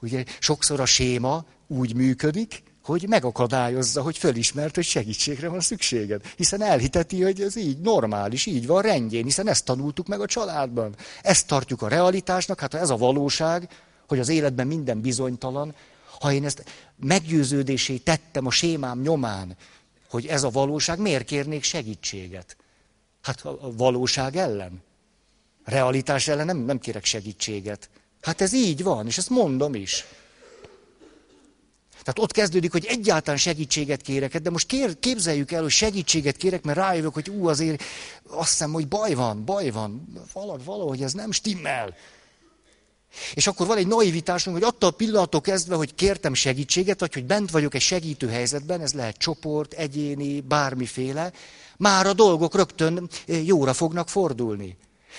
Ugye 0.00 0.24
sokszor 0.38 0.80
a 0.80 0.86
séma 0.86 1.44
úgy 1.66 1.94
működik, 1.94 2.62
hogy 2.90 3.08
megakadályozza, 3.08 4.02
hogy 4.02 4.18
fölismert, 4.18 4.74
hogy 4.74 4.84
segítségre 4.84 5.48
van 5.48 5.60
szükséged. 5.60 6.32
Hiszen 6.36 6.62
elhiteti, 6.62 7.22
hogy 7.22 7.40
ez 7.40 7.56
így 7.56 7.78
normális, 7.78 8.46
így 8.46 8.66
van 8.66 8.82
rendjén, 8.82 9.24
hiszen 9.24 9.48
ezt 9.48 9.64
tanultuk 9.64 10.06
meg 10.06 10.20
a 10.20 10.26
családban. 10.26 10.94
Ezt 11.22 11.46
tartjuk 11.46 11.82
a 11.82 11.88
realitásnak, 11.88 12.60
hát 12.60 12.72
ha 12.72 12.78
ez 12.78 12.90
a 12.90 12.96
valóság, 12.96 13.68
hogy 14.08 14.18
az 14.18 14.28
életben 14.28 14.66
minden 14.66 15.00
bizonytalan, 15.00 15.74
ha 16.20 16.32
én 16.32 16.44
ezt 16.44 16.64
meggyőződésé 16.96 17.96
tettem 17.96 18.46
a 18.46 18.50
sémám 18.50 19.00
nyomán, 19.00 19.56
hogy 20.08 20.26
ez 20.26 20.42
a 20.42 20.50
valóság, 20.50 20.98
miért 20.98 21.24
kérnék 21.24 21.62
segítséget? 21.62 22.56
Hát 23.22 23.40
a 23.44 23.72
valóság 23.76 24.36
ellen. 24.36 24.82
Realitás 25.64 26.28
ellen 26.28 26.46
nem, 26.46 26.58
nem 26.58 26.78
kérek 26.78 27.04
segítséget. 27.04 27.88
Hát 28.20 28.40
ez 28.40 28.52
így 28.52 28.82
van, 28.82 29.06
és 29.06 29.18
ezt 29.18 29.30
mondom 29.30 29.74
is. 29.74 30.04
Tehát 32.02 32.18
ott 32.18 32.32
kezdődik, 32.32 32.72
hogy 32.72 32.84
egyáltalán 32.84 33.38
segítséget 33.38 34.00
kérek, 34.00 34.38
de 34.38 34.50
most 34.50 34.66
kér, 34.66 34.98
képzeljük 34.98 35.52
el, 35.52 35.62
hogy 35.62 35.70
segítséget 35.70 36.36
kérek, 36.36 36.62
mert 36.62 36.78
rájövök, 36.78 37.14
hogy 37.14 37.28
ú, 37.28 37.48
azért 37.48 37.82
azt 38.28 38.50
hiszem, 38.50 38.72
hogy 38.72 38.88
baj 38.88 39.14
van, 39.14 39.44
baj 39.44 39.70
van, 39.70 40.12
valahogy, 40.32 40.64
valahogy 40.64 41.02
ez 41.02 41.12
nem 41.12 41.32
stimmel. 41.32 41.94
És 43.34 43.46
akkor 43.46 43.66
van 43.66 43.76
egy 43.76 43.86
naivitásunk, 43.86 44.56
hogy 44.56 44.66
attól 44.66 44.88
a 44.88 44.92
pillanattól 44.92 45.40
kezdve, 45.40 45.74
hogy 45.74 45.94
kértem 45.94 46.34
segítséget, 46.34 47.00
vagy 47.00 47.14
hogy 47.14 47.24
bent 47.24 47.50
vagyok 47.50 47.74
egy 47.74 47.80
segítő 47.80 48.28
helyzetben, 48.28 48.80
ez 48.80 48.92
lehet 48.92 49.16
csoport, 49.16 49.72
egyéni, 49.72 50.40
bármiféle, 50.40 51.32
már 51.76 52.06
a 52.06 52.12
dolgok 52.12 52.54
rögtön 52.54 53.08
jóra 53.26 53.72
fognak 53.72 54.08
fordulni. 54.08 54.76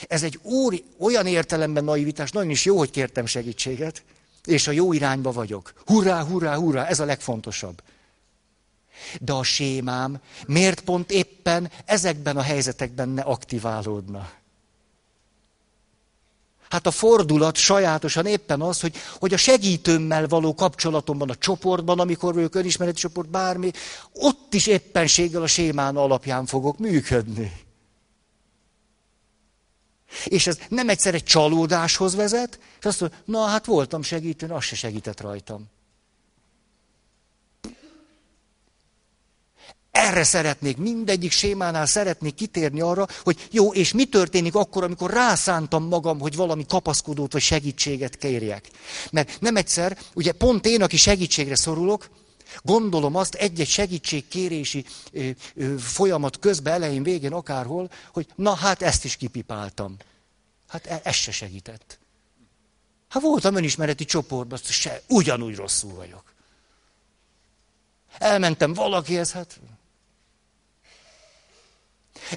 Ez 0.08 0.24
egy 0.24 0.40
úri, 0.42 0.84
olyan 1.00 1.28
értelemben 1.28 1.84
naivitás, 1.84 2.32
nagyon 2.32 2.50
is 2.50 2.66
jó, 2.66 2.78
hogy 2.78 2.92
kértem 2.92 3.26
segítséget, 3.26 4.04
és 4.46 4.68
a 4.68 4.72
jó 4.72 4.94
irányba 4.94 5.32
vagyok. 5.32 5.74
Hurrá, 5.86 6.24
hurrá, 6.24 6.56
hurrá, 6.56 6.86
ez 6.86 7.00
a 7.00 7.06
legfontosabb. 7.06 7.82
De 9.20 9.34
a 9.34 9.44
sémám 9.44 10.20
miért 10.48 10.82
pont 10.82 11.12
éppen 11.12 11.72
ezekben 11.86 12.38
a 12.38 12.42
helyzetekben 12.42 13.10
ne 13.10 13.22
aktiválódna? 13.22 14.30
Hát 16.70 16.88
a 16.88 16.92
fordulat 16.92 17.56
sajátosan 17.56 18.26
éppen 18.26 18.62
az, 18.62 18.82
hogy, 18.82 18.96
hogy 19.20 19.34
a 19.34 19.38
segítőmmel 19.38 20.28
való 20.28 20.56
kapcsolatomban, 20.56 21.30
a 21.30 21.36
csoportban, 21.36 22.00
amikor 22.00 22.36
ők 22.36 22.56
önismereti 22.56 23.00
csoport, 23.00 23.30
bármi, 23.30 23.72
ott 24.14 24.54
is 24.54 24.68
éppenséggel 24.68 25.42
a 25.42 25.48
sémán 25.48 25.96
alapján 25.98 26.46
fogok 26.46 26.78
működni. 26.78 27.52
És 30.26 30.48
ez 30.48 30.60
nem 30.70 30.90
egyszer 30.90 31.14
egy 31.14 31.24
csalódáshoz 31.24 32.16
vezet, 32.16 32.60
és 32.80 32.86
azt 32.86 33.00
mondja, 33.00 33.20
na 33.26 33.46
hát 33.46 33.66
voltam 33.66 34.02
segítő, 34.02 34.48
az 34.48 34.64
se 34.64 34.76
segített 34.76 35.22
rajtam. 35.22 35.70
Erre 39.92 40.24
szeretnék, 40.24 40.78
mindegyik 40.78 41.32
sémánál 41.32 41.86
szeretnék 41.86 42.36
kitérni 42.36 42.82
arra, 42.82 43.08
hogy 43.24 43.48
jó, 43.52 43.74
és 43.74 43.94
mi 43.94 44.06
történik 44.06 44.56
akkor, 44.56 44.84
amikor 44.84 45.12
rászántam 45.12 45.84
magam, 45.84 46.20
hogy 46.20 46.36
valami 46.36 46.66
kapaszkodót 46.66 47.32
vagy 47.32 47.42
segítséget 47.42 48.16
kérjek. 48.18 48.70
Mert 49.12 49.38
nem 49.40 49.56
egyszer, 49.56 49.98
ugye 50.14 50.32
pont 50.32 50.66
én, 50.66 50.82
aki 50.82 50.98
segítségre 50.98 51.56
szorulok, 51.56 52.10
gondolom 52.62 53.16
azt 53.16 53.34
egy-egy 53.34 53.68
segítségkérési 53.68 54.86
folyamat 55.78 56.40
közben, 56.40 56.74
elején, 56.74 57.04
végén, 57.04 57.34
akárhol, 57.34 57.92
hogy 58.14 58.28
na 58.36 58.54
hát 58.54 58.82
ezt 58.82 59.06
is 59.06 59.16
kipipáltam. 59.16 59.98
Hát 60.68 60.86
e, 60.86 61.02
ez 61.04 61.16
se 61.16 61.32
segített. 61.32 62.00
Hát 63.10 63.22
voltam 63.22 63.56
önismereti 63.56 64.06
csoportban, 64.06 64.60
se, 64.64 65.02
ugyanúgy 65.08 65.56
rosszul 65.56 65.94
vagyok. 65.94 66.34
Elmentem 68.18 68.74
valakihez, 68.74 69.32
hát 69.32 69.60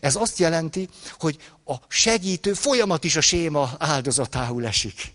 ez 0.01 0.17
azt 0.17 0.39
jelenti, 0.39 0.89
hogy 1.19 1.53
a 1.65 1.75
segítő 1.89 2.53
folyamat 2.53 3.05
is 3.05 3.17
a 3.17 3.21
séma 3.21 3.71
áldozatául 3.79 4.67
esik. 4.67 5.14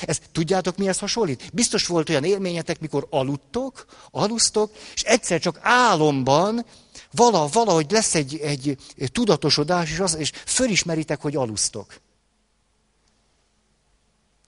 Ez, 0.00 0.20
tudjátok, 0.32 0.76
mihez 0.76 0.98
hasonlít? 0.98 1.50
Biztos 1.52 1.86
volt 1.86 2.08
olyan 2.08 2.24
élményetek, 2.24 2.80
mikor 2.80 3.06
aludtok, 3.10 3.86
alusztok, 4.10 4.72
és 4.94 5.02
egyszer 5.02 5.40
csak 5.40 5.58
álomban 5.62 6.66
vala, 7.10 7.48
valahogy 7.52 7.90
lesz 7.90 8.14
egy, 8.14 8.40
egy 8.40 8.78
tudatosodás, 9.12 9.90
és, 9.90 9.98
az, 9.98 10.14
és 10.14 10.32
fölismeritek, 10.44 11.20
hogy 11.20 11.36
alusztok. 11.36 12.00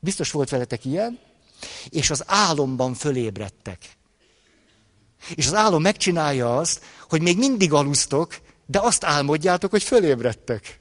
Biztos 0.01 0.30
volt 0.30 0.49
veletek 0.49 0.84
ilyen, 0.84 1.18
és 1.89 2.11
az 2.11 2.22
álomban 2.26 2.95
fölébredtek. 2.95 3.97
És 5.34 5.47
az 5.47 5.55
álom 5.55 5.82
megcsinálja 5.82 6.57
azt, 6.57 6.84
hogy 7.09 7.22
még 7.22 7.39
mindig 7.39 7.72
alusztok, 7.72 8.41
de 8.66 8.78
azt 8.80 9.05
álmodjátok, 9.05 9.70
hogy 9.70 9.82
fölébredtek. 9.82 10.78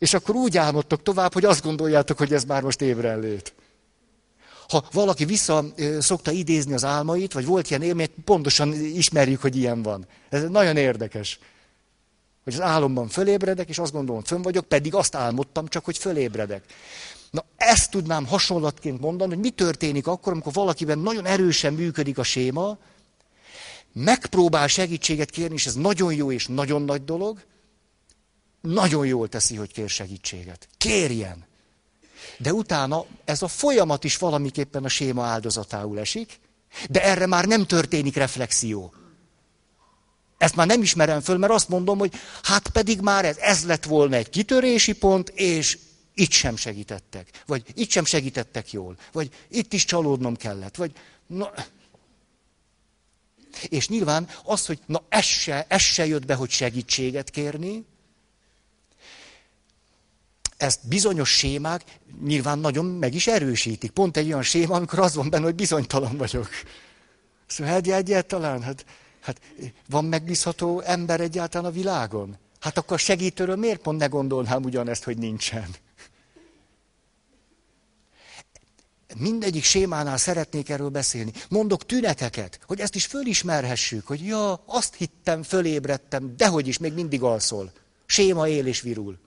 És 0.00 0.14
akkor 0.14 0.34
úgy 0.34 0.56
álmodtok 0.56 1.02
tovább, 1.02 1.32
hogy 1.32 1.44
azt 1.44 1.62
gondoljátok, 1.62 2.18
hogy 2.18 2.32
ez 2.32 2.44
már 2.44 2.62
most 2.62 2.80
ébrenlét. 2.80 3.54
Ha 4.68 4.84
valaki 4.92 5.24
vissza 5.24 5.64
szokta 5.98 6.30
idézni 6.30 6.74
az 6.74 6.84
álmait, 6.84 7.32
vagy 7.32 7.44
volt 7.44 7.70
ilyen 7.70 7.82
élmény, 7.82 8.08
pontosan 8.24 8.72
ismerjük, 8.72 9.40
hogy 9.40 9.56
ilyen 9.56 9.82
van. 9.82 10.06
Ez 10.28 10.48
nagyon 10.48 10.76
érdekes. 10.76 11.38
Hogy 12.44 12.52
az 12.52 12.60
álomban 12.60 13.08
fölébredek, 13.08 13.68
és 13.68 13.78
azt 13.78 13.92
gondolom, 13.92 14.22
fönn 14.22 14.42
vagyok, 14.42 14.64
pedig 14.64 14.94
azt 14.94 15.14
álmodtam 15.14 15.68
csak, 15.68 15.84
hogy 15.84 15.98
fölébredek. 15.98 16.64
Na, 17.30 17.44
ezt 17.56 17.90
tudnám 17.90 18.26
hasonlatként 18.26 19.00
mondani, 19.00 19.34
hogy 19.34 19.42
mi 19.42 19.50
történik 19.50 20.06
akkor, 20.06 20.32
amikor 20.32 20.52
valakiben 20.52 20.98
nagyon 20.98 21.26
erősen 21.26 21.74
működik 21.74 22.18
a 22.18 22.22
séma, 22.22 22.78
megpróbál 23.92 24.66
segítséget 24.66 25.30
kérni, 25.30 25.54
és 25.54 25.66
ez 25.66 25.74
nagyon 25.74 26.14
jó 26.14 26.32
és 26.32 26.46
nagyon 26.46 26.82
nagy 26.82 27.04
dolog, 27.04 27.38
nagyon 28.60 29.06
jól 29.06 29.28
teszi, 29.28 29.56
hogy 29.56 29.72
kér 29.72 29.88
segítséget. 29.88 30.68
Kérjen! 30.78 31.48
De 32.38 32.52
utána 32.52 33.04
ez 33.24 33.42
a 33.42 33.48
folyamat 33.48 34.04
is 34.04 34.16
valamiképpen 34.16 34.84
a 34.84 34.88
séma 34.88 35.24
áldozatául 35.24 35.98
esik, 35.98 36.40
de 36.88 37.02
erre 37.02 37.26
már 37.26 37.44
nem 37.44 37.66
történik 37.66 38.16
reflexió. 38.16 38.94
Ezt 40.38 40.56
már 40.56 40.66
nem 40.66 40.82
ismerem 40.82 41.20
föl, 41.20 41.36
mert 41.36 41.52
azt 41.52 41.68
mondom, 41.68 41.98
hogy 41.98 42.12
hát 42.42 42.68
pedig 42.68 43.00
már 43.00 43.24
ez, 43.24 43.36
ez 43.36 43.64
lett 43.64 43.84
volna 43.84 44.16
egy 44.16 44.30
kitörési 44.30 44.92
pont, 44.92 45.28
és 45.28 45.78
itt 46.14 46.30
sem 46.30 46.56
segítettek. 46.56 47.42
Vagy 47.46 47.64
itt 47.74 47.90
sem 47.90 48.04
segítettek 48.04 48.72
jól. 48.72 48.96
Vagy 49.12 49.30
itt 49.48 49.72
is 49.72 49.84
csalódnom 49.84 50.36
kellett. 50.36 50.76
Vagy 50.76 50.92
na, 51.26 51.52
és 53.68 53.88
nyilván 53.88 54.28
az, 54.44 54.66
hogy 54.66 54.78
na 54.86 55.02
ez 55.08 55.24
se, 55.24 55.66
ez 55.68 55.80
se 55.80 56.06
jött 56.06 56.26
be, 56.26 56.34
hogy 56.34 56.50
segítséget 56.50 57.30
kérni, 57.30 57.84
ezt 60.60 60.88
bizonyos 60.88 61.30
sémák 61.30 61.84
nyilván 62.24 62.58
nagyon 62.58 62.84
meg 62.84 63.14
is 63.14 63.26
erősítik. 63.26 63.90
Pont 63.90 64.16
egy 64.16 64.26
olyan 64.26 64.42
séma, 64.42 64.74
amikor 64.74 64.98
az 64.98 65.14
van 65.14 65.30
benne, 65.30 65.44
hogy 65.44 65.54
bizonytalan 65.54 66.16
vagyok. 66.16 66.48
Szóval 67.46 67.72
hát 67.72 67.86
egyáltalán, 67.86 68.62
hát, 68.62 68.84
hát 69.20 69.40
van 69.88 70.04
megbízható 70.04 70.80
ember 70.80 71.20
egyáltalán 71.20 71.70
a 71.70 71.74
világon? 71.74 72.38
Hát 72.60 72.78
akkor 72.78 72.98
segítőről 72.98 73.56
miért 73.56 73.80
pont 73.80 73.98
ne 73.98 74.06
gondolnám 74.06 74.62
ugyanezt, 74.62 75.04
hogy 75.04 75.18
nincsen? 75.18 75.68
mindegyik 79.16 79.64
sémánál 79.64 80.16
szeretnék 80.16 80.68
erről 80.68 80.88
beszélni. 80.88 81.32
Mondok 81.48 81.86
tüneteket, 81.86 82.60
hogy 82.66 82.80
ezt 82.80 82.94
is 82.94 83.06
fölismerhessük, 83.06 84.06
hogy 84.06 84.24
ja, 84.24 84.62
azt 84.66 84.94
hittem, 84.94 85.42
fölébredtem, 85.42 86.36
dehogy 86.36 86.68
is, 86.68 86.78
még 86.78 86.92
mindig 86.92 87.22
alszol. 87.22 87.72
Séma 88.06 88.48
él 88.48 88.66
és 88.66 88.80
virul. 88.80 89.18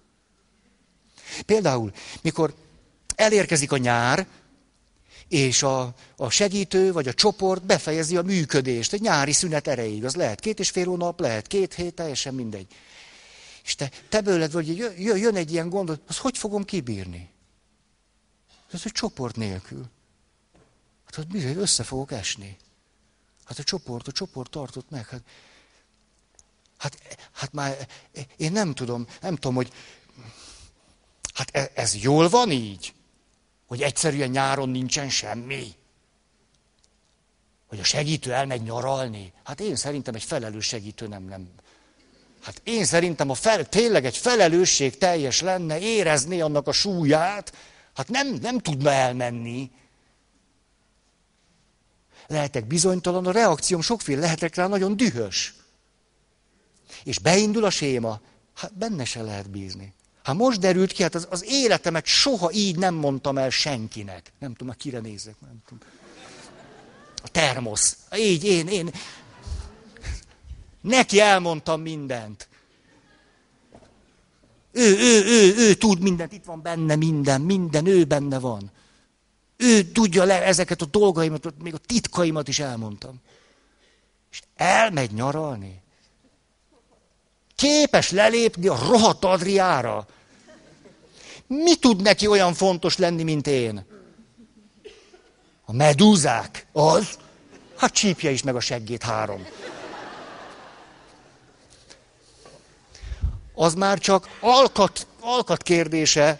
Például, 1.45 1.91
mikor 2.21 2.53
elérkezik 3.15 3.71
a 3.71 3.77
nyár, 3.77 4.27
és 5.27 5.63
a, 5.63 5.93
a 6.15 6.29
segítő 6.29 6.91
vagy 6.91 7.07
a 7.07 7.13
csoport 7.13 7.65
befejezi 7.65 8.17
a 8.17 8.21
működést, 8.21 8.93
egy 8.93 9.01
nyári 9.01 9.31
szünet 9.31 9.67
erejéig. 9.67 10.05
Az 10.05 10.15
lehet 10.15 10.39
két 10.39 10.59
és 10.59 10.69
fél 10.69 10.85
hónap, 10.85 11.19
lehet 11.19 11.47
két 11.47 11.73
hét, 11.73 11.93
teljesen 11.93 12.33
mindegy. 12.33 12.67
És 13.63 13.75
te, 13.75 13.91
te 14.09 14.21
bőled, 14.21 14.51
vagy 14.51 14.77
jön 14.97 15.35
egy 15.35 15.51
ilyen 15.51 15.69
gondot, 15.69 16.01
az 16.07 16.17
hogy 16.17 16.37
fogom 16.37 16.63
kibírni? 16.63 17.29
Ez 18.71 18.81
egy 18.83 18.91
csoport 18.91 19.35
nélkül. 19.35 19.85
Hát 21.05 21.15
hogy 21.15 21.27
bizony 21.27 21.55
össze 21.57 21.83
fogok 21.83 22.11
esni. 22.11 22.57
Hát 23.45 23.59
a 23.59 23.63
csoport, 23.63 24.07
a 24.07 24.11
csoport 24.11 24.51
tartott 24.51 24.89
meg. 24.89 25.07
Hát, 25.07 25.23
hát, 26.77 26.97
hát 27.31 27.53
már 27.53 27.87
én 28.37 28.51
nem 28.51 28.73
tudom, 28.73 29.07
nem 29.21 29.35
tudom, 29.35 29.55
hogy 29.55 29.71
hát 31.33 31.55
ez, 31.55 31.69
ez 31.73 31.95
jól 31.95 32.29
van 32.29 32.51
így, 32.51 32.93
hogy 33.65 33.81
egyszerűen 33.81 34.29
nyáron 34.29 34.69
nincsen 34.69 35.09
semmi. 35.09 35.67
Hogy 37.67 37.79
a 37.79 37.83
segítő 37.83 38.33
elmegy 38.33 38.61
nyaralni. 38.61 39.33
Hát 39.43 39.59
én 39.59 39.75
szerintem 39.75 40.15
egy 40.15 40.23
felelős 40.23 40.65
segítő 40.65 41.07
nem, 41.07 41.23
nem. 41.23 41.49
Hát 42.41 42.61
én 42.63 42.85
szerintem 42.85 43.29
a 43.29 43.33
fel, 43.33 43.69
tényleg 43.69 44.05
egy 44.05 44.17
felelősség 44.17 44.97
teljes 44.97 45.41
lenne, 45.41 45.79
érezni 45.79 46.41
annak 46.41 46.67
a 46.67 46.71
súlyát, 46.71 47.53
Hát 47.93 48.09
nem, 48.09 48.27
nem 48.27 48.59
tudna 48.59 48.91
elmenni. 48.91 49.71
Lehetek 52.27 52.65
bizonytalan, 52.65 53.25
a 53.25 53.31
reakcióm 53.31 53.81
sokféle, 53.81 54.19
lehetek 54.19 54.55
rá 54.55 54.67
nagyon 54.67 54.97
dühös. 54.97 55.53
És 57.03 57.19
beindul 57.19 57.63
a 57.63 57.69
séma, 57.69 58.21
hát 58.53 58.77
benne 58.77 59.05
se 59.05 59.21
lehet 59.21 59.49
bízni. 59.49 59.93
Hát 60.23 60.35
most 60.35 60.59
derült 60.59 60.91
ki, 60.91 61.01
hát 61.01 61.15
az, 61.15 61.27
az 61.29 61.45
életemet 61.47 62.05
soha 62.05 62.51
így 62.51 62.77
nem 62.77 62.93
mondtam 62.93 63.37
el 63.37 63.49
senkinek. 63.49 64.31
Nem 64.39 64.53
tudom, 64.53 64.73
kire 64.77 64.99
nézek, 64.99 65.35
nem 65.39 65.61
tudom. 65.67 65.87
A 67.23 67.27
termosz. 67.27 67.97
Így, 68.15 68.43
én, 68.43 68.67
én. 68.67 68.91
Neki 70.81 71.19
elmondtam 71.19 71.81
mindent. 71.81 72.47
Ő, 74.71 74.97
ő, 74.97 75.25
ő, 75.25 75.55
ő 75.57 75.73
tud 75.73 75.99
mindent, 75.99 76.31
itt 76.31 76.45
van 76.45 76.61
benne 76.61 76.95
minden, 76.95 77.41
minden, 77.41 77.85
ő 77.85 78.03
benne 78.03 78.39
van. 78.39 78.71
Ő 79.57 79.91
tudja 79.91 80.23
le 80.23 80.43
ezeket 80.43 80.81
a 80.81 80.85
dolgaimat, 80.85 81.61
még 81.61 81.73
a 81.73 81.77
titkaimat 81.77 82.47
is 82.47 82.59
elmondtam. 82.59 83.21
És 84.31 84.41
elmegy 84.55 85.11
nyaralni. 85.11 85.82
Képes 87.55 88.11
lelépni 88.11 88.67
a 88.67 88.77
rohadt 88.87 89.25
Adriára. 89.25 90.05
Mi 91.47 91.75
tud 91.75 92.01
neki 92.01 92.27
olyan 92.27 92.53
fontos 92.53 92.97
lenni, 92.97 93.23
mint 93.23 93.47
én? 93.47 93.85
A 95.65 95.73
medúzák. 95.73 96.67
Az? 96.71 97.17
Hát 97.77 97.93
csípje 97.93 98.31
is 98.31 98.43
meg 98.43 98.55
a 98.55 98.59
seggét 98.59 99.03
három. 99.03 99.45
az 103.55 103.73
már 103.73 103.99
csak 103.99 104.37
alkat, 104.39 105.07
alkat 105.19 105.63
kérdése, 105.63 106.39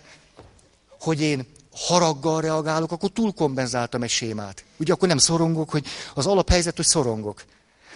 hogy 1.00 1.22
én 1.22 1.48
haraggal 1.76 2.42
reagálok, 2.42 2.92
akkor 2.92 3.10
túlkompenzáltam 3.10 4.04
egy 4.04 4.10
sémát. 4.10 4.64
Ugye 4.78 4.94
akkor 4.94 5.08
nem 5.08 5.18
szorongok, 5.18 5.70
hogy 5.70 5.86
az 6.14 6.28
alaphelyzet, 6.28 6.76
hogy 6.76 6.86
szorongok. 6.86 7.44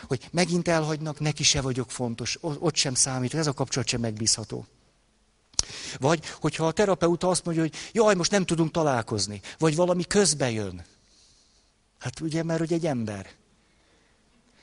Hogy 0.01 0.27
megint 0.31 0.67
elhagynak, 0.67 1.19
neki 1.19 1.43
se 1.43 1.61
vagyok 1.61 1.91
fontos, 1.91 2.37
ott 2.41 2.75
sem 2.75 2.93
számít, 2.93 3.33
ez 3.33 3.47
a 3.47 3.53
kapcsolat 3.53 3.87
sem 3.87 3.99
megbízható. 3.99 4.65
Vagy, 5.99 6.25
hogyha 6.25 6.67
a 6.67 6.71
terapeuta 6.71 7.29
azt 7.29 7.45
mondja, 7.45 7.63
hogy 7.63 7.73
jaj, 7.91 8.15
most 8.15 8.31
nem 8.31 8.45
tudunk 8.45 8.71
találkozni, 8.71 9.41
vagy 9.57 9.75
valami 9.75 10.03
közbe 10.03 10.51
jön. 10.51 10.85
Hát 11.99 12.19
ugye, 12.19 12.43
mert 12.43 12.59
hogy 12.59 12.73
egy 12.73 12.85
ember. 12.85 13.31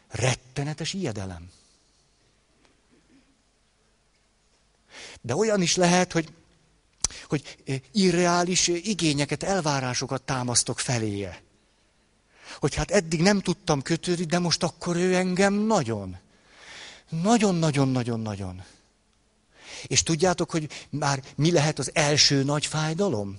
Rettenetes 0.09 0.93
ijedelem. 0.93 1.51
De 5.21 5.37
olyan 5.37 5.63
is 5.63 5.77
lehet, 5.77 6.13
hogy, 6.13 6.29
hogy 7.29 7.57
irreális 7.93 8.69
igényeket, 8.69 9.43
elvárásokat 9.43 10.23
támasztok 10.23 10.79
feléje. 10.79 11.43
Hogy 12.59 12.75
hát 12.75 12.91
eddig 12.91 13.21
nem 13.21 13.41
tudtam 13.41 13.83
kötődni, 13.83 14.25
de 14.25 14.39
most 14.39 14.63
akkor 14.63 14.97
ő 14.97 15.15
engem 15.15 15.55
nagyon. 15.55 16.17
Nagyon-nagyon-nagyon-nagyon. 17.23 18.63
És 19.87 20.03
tudjátok, 20.03 20.51
hogy 20.51 20.69
már 20.91 21.23
mi 21.37 21.53
lehet 21.53 21.79
az 21.79 21.91
első 21.95 22.43
nagy 22.43 22.67
fájdalom? 22.67 23.39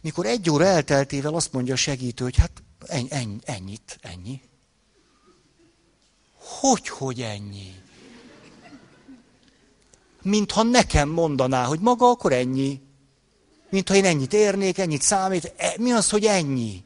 Mikor 0.00 0.26
egy 0.26 0.50
óra 0.50 0.64
elteltével 0.64 1.34
azt 1.34 1.52
mondja 1.52 1.74
a 1.74 1.76
segítő, 1.76 2.24
hogy 2.24 2.36
hát 2.36 2.62
ennyi, 2.86 3.08
ennyi, 3.10 3.38
ennyit, 3.44 3.98
ennyi. 4.00 4.40
Hogy, 6.34 6.88
hogy 6.88 7.20
ennyi? 7.20 7.74
Mintha 10.22 10.62
nekem 10.62 11.08
mondaná, 11.08 11.64
hogy 11.64 11.80
maga 11.80 12.10
akkor 12.10 12.32
ennyi. 12.32 12.80
Mintha 13.70 13.94
én 13.94 14.04
ennyit 14.04 14.32
érnék, 14.32 14.78
ennyit 14.78 15.02
számít. 15.02 15.52
E, 15.56 15.74
mi 15.78 15.90
az, 15.90 16.10
hogy 16.10 16.24
ennyi? 16.24 16.84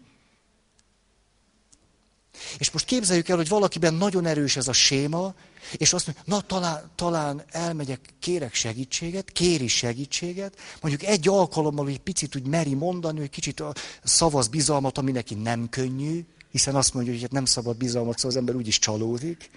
És 2.59 2.71
most 2.71 2.85
képzeljük 2.85 3.29
el, 3.29 3.37
hogy 3.37 3.49
valakiben 3.49 3.95
nagyon 3.95 4.27
erős 4.27 4.57
ez 4.57 4.69
a 4.69 4.73
séma, 4.73 5.35
és 5.73 5.93
azt 5.93 6.07
mondja, 6.07 6.25
na 6.27 6.41
talán, 6.41 6.91
talán 6.95 7.43
elmegyek, 7.51 8.01
kérek 8.21 8.55
segítséget, 8.55 9.31
kéri 9.31 9.69
segítséget, 9.69 10.59
mondjuk 10.81 11.11
egy 11.11 11.29
alkalommal, 11.29 11.85
hogy 11.85 11.99
picit 11.99 12.37
úgy 12.37 12.47
meri 12.47 12.75
mondani, 12.75 13.19
hogy 13.19 13.31
kicsit 13.31 13.63
szavaz 14.03 14.49
bizalmat, 14.49 14.99
ami 14.99 15.13
neki 15.13 15.35
nem 15.35 15.69
könnyű, 15.69 16.25
hiszen 16.51 16.75
azt 16.75 16.95
mondja, 16.95 17.13
hogy 17.13 17.23
hát 17.23 17.33
nem 17.33 17.45
szabad 17.45 17.77
bizalmat, 17.77 18.15
szóval 18.17 18.31
az 18.31 18.37
ember 18.37 18.55
úgyis 18.55 18.79
csalódik. 18.79 19.51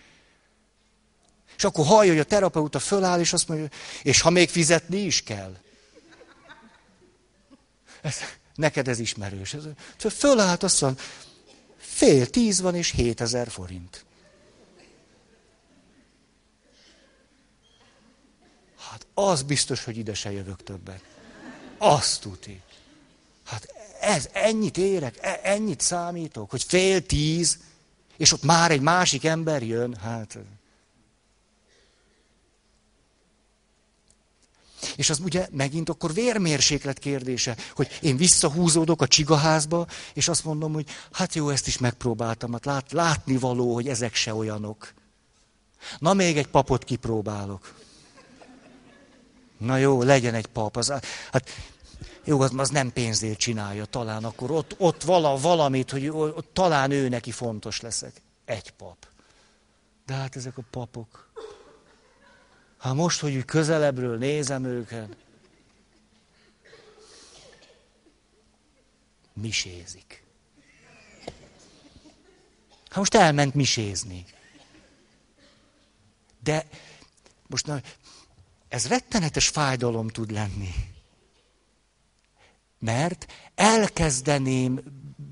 És 1.58 1.64
akkor 1.64 1.86
hallja, 1.86 2.12
hogy 2.12 2.20
a 2.20 2.24
terapeuta 2.24 2.80
föláll, 2.80 3.20
és 3.20 3.34
azt 3.34 3.47
mondja, 3.47 3.68
és 4.04 4.22
ha 4.22 4.30
még 4.30 4.50
fizetni 4.50 4.97
is 4.97 5.24
kell. 5.24 5.58
Ez, 8.02 8.16
neked 8.56 8.88
ez 8.88 9.00
ismerős. 9.00 9.54
Ez, 9.54 9.64
fölállt, 10.14 10.64
azt 10.64 10.82
mondja, 10.82 11.04
fél 12.00 12.30
tíz 12.30 12.62
van, 12.62 12.76
és 12.76 12.91
hétezer 12.91 13.50
forint. 13.50 14.06
Hát 18.78 19.08
az 19.14 19.43
biztos, 19.43 19.84
hogy 19.84 19.97
ide 19.97 20.14
se 20.14 20.32
jövök 20.32 20.64
többet. 20.64 21.04
Azt 21.78 22.22
tuti. 22.22 22.62
Hát 23.45 23.74
ez, 24.00 24.30
ennyit 24.32 24.78
érek, 24.78 25.18
e, 25.22 25.39
ennyit 25.43 25.82
számítok, 25.82 26.50
hogy 26.50 26.64
fél 26.64 27.06
tíz, 27.06 27.60
és 28.18 28.32
ott 28.32 28.43
már 28.43 28.72
egy 28.72 28.82
másik 28.82 29.26
ember 29.26 29.64
jön, 29.64 29.95
hát... 29.95 30.38
És 35.00 35.10
az 35.10 35.20
ugye 35.20 35.47
megint 35.52 35.89
akkor 35.89 36.14
vérmérséklet 36.14 37.00
kérdése, 37.00 37.58
hogy 37.76 38.00
én 38.02 38.18
visszahúzódok 38.18 39.02
a 39.02 39.08
csigaházba, 39.08 39.88
és 40.14 40.28
azt 40.28 40.43
mondom, 40.43 40.74
hogy 40.74 40.86
hát 41.12 41.36
jó, 41.36 41.50
ezt 41.50 41.68
is 41.68 41.78
megpróbáltam, 41.78 42.52
hát 42.52 42.66
lát, 42.66 42.91
látni 42.91 43.38
való, 43.38 43.74
hogy 43.74 43.88
ezek 43.88 44.16
se 44.16 44.34
olyanok. 44.34 44.93
Na 46.00 46.14
még 46.14 46.38
egy 46.38 46.47
papot 46.47 46.84
kipróbálok. 46.84 47.74
Na 49.58 49.78
jó, 49.78 50.04
legyen 50.04 50.34
egy 50.34 50.47
pap. 50.47 50.78
Az, 50.78 50.93
hát 51.32 51.50
jó, 52.24 52.41
az, 52.41 52.52
az 52.58 52.70
nem 52.70 52.93
pénzért 52.93 53.39
csinálja, 53.39 53.86
talán 53.86 54.24
akkor 54.24 54.52
ott, 54.52 54.76
ott 54.78 55.04
vala, 55.04 55.38
valamit, 55.38 55.91
hogy 55.91 56.10
ott, 56.10 56.50
talán 56.54 56.91
ő 56.91 57.10
neki 57.10 57.32
fontos 57.32 57.82
leszek. 57.82 58.22
Egy 58.45 58.72
pap. 58.72 59.08
De 60.06 60.14
hát 60.14 60.36
ezek 60.36 60.58
a 60.58 60.64
papok. 60.72 61.32
Hát 62.80 62.94
most, 62.94 63.20
hogy 63.20 63.46
közelebbről 63.46 64.18
nézem 64.18 64.64
őket, 64.64 65.16
misézik. 69.34 70.24
Hát 72.88 72.98
most 72.98 73.16
elment 73.16 73.54
misézni. 73.54 74.26
De 76.44 76.68
most 77.48 77.66
na, 77.66 77.82
ez 78.68 78.88
rettenetes 78.88 79.48
fájdalom 79.48 80.08
tud 80.08 80.32
lenni. 80.32 80.74
Mert 82.80 83.26
elkezdeném 83.56 84.82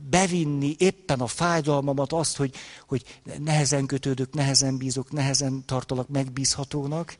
bevinni 0.10 0.76
éppen 0.78 1.20
a 1.20 1.28
fájdalmamat 1.28 2.14
azt, 2.14 2.36
hogy, 2.36 2.56
hogy 2.88 3.22
nehezen 3.38 3.86
kötődök, 3.86 4.34
nehezen 4.34 4.78
bízok, 4.78 5.12
nehezen 5.12 5.66
tartalak 5.66 6.08
megbízhatónak, 6.08 7.18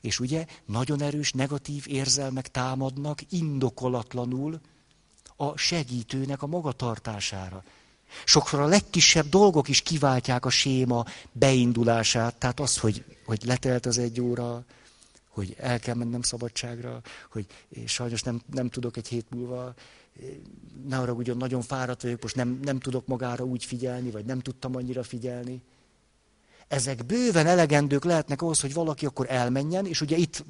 és 0.00 0.20
ugye 0.20 0.46
nagyon 0.64 1.02
erős 1.02 1.32
negatív 1.32 1.84
érzelmek 1.88 2.50
támadnak 2.50 3.20
indokolatlanul 3.30 4.60
a 5.36 5.56
segítőnek 5.56 6.42
a 6.42 6.46
magatartására. 6.46 7.64
Sokszor 8.24 8.60
a 8.60 8.66
legkisebb 8.66 9.28
dolgok 9.28 9.68
is 9.68 9.82
kiváltják 9.82 10.44
a 10.44 10.50
séma 10.50 11.04
beindulását, 11.32 12.34
tehát 12.34 12.60
az, 12.60 12.78
hogy, 12.78 13.04
hogy 13.24 13.42
letelt 13.44 13.86
az 13.86 13.98
egy 13.98 14.20
óra, 14.20 14.64
hogy 15.28 15.54
el 15.58 15.78
kell 15.78 15.94
mennem 15.94 16.22
szabadságra, 16.22 17.00
hogy 17.30 17.46
sajnos 17.86 18.22
nem, 18.22 18.40
nem 18.52 18.68
tudok 18.68 18.96
egy 18.96 19.08
hét 19.08 19.26
múlva, 19.30 19.74
ne 20.88 20.98
arra 20.98 21.12
ugyan 21.12 21.36
nagyon 21.36 21.62
fáradt 21.62 22.02
vagyok, 22.02 22.22
most 22.22 22.36
nem, 22.36 22.60
nem 22.62 22.78
tudok 22.78 23.06
magára 23.06 23.44
úgy 23.44 23.64
figyelni, 23.64 24.10
vagy 24.10 24.24
nem 24.24 24.40
tudtam 24.40 24.76
annyira 24.76 25.02
figyelni. 25.02 25.62
Ezek 26.70 27.06
bőven 27.06 27.46
elegendők 27.46 28.04
lehetnek 28.04 28.42
ahhoz, 28.42 28.60
hogy 28.60 28.72
valaki 28.72 29.06
akkor 29.06 29.26
elmenjen, 29.30 29.86
és 29.86 30.00
ugye 30.00 30.16
itt 30.16 30.44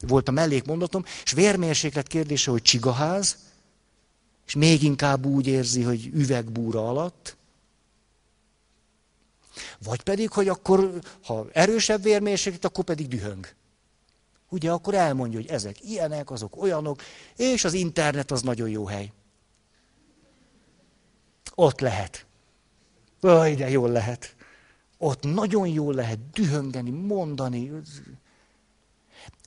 volt 0.00 0.28
a 0.28 0.32
mellékmondatom, 0.32 1.04
és 1.22 1.32
vérmérséklet 1.32 2.06
kérdése, 2.06 2.50
hogy 2.50 2.62
csigaház, 2.62 3.36
és 4.46 4.54
még 4.54 4.82
inkább 4.82 5.26
úgy 5.26 5.46
érzi, 5.46 5.82
hogy 5.82 6.10
üvegbúra 6.12 6.88
alatt, 6.88 7.36
vagy 9.84 10.02
pedig, 10.02 10.30
hogy 10.30 10.48
akkor, 10.48 11.00
ha 11.24 11.46
erősebb 11.52 12.02
vérmérséklet, 12.02 12.64
akkor 12.64 12.84
pedig 12.84 13.08
dühöng. 13.08 13.48
Ugye 14.48 14.70
akkor 14.70 14.94
elmondja, 14.94 15.38
hogy 15.38 15.50
ezek 15.50 15.84
ilyenek, 15.84 16.30
azok 16.30 16.62
olyanok, 16.62 17.02
és 17.36 17.64
az 17.64 17.72
internet 17.72 18.30
az 18.30 18.42
nagyon 18.42 18.68
jó 18.68 18.86
hely. 18.86 19.12
Ott 21.54 21.80
lehet. 21.80 22.26
Aj, 23.20 23.54
de 23.54 23.70
jól 23.70 23.90
lehet. 23.90 24.34
Ott 24.98 25.22
nagyon 25.22 25.68
jól 25.68 25.94
lehet 25.94 26.30
dühöngeni, 26.30 26.90
mondani. 26.90 27.70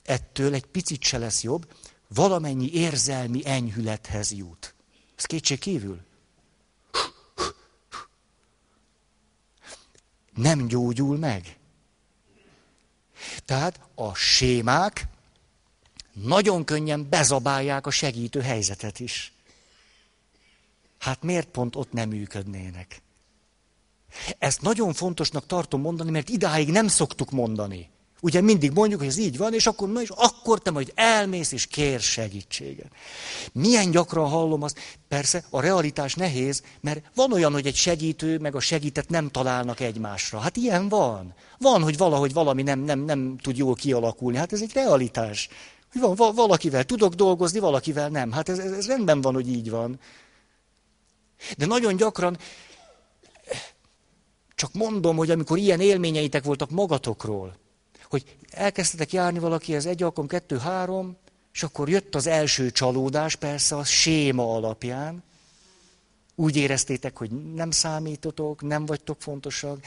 Ettől 0.04 0.54
egy 0.54 0.66
picit 0.66 1.02
se 1.02 1.18
lesz 1.18 1.42
jobb, 1.42 1.72
valamennyi 2.08 2.72
érzelmi 2.72 3.40
enyhülethez 3.44 4.32
jut. 4.32 4.74
Ez 5.16 5.24
kétség 5.24 5.58
kívül. 5.58 6.00
Nem 10.34 10.66
gyógyul 10.66 11.16
meg. 11.16 11.56
Tehát 13.44 13.80
a 13.94 14.14
sémák 14.14 15.06
nagyon 16.12 16.64
könnyen 16.64 17.08
bezabálják 17.08 17.86
a 17.86 17.90
segítő 17.90 18.40
helyzetet 18.40 19.00
is. 19.00 19.32
Hát 20.98 21.22
miért 21.22 21.48
pont 21.48 21.76
ott 21.76 21.92
nem 21.92 22.08
működnének? 22.08 23.02
Ezt 24.38 24.62
nagyon 24.62 24.92
fontosnak 24.92 25.46
tartom 25.46 25.80
mondani, 25.80 26.10
mert 26.10 26.28
idáig 26.28 26.70
nem 26.70 26.88
szoktuk 26.88 27.30
mondani. 27.30 27.90
Ugye 28.20 28.40
mindig 28.40 28.72
mondjuk, 28.72 29.00
hogy 29.00 29.08
ez 29.08 29.16
így 29.16 29.36
van, 29.36 29.54
és 29.54 29.66
akkor, 29.66 29.88
na, 29.88 30.02
és 30.02 30.08
akkor 30.08 30.58
te 30.58 30.70
majd 30.70 30.92
elmész 30.94 31.52
és 31.52 31.66
kér 31.66 32.00
segítséget. 32.00 32.90
Milyen 33.52 33.90
gyakran 33.90 34.28
hallom 34.28 34.62
azt, 34.62 34.78
persze 35.08 35.44
a 35.50 35.60
realitás 35.60 36.14
nehéz, 36.14 36.62
mert 36.80 37.02
van 37.14 37.32
olyan, 37.32 37.52
hogy 37.52 37.66
egy 37.66 37.74
segítő 37.74 38.38
meg 38.38 38.54
a 38.54 38.60
segített 38.60 39.08
nem 39.08 39.28
találnak 39.28 39.80
egymásra. 39.80 40.38
Hát 40.38 40.56
ilyen 40.56 40.88
van. 40.88 41.34
Van, 41.58 41.82
hogy 41.82 41.96
valahogy 41.96 42.32
valami 42.32 42.62
nem, 42.62 42.80
nem, 42.80 43.00
nem 43.00 43.36
tud 43.42 43.56
jól 43.56 43.74
kialakulni. 43.74 44.38
Hát 44.38 44.52
ez 44.52 44.62
egy 44.62 44.72
realitás. 44.72 45.48
Hogy 45.92 46.16
van, 46.16 46.34
valakivel 46.34 46.84
tudok 46.84 47.14
dolgozni, 47.14 47.58
valakivel 47.58 48.08
nem. 48.08 48.32
Hát 48.32 48.48
ez, 48.48 48.58
ez, 48.58 48.72
ez 48.72 48.86
rendben 48.86 49.20
van, 49.20 49.34
hogy 49.34 49.48
így 49.48 49.70
van. 49.70 50.00
De 51.56 51.66
nagyon 51.66 51.96
gyakran 51.96 52.38
csak 54.58 54.72
mondom, 54.72 55.16
hogy 55.16 55.30
amikor 55.30 55.58
ilyen 55.58 55.80
élményeitek 55.80 56.44
voltak 56.44 56.70
magatokról, 56.70 57.56
hogy 58.08 58.36
elkezdtetek 58.50 59.12
járni 59.12 59.38
valakihez 59.38 59.86
egy 59.86 60.02
alkalom, 60.02 60.28
kettő, 60.28 60.58
három, 60.58 61.16
és 61.52 61.62
akkor 61.62 61.88
jött 61.88 62.14
az 62.14 62.26
első 62.26 62.70
csalódás, 62.70 63.36
persze 63.36 63.76
a 63.76 63.84
séma 63.84 64.54
alapján. 64.54 65.22
Úgy 66.34 66.56
éreztétek, 66.56 67.16
hogy 67.16 67.30
nem 67.54 67.70
számítotok, 67.70 68.62
nem 68.62 68.86
vagytok 68.86 69.20
fontosak. 69.20 69.80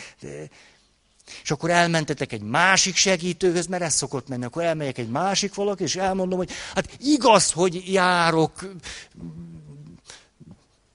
És 1.43 1.51
akkor 1.51 1.69
elmentetek 1.69 2.31
egy 2.31 2.41
másik 2.41 2.95
segítőhöz, 2.95 3.67
mert 3.67 3.83
ez 3.83 3.93
szokott 3.93 4.27
menni. 4.27 4.45
Akkor 4.45 4.63
elmegyek 4.63 4.97
egy 4.97 5.09
másik 5.09 5.53
valaki, 5.53 5.83
és 5.83 5.95
elmondom, 5.95 6.37
hogy 6.37 6.51
hát 6.75 6.97
igaz, 6.99 7.51
hogy 7.51 7.93
járok 7.93 8.65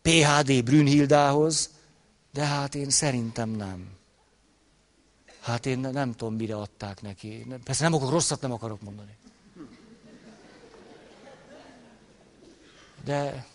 PHD 0.02 0.64
Brünnhildához, 0.64 1.70
de 2.36 2.44
hát 2.44 2.74
én 2.74 2.90
szerintem 2.90 3.48
nem. 3.48 3.96
Hát 5.40 5.66
én 5.66 5.78
nem 5.78 6.12
tudom, 6.12 6.34
mire 6.34 6.56
adták 6.56 7.02
neki. 7.02 7.46
Persze 7.64 7.82
nem 7.82 7.94
akarok 7.94 8.12
rosszat, 8.12 8.40
nem 8.40 8.52
akarok 8.52 8.80
mondani. 8.80 9.16
De... 13.04 13.46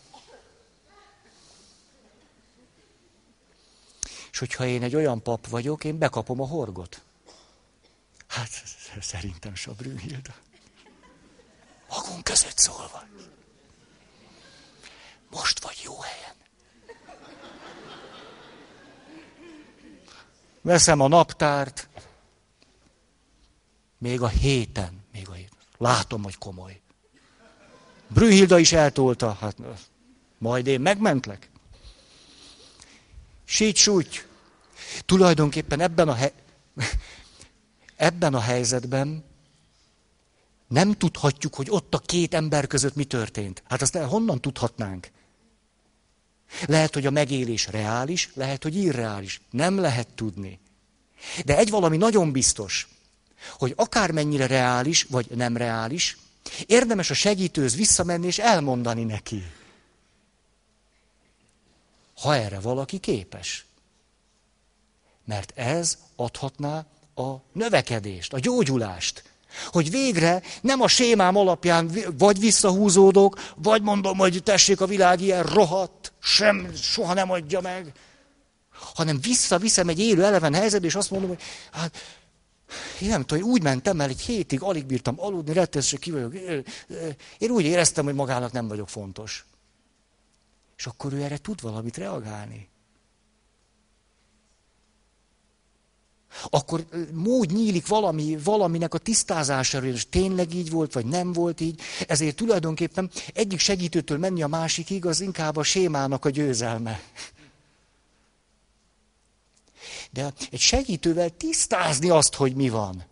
És 4.31 4.39
hogyha 4.39 4.65
én 4.65 4.83
egy 4.83 4.95
olyan 4.95 5.21
pap 5.21 5.47
vagyok, 5.47 5.83
én 5.83 5.97
bekapom 5.97 6.41
a 6.41 6.47
horgot. 6.47 7.01
Hát 8.27 8.49
szerintem 9.01 9.55
Sabrű 9.55 9.97
Hilda. 9.97 10.35
Magunk 11.89 12.23
között 12.23 12.57
szólva. 12.57 13.03
Most 15.29 15.63
vagy 15.63 15.81
jó 15.83 15.99
helyen. 15.99 16.40
Veszem 20.61 20.99
a 20.99 21.07
naptárt, 21.07 21.89
még 23.97 24.21
a 24.21 24.27
héten, 24.27 25.03
még 25.11 25.29
a 25.29 25.33
héten. 25.33 25.57
Látom, 25.77 26.23
hogy 26.23 26.37
komoly. 26.37 26.79
Brühilda 28.07 28.59
is 28.59 28.71
eltolta, 28.71 29.33
hát 29.33 29.55
majd 30.37 30.67
én 30.67 30.81
megmentlek. 30.81 31.49
Sít 33.43 33.75
súgy. 33.75 34.25
Tulajdonképpen 35.05 35.79
ebben 35.79 36.07
a, 36.07 36.13
he- 36.13 36.33
ebben 37.95 38.33
a 38.33 38.39
helyzetben 38.39 39.23
nem 40.67 40.93
tudhatjuk, 40.93 41.55
hogy 41.55 41.67
ott 41.69 41.93
a 41.93 41.99
két 41.99 42.33
ember 42.33 42.67
között 42.67 42.95
mi 42.95 43.03
történt. 43.03 43.63
Hát 43.67 43.81
azt 43.81 43.97
honnan 43.97 44.41
tudhatnánk? 44.41 45.11
Lehet, 46.65 46.93
hogy 46.93 47.05
a 47.05 47.11
megélés 47.11 47.67
reális, 47.67 48.29
lehet, 48.33 48.63
hogy 48.63 48.75
irreális. 48.75 49.41
Nem 49.51 49.79
lehet 49.79 50.07
tudni. 50.07 50.59
De 51.45 51.57
egy 51.57 51.69
valami 51.69 51.97
nagyon 51.97 52.31
biztos, 52.31 52.87
hogy 53.57 53.73
akármennyire 53.75 54.47
reális, 54.47 55.03
vagy 55.03 55.27
nem 55.35 55.57
reális, 55.57 56.17
érdemes 56.65 57.09
a 57.09 57.13
segítőhöz 57.13 57.75
visszamenni 57.75 58.25
és 58.27 58.39
elmondani 58.39 59.03
neki. 59.03 59.43
Ha 62.21 62.35
erre 62.35 62.59
valaki 62.59 62.97
képes. 62.97 63.65
Mert 65.25 65.51
ez 65.55 65.97
adhatná 66.15 66.85
a 67.15 67.35
növekedést, 67.53 68.33
a 68.33 68.39
gyógyulást. 68.39 69.23
Hogy 69.67 69.89
végre 69.89 70.41
nem 70.61 70.81
a 70.81 70.87
sémám 70.87 71.35
alapján 71.35 71.91
vagy 72.17 72.39
visszahúzódok, 72.39 73.51
vagy 73.55 73.81
mondom, 73.81 74.17
hogy 74.17 74.43
tessék, 74.43 74.81
a 74.81 74.85
világ 74.85 75.21
ilyen 75.21 75.43
rohadt, 75.43 76.00
sem, 76.21 76.75
soha 76.75 77.13
nem 77.13 77.31
adja 77.31 77.61
meg, 77.61 77.91
hanem 78.71 79.19
visszaviszem 79.21 79.89
egy 79.89 79.99
élő 79.99 80.23
eleven 80.23 80.53
helyzetbe, 80.53 80.87
és 80.87 80.95
azt 80.95 81.11
mondom, 81.11 81.29
hogy 81.29 81.41
hát 81.71 81.97
én 83.01 83.09
nem 83.09 83.23
tudom, 83.23 83.49
úgy 83.49 83.63
mentem 83.63 84.01
el, 84.01 84.09
egy 84.09 84.21
hétig 84.21 84.61
alig 84.61 84.85
bírtam 84.85 85.15
aludni, 85.17 85.53
rettenetesen 85.53 85.99
ki 85.99 86.11
vagyok. 86.11 86.33
Én 87.37 87.49
úgy 87.49 87.65
éreztem, 87.65 88.05
hogy 88.05 88.13
magának 88.13 88.51
nem 88.51 88.67
vagyok 88.67 88.89
fontos. 88.89 89.45
És 90.77 90.85
akkor 90.85 91.13
ő 91.13 91.21
erre 91.21 91.37
tud 91.37 91.61
valamit 91.61 91.97
reagálni. 91.97 92.70
Akkor 96.49 96.85
mód 97.13 97.51
nyílik 97.51 97.87
valami, 97.87 98.37
valaminek 98.43 98.93
a 98.93 98.97
tisztázására, 98.97 99.85
és 99.85 100.09
tényleg 100.09 100.53
így 100.53 100.69
volt, 100.69 100.93
vagy 100.93 101.05
nem 101.05 101.33
volt 101.33 101.61
így. 101.61 101.81
Ezért 102.07 102.35
tulajdonképpen 102.35 103.09
egyik 103.33 103.59
segítőtől 103.59 104.17
menni 104.17 104.41
a 104.41 104.47
másikig, 104.47 105.05
az 105.05 105.21
inkább 105.21 105.57
a 105.57 105.63
sémának 105.63 106.25
a 106.25 106.29
győzelme. 106.29 107.01
De 110.11 110.33
egy 110.51 110.59
segítővel 110.59 111.29
tisztázni 111.29 112.09
azt, 112.09 112.35
hogy 112.35 112.55
mi 112.55 112.69
van, 112.69 113.05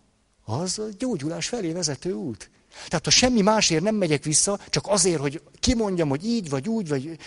az 0.44 0.78
a 0.78 0.86
gyógyulás 0.98 1.48
felé 1.48 1.72
vezető 1.72 2.12
út. 2.12 2.50
Tehát 2.88 3.04
ha 3.04 3.10
semmi 3.10 3.40
másért 3.40 3.82
nem 3.82 3.94
megyek 3.94 4.24
vissza, 4.24 4.58
csak 4.68 4.86
azért, 4.86 5.20
hogy 5.20 5.42
kimondjam, 5.60 6.08
hogy 6.08 6.26
így 6.26 6.48
vagy 6.48 6.68
úgy, 6.68 6.88
vagy 6.88 7.18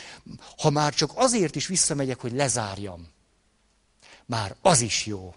ha 0.57 0.69
már 0.69 0.93
csak 0.93 1.11
azért 1.15 1.55
is 1.55 1.67
visszamegyek, 1.67 2.19
hogy 2.19 2.31
lezárjam, 2.31 3.07
már 4.25 4.55
az 4.61 4.81
is 4.81 5.05
jó. 5.05 5.33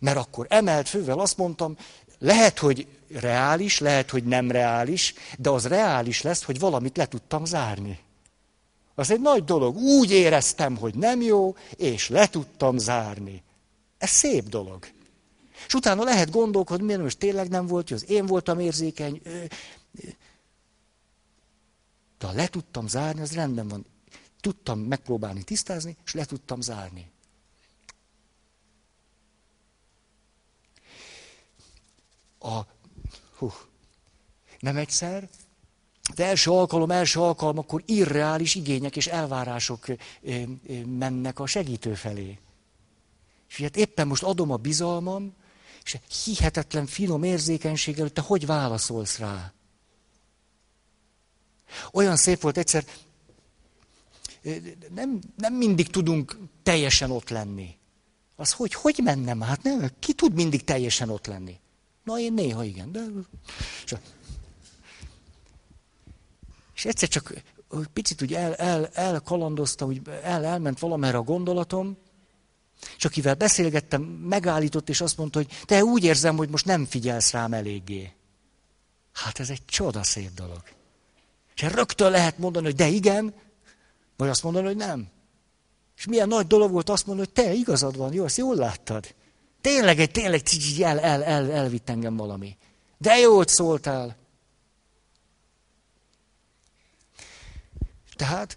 Mert 0.00 0.16
akkor 0.16 0.46
emelt 0.48 0.88
fővel 0.88 1.18
azt 1.18 1.36
mondtam, 1.36 1.76
lehet, 2.18 2.58
hogy 2.58 2.86
reális, 3.08 3.78
lehet, 3.78 4.10
hogy 4.10 4.24
nem 4.24 4.50
reális, 4.50 5.14
de 5.38 5.50
az 5.50 5.66
reális 5.66 6.22
lesz, 6.22 6.42
hogy 6.42 6.58
valamit 6.58 6.96
le 6.96 7.06
tudtam 7.06 7.44
zárni. 7.44 7.98
Az 8.94 9.10
egy 9.10 9.20
nagy 9.20 9.44
dolog. 9.44 9.76
Úgy 9.76 10.10
éreztem, 10.10 10.76
hogy 10.76 10.94
nem 10.94 11.20
jó, 11.20 11.56
és 11.76 12.08
le 12.08 12.28
tudtam 12.28 12.78
zárni. 12.78 13.42
Ez 13.98 14.10
szép 14.10 14.48
dolog. 14.48 14.86
És 15.66 15.74
utána 15.74 16.04
lehet 16.04 16.30
gondolkodni, 16.30 16.84
miért 16.86 17.02
most 17.02 17.18
tényleg 17.18 17.48
nem 17.48 17.66
volt, 17.66 17.88
hogy 17.88 17.96
az 17.96 18.10
én 18.10 18.26
voltam 18.26 18.58
érzékeny. 18.58 19.20
De 22.18 22.26
ha 22.26 22.32
le 22.32 22.46
tudtam 22.46 22.88
zárni, 22.88 23.20
az 23.20 23.34
rendben 23.34 23.68
van. 23.68 23.86
Tudtam 24.40 24.78
megpróbálni 24.78 25.42
tisztázni, 25.42 25.96
és 26.04 26.14
le 26.14 26.24
tudtam 26.24 26.60
zárni. 26.60 27.11
A, 32.42 32.66
hú, 33.38 33.52
nem 34.58 34.76
egyszer, 34.76 35.28
az 36.10 36.20
első 36.20 36.50
alkalom, 36.50 36.90
első 36.90 37.20
alkalom, 37.20 37.58
akkor 37.58 37.82
irreális 37.86 38.54
igények 38.54 38.96
és 38.96 39.06
elvárások 39.06 39.84
mennek 40.86 41.38
a 41.38 41.46
segítő 41.46 41.94
felé. 41.94 42.38
És 43.48 43.60
hát 43.60 43.76
éppen 43.76 44.06
most 44.06 44.22
adom 44.22 44.50
a 44.50 44.56
bizalmam, 44.56 45.34
és 45.84 45.98
hihetetlen 46.24 46.86
finom 46.86 47.22
érzékenységgel, 47.22 48.02
hogy 48.02 48.12
te 48.12 48.20
hogy 48.20 48.46
válaszolsz 48.46 49.18
rá. 49.18 49.52
Olyan 51.92 52.16
szép 52.16 52.40
volt 52.40 52.56
egyszer, 52.56 52.84
nem, 54.94 55.18
nem 55.36 55.54
mindig 55.54 55.90
tudunk 55.90 56.38
teljesen 56.62 57.10
ott 57.10 57.28
lenni. 57.28 57.76
Az 58.36 58.52
hogy, 58.52 58.74
hogy 58.74 59.00
mennem? 59.02 59.40
Hát 59.40 59.62
nem, 59.62 59.90
ki 59.98 60.12
tud 60.12 60.34
mindig 60.34 60.64
teljesen 60.64 61.10
ott 61.10 61.26
lenni? 61.26 61.60
Na, 62.04 62.18
én 62.18 62.32
néha 62.32 62.64
igen, 62.64 62.92
de... 62.92 63.00
És 66.74 66.84
egyszer 66.84 67.08
csak 67.08 67.42
picit 67.92 68.22
úgy 68.22 68.34
el, 68.34 68.54
el, 68.54 68.86
elkalandoztam, 68.86 69.88
úgy 69.88 70.00
el, 70.22 70.44
elment 70.44 70.78
valamerre 70.78 71.16
a 71.16 71.22
gondolatom, 71.22 71.96
és 72.96 73.04
akivel 73.04 73.34
beszélgettem, 73.34 74.02
megállított, 74.02 74.88
és 74.88 75.00
azt 75.00 75.16
mondta, 75.16 75.38
hogy 75.38 75.48
te 75.64 75.84
úgy 75.84 76.04
érzem, 76.04 76.36
hogy 76.36 76.48
most 76.48 76.64
nem 76.64 76.84
figyelsz 76.84 77.30
rám 77.30 77.52
eléggé. 77.52 78.12
Hát 79.12 79.40
ez 79.40 79.50
egy 79.50 79.64
csodaszép 79.64 80.34
dolog. 80.34 80.62
És 81.54 81.62
rögtön 81.62 82.10
lehet 82.10 82.38
mondani, 82.38 82.64
hogy 82.64 82.74
de 82.74 82.88
igen, 82.88 83.34
vagy 84.16 84.28
azt 84.28 84.42
mondani, 84.42 84.66
hogy 84.66 84.76
nem. 84.76 85.08
És 85.96 86.06
milyen 86.06 86.28
nagy 86.28 86.46
dolog 86.46 86.70
volt 86.70 86.88
azt 86.88 87.06
mondani, 87.06 87.28
hogy 87.34 87.44
te 87.44 87.52
igazad 87.52 87.96
van, 87.96 88.12
jó, 88.12 88.24
ezt 88.24 88.36
jól 88.36 88.54
láttad. 88.54 89.14
Tényleg, 89.62 90.00
egy, 90.00 90.10
tényleg 90.10 90.42
el, 90.80 91.00
el, 91.00 91.24
el, 91.24 91.52
elvitt 91.52 91.88
engem 91.88 92.16
valami. 92.16 92.56
De 92.98 93.18
jó, 93.18 93.36
hogy 93.36 93.48
szóltál. 93.48 94.16
Tehát 98.16 98.56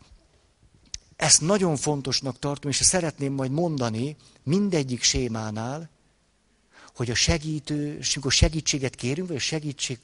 ezt 1.15 1.41
nagyon 1.41 1.75
fontosnak 1.75 2.39
tartom, 2.39 2.71
és 2.71 2.75
szeretném 2.75 3.33
majd 3.33 3.51
mondani 3.51 4.15
mindegyik 4.43 5.03
sémánál, 5.03 5.89
hogy 6.95 7.09
a 7.09 7.15
segítő, 7.15 7.97
és 7.97 8.15
amikor 8.15 8.31
segítséget 8.31 8.95
kérünk, 8.95 9.27
vagy 9.27 9.37
a 9.37 9.39
segítség, 9.39 9.99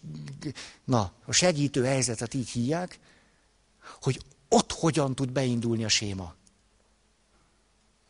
na, 0.83 1.11
a 1.25 1.31
segítő 1.31 1.83
helyzetet 1.85 2.33
így 2.33 2.49
hívják, 2.49 2.99
hogy 4.01 4.21
ott 4.49 4.71
hogyan 4.71 5.15
tud 5.15 5.31
beindulni 5.31 5.83
a 5.83 5.89
séma. 5.89 6.35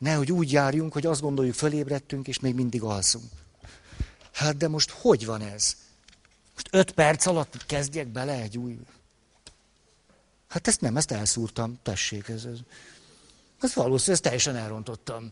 Nehogy 0.02 0.32
úgy 0.32 0.52
járjunk, 0.52 0.94
hogy 0.94 1.06
azt 1.06 1.22
gondoljuk, 1.22 1.56
fölébredtünk, 1.56 2.28
és 2.28 2.40
még 2.40 2.56
mindig 2.56 2.82
alszunk. 2.84 3.32
Hát 4.32 4.57
de 4.57 4.68
most 4.68 4.90
hogy 4.90 5.26
van 5.26 5.41
ez? 5.41 5.76
Most 6.53 6.68
öt 6.72 6.91
perc 6.91 7.26
alatt 7.26 7.65
kezdjek 7.65 8.07
bele 8.07 8.34
egy 8.34 8.57
új... 8.57 8.80
Hát 10.48 10.68
ezt 10.68 10.82
nem, 10.82 10.98
ezt 10.98 11.11
elszúrtam, 11.11 11.80
tessék, 11.84 12.28
ez, 12.28 12.45
ez, 12.45 12.57
ez 13.60 13.73
valószínűleg 13.73 14.14
ezt 14.14 14.22
teljesen 14.22 14.56
elrontottam. 14.56 15.32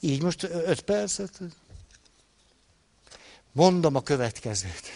Így 0.00 0.22
most 0.22 0.42
öt 0.42 0.80
percet. 0.80 1.40
Mondom 3.52 3.94
a 3.94 4.02
következőt. 4.02 4.86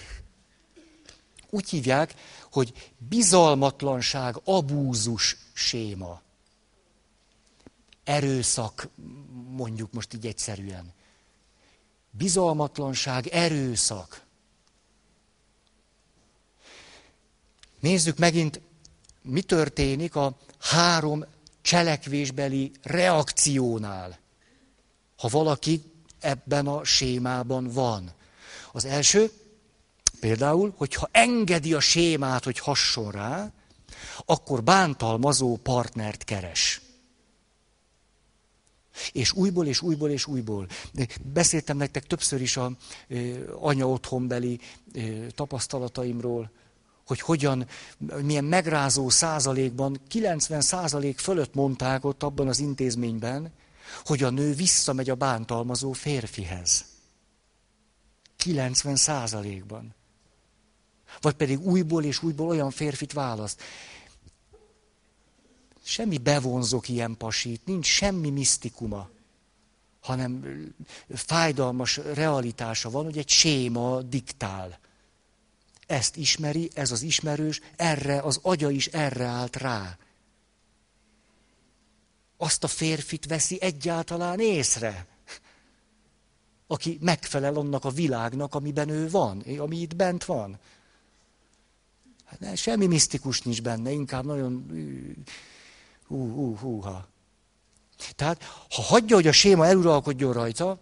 Úgy 1.50 1.68
hívják, 1.68 2.14
hogy 2.50 2.92
bizalmatlanság, 3.08 4.40
abúzus 4.44 5.36
séma. 5.52 6.22
Erőszak, 8.04 8.88
mondjuk 9.48 9.92
most 9.92 10.14
így 10.14 10.26
egyszerűen. 10.26 10.92
Bizalmatlanság, 12.10 13.26
erőszak. 13.26 14.22
Nézzük 17.80 18.18
megint 18.18 18.60
mi 19.22 19.42
történik 19.42 20.16
a 20.16 20.36
három 20.58 21.24
cselekvésbeli 21.62 22.72
reakciónál, 22.82 24.18
ha 25.16 25.28
valaki 25.28 25.82
ebben 26.20 26.66
a 26.66 26.84
sémában 26.84 27.68
van. 27.68 28.12
Az 28.72 28.84
első, 28.84 29.30
például, 30.20 30.74
hogyha 30.76 31.08
engedi 31.12 31.74
a 31.74 31.80
sémát, 31.80 32.44
hogy 32.44 32.58
hasson 32.58 33.10
rá, 33.10 33.52
akkor 34.24 34.62
bántalmazó 34.62 35.56
partnert 35.56 36.24
keres. 36.24 36.80
És 39.12 39.32
újból, 39.32 39.66
és 39.66 39.82
újból, 39.82 40.10
és 40.10 40.26
újból. 40.26 40.66
Beszéltem 41.22 41.76
nektek 41.76 42.06
többször 42.06 42.40
is 42.40 42.56
a 42.56 42.72
anya 43.60 43.88
otthonbeli 43.88 44.60
tapasztalataimról, 45.34 46.50
hogy 47.06 47.20
hogyan, 47.20 47.66
milyen 48.22 48.44
megrázó 48.44 49.08
százalékban, 49.08 50.00
90 50.08 50.60
százalék 50.60 51.18
fölött 51.18 51.54
mondták 51.54 52.04
ott 52.04 52.22
abban 52.22 52.48
az 52.48 52.58
intézményben, 52.58 53.52
hogy 54.04 54.22
a 54.22 54.30
nő 54.30 54.52
visszamegy 54.54 55.10
a 55.10 55.14
bántalmazó 55.14 55.92
férfihez. 55.92 56.84
90 58.36 58.96
százalékban. 58.96 59.94
Vagy 61.20 61.34
pedig 61.34 61.60
újból 61.60 62.04
és 62.04 62.22
újból 62.22 62.48
olyan 62.48 62.70
férfit 62.70 63.12
választ. 63.12 63.62
Semmi 65.92 66.18
bevonzok 66.18 66.88
ilyen 66.88 67.16
pasit, 67.16 67.64
nincs 67.64 67.86
semmi 67.86 68.30
misztikuma, 68.30 69.08
hanem 70.00 70.44
fájdalmas 71.08 71.96
realitása 71.96 72.90
van, 72.90 73.04
hogy 73.04 73.18
egy 73.18 73.28
séma 73.28 74.02
diktál. 74.02 74.78
Ezt 75.86 76.16
ismeri, 76.16 76.70
ez 76.74 76.90
az 76.90 77.02
ismerős, 77.02 77.60
erre 77.76 78.20
az 78.20 78.38
agya 78.42 78.70
is 78.70 78.86
erre 78.86 79.24
állt 79.24 79.56
rá. 79.56 79.98
Azt 82.36 82.64
a 82.64 82.68
férfit 82.68 83.26
veszi 83.26 83.60
egyáltalán 83.60 84.40
észre, 84.40 85.06
aki 86.66 86.98
megfelel 87.00 87.54
annak 87.54 87.84
a 87.84 87.90
világnak, 87.90 88.54
amiben 88.54 88.88
ő 88.88 89.10
van, 89.10 89.40
ami 89.40 89.76
itt 89.76 89.96
bent 89.96 90.24
van. 90.24 90.58
Hát 92.24 92.56
semmi 92.56 92.86
misztikus 92.86 93.40
nincs 93.40 93.62
benne, 93.62 93.90
inkább 93.90 94.24
nagyon 94.24 94.66
hú, 96.12 96.34
hú, 96.34 96.56
húha. 96.56 97.08
Tehát, 98.16 98.42
ha 98.70 98.82
hagyja, 98.82 99.16
hogy 99.16 99.26
a 99.26 99.32
séma 99.32 99.66
eluralkodjon 99.66 100.32
rajta, 100.32 100.78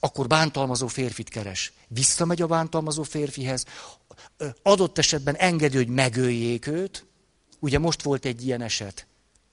akkor 0.00 0.26
bántalmazó 0.26 0.86
férfit 0.86 1.28
keres. 1.28 1.72
Visszamegy 1.88 2.42
a 2.42 2.46
bántalmazó 2.46 3.02
férfihez, 3.02 3.64
adott 4.62 4.98
esetben 4.98 5.36
engedi, 5.36 5.76
hogy 5.76 5.88
megöljék 5.88 6.66
őt. 6.66 7.06
Ugye 7.58 7.78
most 7.78 8.02
volt 8.02 8.24
egy 8.24 8.46
ilyen 8.46 8.60
eset, 8.60 9.06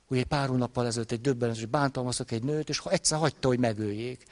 hogy 0.07 0.18
egy 0.18 0.26
pár 0.26 0.48
hónappal 0.48 0.86
ezelőtt 0.86 1.11
egy 1.11 1.22
döbbenet, 1.22 1.57
hogy 1.57 1.69
bántalmaztak 1.69 2.32
egy 2.32 2.44
nőt, 2.44 2.69
és 2.69 2.82
egyszer 2.86 3.18
hagyta, 3.18 3.48
hogy 3.48 3.60
megöljék. 3.60 4.23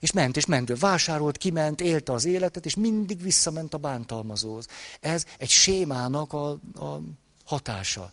És 0.00 0.12
ment, 0.12 0.36
és 0.36 0.46
ment, 0.46 0.78
vásárolt, 0.78 1.36
kiment, 1.36 1.80
élte 1.80 2.12
az 2.12 2.24
életet, 2.24 2.66
és 2.66 2.76
mindig 2.76 3.22
visszament 3.22 3.74
a 3.74 3.78
bántalmazóhoz. 3.78 4.66
Ez 5.00 5.24
egy 5.38 5.48
sémának 5.48 6.32
a, 6.32 6.50
a 6.74 7.00
hatása. 7.44 8.10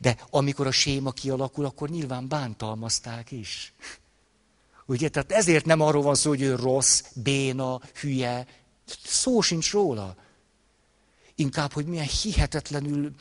De 0.00 0.16
amikor 0.30 0.66
a 0.66 0.70
séma 0.70 1.10
kialakul, 1.10 1.64
akkor 1.64 1.88
nyilván 1.88 2.28
bántalmazták 2.28 3.30
is. 3.30 3.72
Ugye, 4.86 5.08
tehát 5.08 5.32
ezért 5.32 5.64
nem 5.64 5.80
arról 5.80 6.02
van 6.02 6.14
szó, 6.14 6.28
hogy 6.28 6.42
ő 6.42 6.54
rossz, 6.54 7.02
béna, 7.14 7.80
hülye, 8.00 8.46
szó 9.04 9.40
sincs 9.40 9.72
róla. 9.72 10.16
Inkább, 11.34 11.72
hogy 11.72 11.86
milyen 11.86 12.08
hihetetlenül 12.22 13.14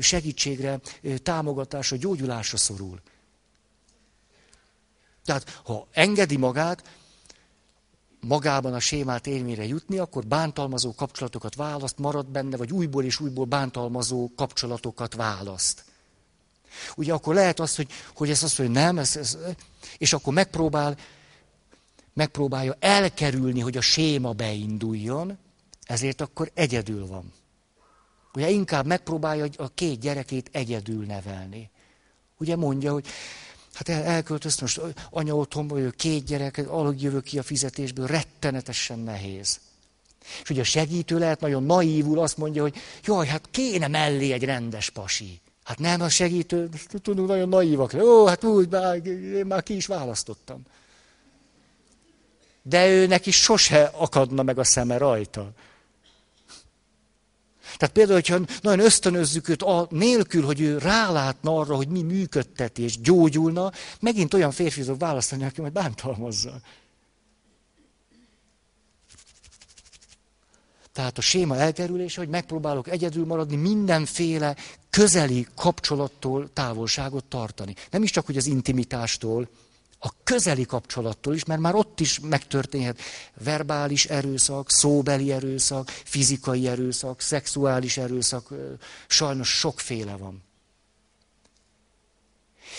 segítségre, 0.00 0.80
támogatásra, 1.22 1.96
gyógyulásra 1.96 2.56
szorul. 2.56 3.00
Tehát, 5.24 5.60
ha 5.64 5.86
engedi 5.92 6.36
magát, 6.36 6.82
magában 8.20 8.74
a 8.74 8.80
sémát 8.80 9.26
élményre 9.26 9.66
jutni, 9.66 9.98
akkor 9.98 10.26
bántalmazó 10.26 10.94
kapcsolatokat 10.94 11.54
választ, 11.54 11.98
marad 11.98 12.26
benne, 12.26 12.56
vagy 12.56 12.72
újból 12.72 13.04
és 13.04 13.20
újból 13.20 13.44
bántalmazó 13.44 14.30
kapcsolatokat 14.36 15.14
választ. 15.14 15.84
Ugye 16.96 17.12
akkor 17.12 17.34
lehet 17.34 17.60
az, 17.60 17.76
hogy, 17.76 17.88
hogy 18.14 18.30
ez 18.30 18.42
az, 18.42 18.56
hogy 18.56 18.70
nem, 18.70 18.98
ez, 18.98 19.16
ez, 19.16 19.38
és 19.98 20.12
akkor 20.12 20.32
megpróbál, 20.32 20.96
megpróbálja 22.12 22.76
elkerülni, 22.80 23.60
hogy 23.60 23.76
a 23.76 23.80
séma 23.80 24.32
beinduljon, 24.32 25.38
ezért 25.84 26.20
akkor 26.20 26.50
egyedül 26.54 27.06
van. 27.06 27.32
Ugye 28.34 28.50
inkább 28.50 28.86
megpróbálja 28.86 29.46
a 29.56 29.68
két 29.74 30.00
gyerekét 30.00 30.48
egyedül 30.52 31.04
nevelni. 31.04 31.70
Ugye 32.38 32.56
mondja, 32.56 32.92
hogy 32.92 33.06
hát 33.72 33.88
el, 33.88 34.02
elköltöztem 34.02 34.64
most 34.64 34.94
anya 35.10 35.36
otthon 35.36 35.68
vagyok, 35.68 35.94
két 35.94 36.24
gyerek, 36.24 36.68
alig 36.68 37.02
jövök 37.02 37.24
ki 37.24 37.38
a 37.38 37.42
fizetésből, 37.42 38.06
rettenetesen 38.06 38.98
nehéz. 38.98 39.60
És 40.42 40.50
ugye 40.50 40.60
a 40.60 40.64
segítő 40.64 41.18
lehet 41.18 41.40
nagyon 41.40 41.62
naívul 41.62 42.18
azt 42.18 42.36
mondja, 42.36 42.62
hogy 42.62 42.76
jaj, 43.04 43.26
hát 43.26 43.48
kéne 43.50 43.88
mellé 43.88 44.32
egy 44.32 44.44
rendes 44.44 44.90
pasi. 44.90 45.40
Hát 45.68 45.78
nem 45.78 46.00
a 46.00 46.08
segítő, 46.08 46.68
tudunk 47.02 47.28
nagyon 47.28 47.48
naívak. 47.48 47.92
Ó, 47.94 48.26
hát 48.26 48.44
úgy, 48.44 48.68
bár, 48.68 49.06
én 49.06 49.46
már 49.46 49.62
ki 49.62 49.76
is 49.76 49.86
választottam. 49.86 50.62
De 52.62 52.88
ő 52.88 53.06
neki 53.06 53.30
sose 53.30 53.84
akadna 53.84 54.42
meg 54.42 54.58
a 54.58 54.64
szeme 54.64 54.98
rajta. 54.98 55.50
Tehát 57.76 57.94
például, 57.94 58.20
hogyha 58.20 58.38
nagyon 58.60 58.84
ösztönözzük 58.84 59.48
őt 59.48 59.62
a, 59.62 59.86
nélkül, 59.90 60.44
hogy 60.44 60.60
ő 60.60 60.78
rálátna 60.78 61.58
arra, 61.58 61.76
hogy 61.76 61.88
mi 61.88 62.02
működtet 62.02 62.78
és 62.78 63.00
gyógyulna, 63.00 63.72
megint 64.00 64.34
olyan 64.34 64.50
férfi 64.50 64.82
fog 64.82 64.98
választani, 64.98 65.44
aki 65.44 65.60
majd 65.60 65.72
bántalmazza. 65.72 66.60
Tehát 70.92 71.18
a 71.18 71.20
séma 71.20 71.56
elkerülése, 71.56 72.20
hogy 72.20 72.28
megpróbálok 72.28 72.88
egyedül 72.88 73.26
maradni, 73.26 73.56
mindenféle 73.56 74.56
közeli 74.90 75.46
kapcsolattól 75.54 76.52
távolságot 76.52 77.24
tartani. 77.24 77.74
Nem 77.90 78.02
is 78.02 78.10
csak, 78.10 78.26
hogy 78.26 78.36
az 78.36 78.46
intimitástól, 78.46 79.48
a 80.00 80.08
közeli 80.24 80.64
kapcsolattól 80.64 81.34
is, 81.34 81.44
mert 81.44 81.60
már 81.60 81.74
ott 81.74 82.00
is 82.00 82.20
megtörténhet 82.20 83.00
verbális 83.42 84.04
erőszak, 84.04 84.70
szóbeli 84.70 85.32
erőszak, 85.32 85.88
fizikai 85.88 86.68
erőszak, 86.68 87.20
szexuális 87.20 87.96
erőszak, 87.96 88.48
sajnos 89.06 89.48
sokféle 89.48 90.16
van. 90.16 90.42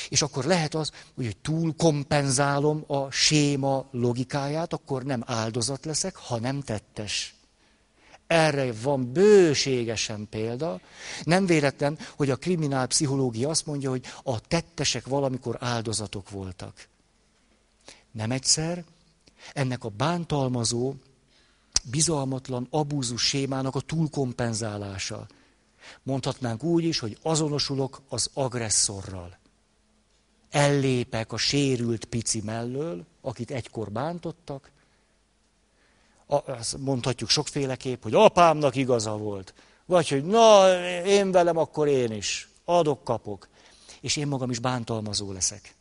És 0.09 0.21
akkor 0.21 0.43
lehet 0.45 0.75
az, 0.75 0.91
hogy 1.15 1.37
túl 1.37 1.75
kompenzálom 1.77 2.83
a 2.87 3.11
séma 3.11 3.87
logikáját, 3.91 4.73
akkor 4.73 5.03
nem 5.03 5.23
áldozat 5.25 5.85
leszek, 5.85 6.15
hanem 6.15 6.61
tettes. 6.61 7.35
Erre 8.29 8.73
van 8.81 9.13
bőségesen 9.13 10.27
példa. 10.29 10.81
Nem 11.23 11.45
véletlen, 11.45 11.97
hogy 12.15 12.29
a 12.29 12.35
kriminálpszichológia 12.35 13.49
azt 13.49 13.65
mondja, 13.65 13.89
hogy 13.89 14.05
a 14.23 14.39
tettesek 14.39 15.07
valamikor 15.07 15.57
áldozatok 15.59 16.29
voltak. 16.29 16.87
Nem 18.11 18.31
egyszer, 18.31 18.83
ennek 19.53 19.83
a 19.83 19.89
bántalmazó, 19.89 20.93
bizalmatlan 21.89 22.67
abúzus 22.69 23.21
sémának 23.21 23.75
a 23.75 23.79
túlkompenzálása. 23.79 25.27
Mondhatnánk 26.03 26.63
úgy 26.63 26.83
is, 26.83 26.99
hogy 26.99 27.17
azonosulok 27.21 28.01
az 28.09 28.29
agresszorral. 28.33 29.37
Ellépek 30.49 31.31
a 31.31 31.37
sérült 31.37 32.05
pici 32.05 32.41
mellől, 32.41 33.05
akit 33.21 33.51
egykor 33.51 33.91
bántottak, 33.91 34.71
azt 36.29 36.77
mondhatjuk 36.77 37.29
sokféleképp, 37.29 38.03
hogy 38.03 38.13
apámnak 38.13 38.75
igaza 38.75 39.17
volt. 39.17 39.53
Vagy, 39.85 40.09
hogy 40.09 40.25
na, 40.25 40.73
én 41.05 41.31
velem, 41.31 41.57
akkor 41.57 41.87
én 41.87 42.11
is. 42.11 42.49
Adok, 42.65 43.03
kapok. 43.03 43.47
És 44.01 44.15
én 44.15 44.27
magam 44.27 44.49
is 44.49 44.59
bántalmazó 44.59 45.31
leszek. 45.31 45.75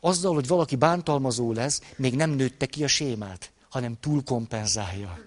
Azzal, 0.00 0.34
hogy 0.34 0.46
valaki 0.46 0.76
bántalmazó 0.76 1.52
lesz, 1.52 1.82
még 1.96 2.14
nem 2.14 2.30
nőtte 2.30 2.66
ki 2.66 2.84
a 2.84 2.88
sémát, 2.88 3.52
hanem 3.68 3.96
túlkompenzálja. 4.00 5.18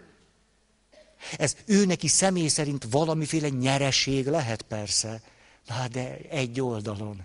Ez 1.38 1.56
ő 1.66 1.86
neki 1.86 2.08
személy 2.08 2.48
szerint 2.48 2.88
valamiféle 2.90 3.50
nyereség 3.50 4.28
lehet 4.28 4.62
persze, 4.62 5.22
na 5.68 5.88
de 5.88 6.18
egy 6.18 6.62
oldalon. 6.62 7.18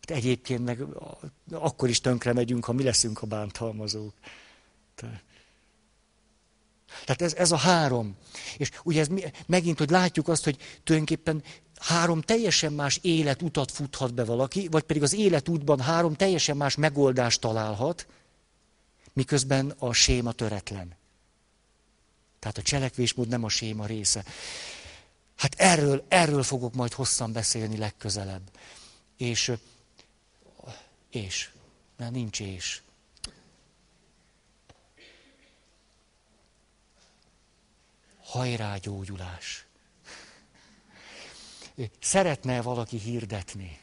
Hát 0.00 0.16
egyébként 0.16 0.64
meg 0.64 0.84
akkor 1.50 1.88
is 1.88 2.00
tönkre 2.00 2.32
megyünk, 2.32 2.64
ha 2.64 2.72
mi 2.72 2.82
leszünk 2.82 3.22
a 3.22 3.26
bántalmazók. 3.26 4.12
Tehát 4.94 5.22
tehát 7.04 7.22
ez, 7.22 7.34
ez 7.34 7.52
a 7.52 7.56
három. 7.56 8.16
És 8.56 8.70
ugye 8.82 9.00
ez 9.00 9.08
megint, 9.46 9.78
hogy 9.78 9.90
látjuk 9.90 10.28
azt, 10.28 10.44
hogy 10.44 10.56
tulajdonképpen 10.84 11.42
három 11.80 12.20
teljesen 12.20 12.72
más 12.72 12.98
életutat 13.02 13.70
futhat 13.70 14.14
be 14.14 14.24
valaki, 14.24 14.68
vagy 14.70 14.82
pedig 14.82 15.02
az 15.02 15.14
életútban 15.14 15.80
három 15.80 16.14
teljesen 16.14 16.56
más 16.56 16.74
megoldást 16.74 17.40
találhat, 17.40 18.06
miközben 19.12 19.74
a 19.78 19.92
séma 19.92 20.32
töretlen. 20.32 20.98
Tehát 22.38 22.58
a 22.58 22.62
cselekvésmód 22.62 23.28
nem 23.28 23.44
a 23.44 23.48
séma 23.48 23.86
része. 23.86 24.24
Hát 25.36 25.54
erről, 25.54 26.04
erről 26.08 26.42
fogok 26.42 26.74
majd 26.74 26.92
hosszan 26.92 27.32
beszélni 27.32 27.76
legközelebb. 27.76 28.50
És, 29.16 29.52
és, 31.10 31.50
mert 31.96 32.12
nincs 32.12 32.40
és. 32.40 32.82
hajrá 38.30 38.76
gyógyulás. 38.76 39.66
Szeretne 42.00 42.62
valaki 42.62 42.98
hirdetni? 42.98 43.79